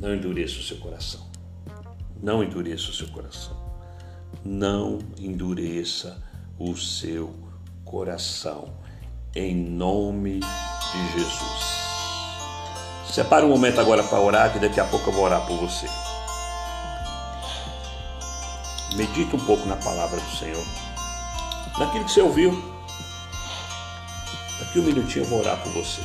Não 0.03 0.13
endureça 0.13 0.59
o 0.59 0.63
seu 0.63 0.75
coração. 0.79 1.21
Não 2.21 2.43
endureça 2.43 2.89
o 2.89 2.93
seu 2.93 3.07
coração. 3.07 3.55
Não 4.43 4.99
endureça 5.17 6.21
o 6.59 6.75
seu 6.75 7.33
coração. 7.85 8.73
Em 9.33 9.55
nome 9.55 10.41
de 10.41 11.11
Jesus. 11.13 11.63
Separe 13.13 13.45
um 13.45 13.47
momento 13.47 13.79
agora 13.79 14.03
para 14.03 14.19
orar, 14.19 14.51
que 14.51 14.59
daqui 14.59 14.77
a 14.77 14.83
pouco 14.83 15.09
eu 15.09 15.13
vou 15.13 15.23
orar 15.23 15.47
por 15.47 15.55
você. 15.55 15.87
Medite 18.97 19.33
um 19.33 19.45
pouco 19.45 19.65
na 19.69 19.77
palavra 19.77 20.19
do 20.19 20.31
Senhor. 20.31 20.65
Naquilo 21.79 22.03
que 22.03 22.11
você 22.11 22.21
ouviu. 22.21 22.51
Daqui 24.59 24.79
um 24.79 24.83
minutinho 24.83 25.23
eu 25.23 25.29
vou 25.29 25.39
orar 25.39 25.63
por 25.63 25.71
você. 25.71 26.01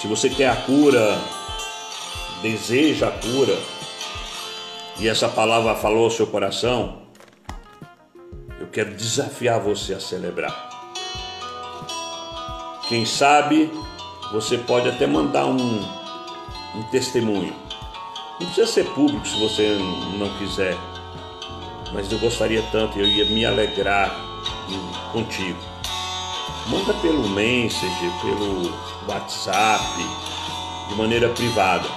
Se 0.00 0.06
você 0.06 0.30
quer 0.30 0.48
a 0.48 0.54
cura, 0.54 1.18
deseja 2.40 3.08
a 3.08 3.10
cura, 3.10 3.58
e 4.96 5.08
essa 5.08 5.28
palavra 5.28 5.74
falou 5.74 6.04
ao 6.04 6.10
seu 6.10 6.24
coração, 6.24 7.02
eu 8.60 8.68
quero 8.68 8.94
desafiar 8.94 9.58
você 9.58 9.94
a 9.94 10.00
celebrar. 10.00 10.68
Quem 12.88 13.04
sabe 13.04 13.68
você 14.30 14.56
pode 14.56 14.88
até 14.88 15.04
mandar 15.04 15.46
um, 15.46 15.80
um 16.76 16.82
testemunho. 16.92 17.52
Não 18.38 18.46
precisa 18.46 18.68
ser 18.68 18.84
público 18.90 19.26
se 19.26 19.36
você 19.40 19.78
não 20.16 20.32
quiser, 20.38 20.76
mas 21.92 22.10
eu 22.12 22.20
gostaria 22.20 22.62
tanto, 22.70 23.00
eu 23.00 23.04
ia 23.04 23.24
me 23.24 23.44
alegrar 23.44 24.16
contigo. 25.10 25.58
Manda 26.68 26.94
pelo 26.94 27.28
Messenger, 27.30 28.12
pelo 28.22 28.97
WhatsApp, 29.08 29.96
de 30.88 30.94
maneira 30.94 31.28
privada 31.30 31.88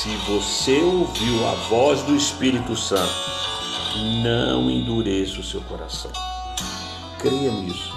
se 0.00 0.16
você 0.26 0.80
ouviu 0.80 1.46
a 1.46 1.52
voz 1.68 2.02
do 2.04 2.16
Espírito 2.16 2.74
Santo, 2.74 3.12
não 4.24 4.70
endureça 4.70 5.40
o 5.40 5.44
seu 5.44 5.60
coração. 5.60 6.10
Creia 7.18 7.52
nisso. 7.52 7.92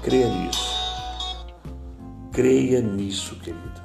Creia 0.00 0.28
nisso. 0.28 0.68
Creia 2.32 2.80
nisso, 2.80 3.34
querido. 3.40 3.82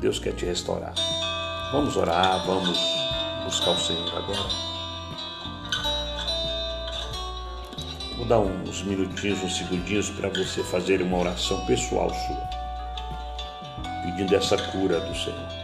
Deus 0.00 0.18
quer 0.18 0.32
te 0.32 0.46
restaurar. 0.46 0.94
Vamos 1.70 1.98
orar, 1.98 2.46
vamos 2.46 2.78
buscar 3.44 3.72
o 3.72 3.78
Senhor 3.78 4.08
agora. 4.16 4.73
Vou 8.24 8.28
dar 8.30 8.40
uns 8.40 8.82
minutinhos, 8.82 9.42
uns 9.42 9.58
segundinhos 9.58 10.08
para 10.08 10.30
você 10.30 10.64
fazer 10.64 11.02
uma 11.02 11.18
oração 11.18 11.62
pessoal 11.66 12.08
sua, 12.08 12.48
pedindo 14.02 14.34
essa 14.34 14.56
cura 14.56 14.98
do 14.98 15.14
Senhor. 15.14 15.63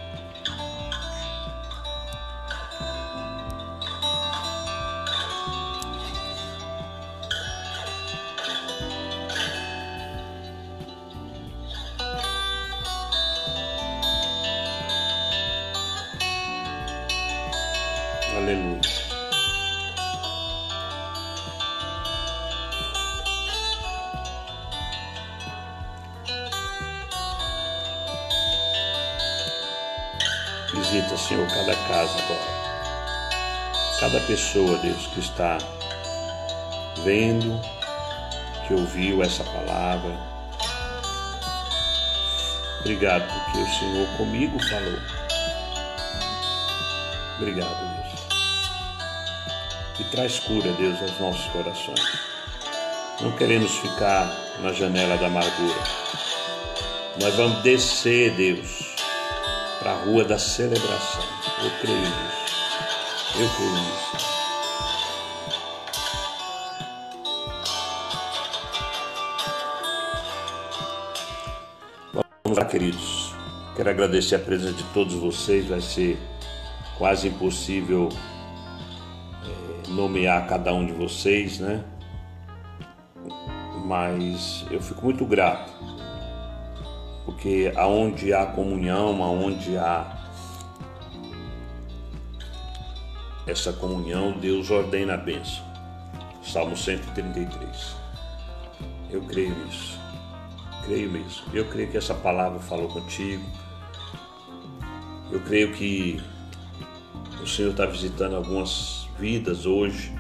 Visita, 30.81 31.15
Senhor, 31.15 31.47
cada 31.47 31.77
casa 31.77 32.19
agora. 32.19 32.41
Cada 34.01 34.19
pessoa, 34.21 34.79
Deus, 34.79 35.09
que 35.09 35.21
está 35.21 35.59
vendo, 37.05 37.61
que 38.67 38.73
ouviu 38.73 39.23
essa 39.23 39.45
palavra. 39.45 40.19
Obrigado 42.81 43.31
porque 43.31 43.59
o 43.59 43.79
Senhor 43.79 44.09
comigo 44.17 44.59
falou. 44.71 44.99
Obrigado, 47.37 47.77
Deus. 47.97 48.15
E 49.99 50.05
traz 50.05 50.39
cura, 50.41 50.73
Deus, 50.73 50.99
aos 51.03 51.21
nossos 51.21 51.45
corações. 51.53 52.21
Não 53.21 53.33
queremos 53.33 53.71
ficar 53.77 54.35
na 54.61 54.73
janela 54.73 55.19
da 55.19 55.27
amargura. 55.27 55.83
Nós 57.21 57.35
vamos 57.35 57.63
descer, 57.63 58.35
Deus, 58.35 58.90
para 59.81 59.93
a 59.93 59.95
rua 59.95 60.25
da 60.25 60.39
celebração. 60.39 61.25
Eu 61.65 61.71
creio 61.81 61.99
nisso. 61.99 62.51
Eu 63.41 63.49
creio 63.57 63.73
nisso. 63.73 64.31
Vamos 72.45 72.59
lá, 72.59 72.65
queridos. 72.67 73.35
Quero 73.75 73.89
agradecer 73.89 74.35
a 74.35 74.39
presença 74.39 74.75
de 74.75 74.85
todos 74.93 75.15
vocês. 75.15 75.67
Vai 75.67 75.81
ser 75.81 76.19
quase 76.99 77.29
impossível 77.29 78.11
é, 79.43 79.91
nomear 79.91 80.47
cada 80.47 80.75
um 80.75 80.85
de 80.85 80.93
vocês, 80.93 81.59
né? 81.59 81.83
Mas 83.87 84.67
eu 84.71 84.81
fico 84.83 85.03
muito 85.05 85.25
grato, 85.25 85.70
porque 87.41 87.73
aonde 87.75 88.35
há 88.35 88.45
comunhão, 88.45 89.25
aonde 89.25 89.75
há 89.79 90.15
essa 93.47 93.73
comunhão, 93.73 94.33
Deus 94.33 94.71
ordena 94.71 95.15
a 95.15 95.17
bênção. 95.17 95.65
Salmo 96.45 96.77
133. 96.77 97.97
Eu 99.11 99.23
creio 99.23 99.57
nisso. 99.65 99.99
Creio 100.85 101.11
mesmo. 101.11 101.47
Eu 101.55 101.65
creio 101.65 101.91
que 101.91 101.97
essa 101.97 102.13
palavra 102.13 102.61
falou 102.61 102.89
contigo. 102.89 103.43
Eu 105.33 105.41
creio 105.41 105.73
que 105.73 106.23
o 107.43 107.47
Senhor 107.47 107.71
está 107.71 107.87
visitando 107.87 108.37
algumas 108.37 109.09
vidas 109.19 109.65
hoje 109.65 110.15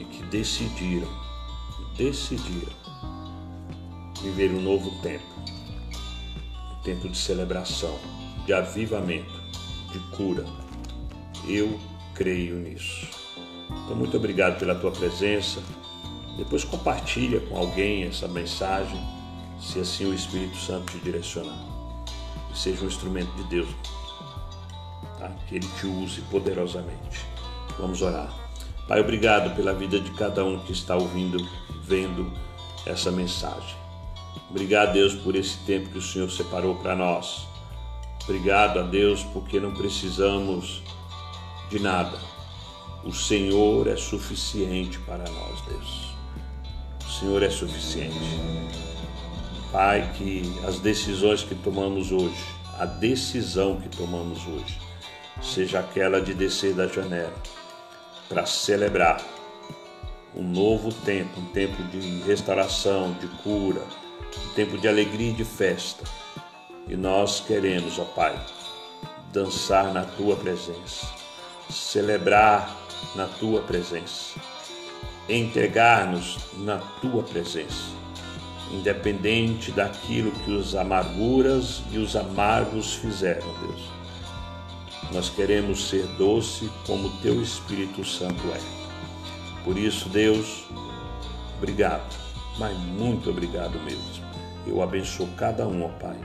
e 0.00 0.06
que 0.06 0.22
decidiram, 0.24 1.08
decidiram 1.98 2.85
viver 4.22 4.50
um 4.50 4.60
novo 4.60 4.90
tempo, 5.02 5.24
um 6.72 6.82
tempo 6.82 7.08
de 7.08 7.16
celebração, 7.16 7.98
de 8.44 8.52
avivamento, 8.52 9.40
de 9.92 9.98
cura. 10.16 10.44
Eu 11.46 11.78
creio 12.14 12.56
nisso. 12.56 13.06
Então, 13.84 13.96
muito 13.96 14.16
obrigado 14.16 14.58
pela 14.58 14.74
tua 14.74 14.90
presença. 14.90 15.60
Depois 16.36 16.64
compartilha 16.64 17.40
com 17.40 17.56
alguém 17.56 18.04
essa 18.04 18.28
mensagem, 18.28 19.00
se 19.60 19.80
assim 19.80 20.06
o 20.06 20.14
Espírito 20.14 20.56
Santo 20.56 20.92
te 20.92 20.98
direcionar. 20.98 21.58
Seja 22.54 22.84
um 22.84 22.88
instrumento 22.88 23.32
de 23.36 23.44
Deus 23.44 23.68
tá? 25.18 25.30
que 25.48 25.56
Ele 25.56 25.68
te 25.78 25.86
use 25.86 26.20
poderosamente. 26.22 27.24
Vamos 27.78 28.02
orar. 28.02 28.32
Pai, 28.88 29.00
obrigado 29.00 29.54
pela 29.56 29.74
vida 29.74 29.98
de 29.98 30.10
cada 30.12 30.44
um 30.44 30.60
que 30.60 30.72
está 30.72 30.94
ouvindo, 30.96 31.38
vendo 31.82 32.32
essa 32.86 33.10
mensagem. 33.10 33.85
Obrigado, 34.50 34.92
Deus, 34.92 35.14
por 35.14 35.34
esse 35.34 35.58
tempo 35.64 35.90
que 35.90 35.98
o 35.98 36.02
Senhor 36.02 36.30
separou 36.30 36.76
para 36.76 36.94
nós, 36.94 37.46
Obrigado 38.28 38.80
a 38.80 38.82
Deus 38.82 39.22
porque 39.22 39.60
não 39.60 39.72
precisamos 39.72 40.82
de 41.70 41.78
nada. 41.78 42.18
O 43.04 43.12
Senhor 43.12 43.86
é 43.86 43.94
suficiente 43.94 44.98
para 44.98 45.22
nós, 45.30 45.60
Deus. 45.68 46.16
O 47.06 47.20
Senhor 47.20 47.40
é 47.44 47.50
suficiente. 47.50 48.18
Pai, 49.70 50.12
que 50.16 50.42
as 50.66 50.80
decisões 50.80 51.44
que 51.44 51.54
tomamos 51.54 52.10
hoje, 52.10 52.44
a 52.80 52.84
decisão 52.84 53.80
que 53.80 53.88
tomamos 53.96 54.44
hoje, 54.44 54.76
seja 55.40 55.78
aquela 55.78 56.20
de 56.20 56.34
descer 56.34 56.74
da 56.74 56.88
janela 56.88 57.34
para 58.28 58.44
celebrar 58.44 59.24
um 60.34 60.42
novo 60.42 60.92
tempo, 60.92 61.38
um 61.38 61.46
tempo 61.52 61.80
de 61.84 62.22
restauração, 62.22 63.12
de 63.20 63.28
cura, 63.44 63.82
um 64.44 64.54
tempo 64.54 64.78
de 64.78 64.88
alegria 64.88 65.30
e 65.30 65.34
de 65.34 65.44
festa. 65.44 66.04
E 66.88 66.96
nós 66.96 67.40
queremos, 67.40 67.98
ó 67.98 68.04
Pai, 68.04 68.38
dançar 69.32 69.92
na 69.92 70.04
tua 70.04 70.36
presença, 70.36 71.06
celebrar 71.68 72.74
na 73.14 73.26
tua 73.26 73.60
presença, 73.60 74.38
entregar-nos 75.28 76.38
na 76.58 76.78
tua 77.00 77.22
presença, 77.22 77.90
independente 78.72 79.70
daquilo 79.72 80.30
que 80.30 80.52
os 80.52 80.74
amarguras 80.74 81.82
e 81.90 81.98
os 81.98 82.16
amargos 82.16 82.94
fizeram, 82.94 83.46
Deus. 83.60 83.96
Nós 85.12 85.28
queremos 85.28 85.88
ser 85.88 86.04
doce 86.18 86.70
como 86.86 87.10
teu 87.20 87.40
Espírito 87.40 88.04
Santo 88.04 88.42
é. 88.52 88.60
Por 89.64 89.78
isso, 89.78 90.08
Deus, 90.08 90.64
obrigado, 91.58 92.14
mas 92.58 92.76
muito 92.78 93.30
obrigado 93.30 93.78
mesmo. 93.80 94.25
Eu 94.66 94.82
abençoo 94.82 95.28
cada 95.36 95.66
um, 95.66 95.84
ó 95.84 95.88
Pai, 95.88 96.18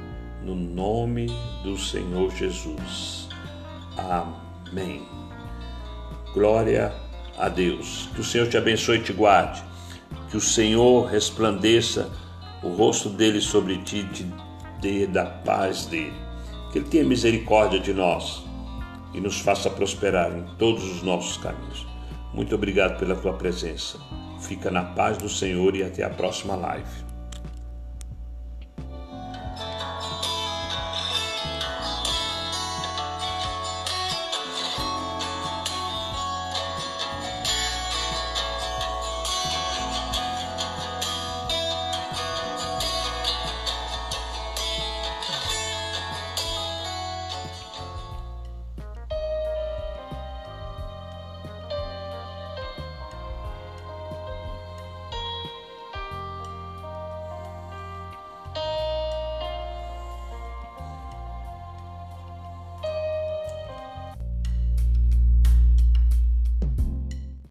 no 0.43 0.55
nome 0.55 1.27
do 1.63 1.77
Senhor 1.77 2.31
Jesus. 2.31 3.29
Amém. 3.95 5.05
Glória 6.33 6.91
a 7.37 7.47
Deus. 7.47 8.09
Que 8.15 8.21
o 8.21 8.23
Senhor 8.23 8.47
te 8.47 8.57
abençoe 8.57 8.97
e 8.97 9.03
te 9.03 9.13
guarde. 9.13 9.63
Que 10.29 10.37
o 10.37 10.41
Senhor 10.41 11.05
resplandeça 11.05 12.09
o 12.63 12.69
rosto 12.69 13.09
dele 13.09 13.41
sobre 13.41 13.77
ti 13.77 14.03
te 14.13 14.25
dê 14.79 15.05
da 15.05 15.25
paz 15.25 15.85
dele. 15.85 16.13
Que 16.71 16.79
ele 16.79 16.87
tenha 16.87 17.03
misericórdia 17.03 17.79
de 17.79 17.93
nós 17.93 18.43
e 19.13 19.19
nos 19.19 19.39
faça 19.39 19.69
prosperar 19.69 20.31
em 20.31 20.43
todos 20.57 20.83
os 20.83 21.03
nossos 21.03 21.37
caminhos. 21.37 21.85
Muito 22.33 22.55
obrigado 22.55 22.97
pela 22.97 23.15
tua 23.15 23.33
presença. 23.33 23.99
Fica 24.39 24.71
na 24.71 24.83
paz 24.83 25.17
do 25.17 25.29
Senhor 25.29 25.75
e 25.75 25.83
até 25.83 26.03
a 26.03 26.09
próxima 26.09 26.55
live. 26.55 27.10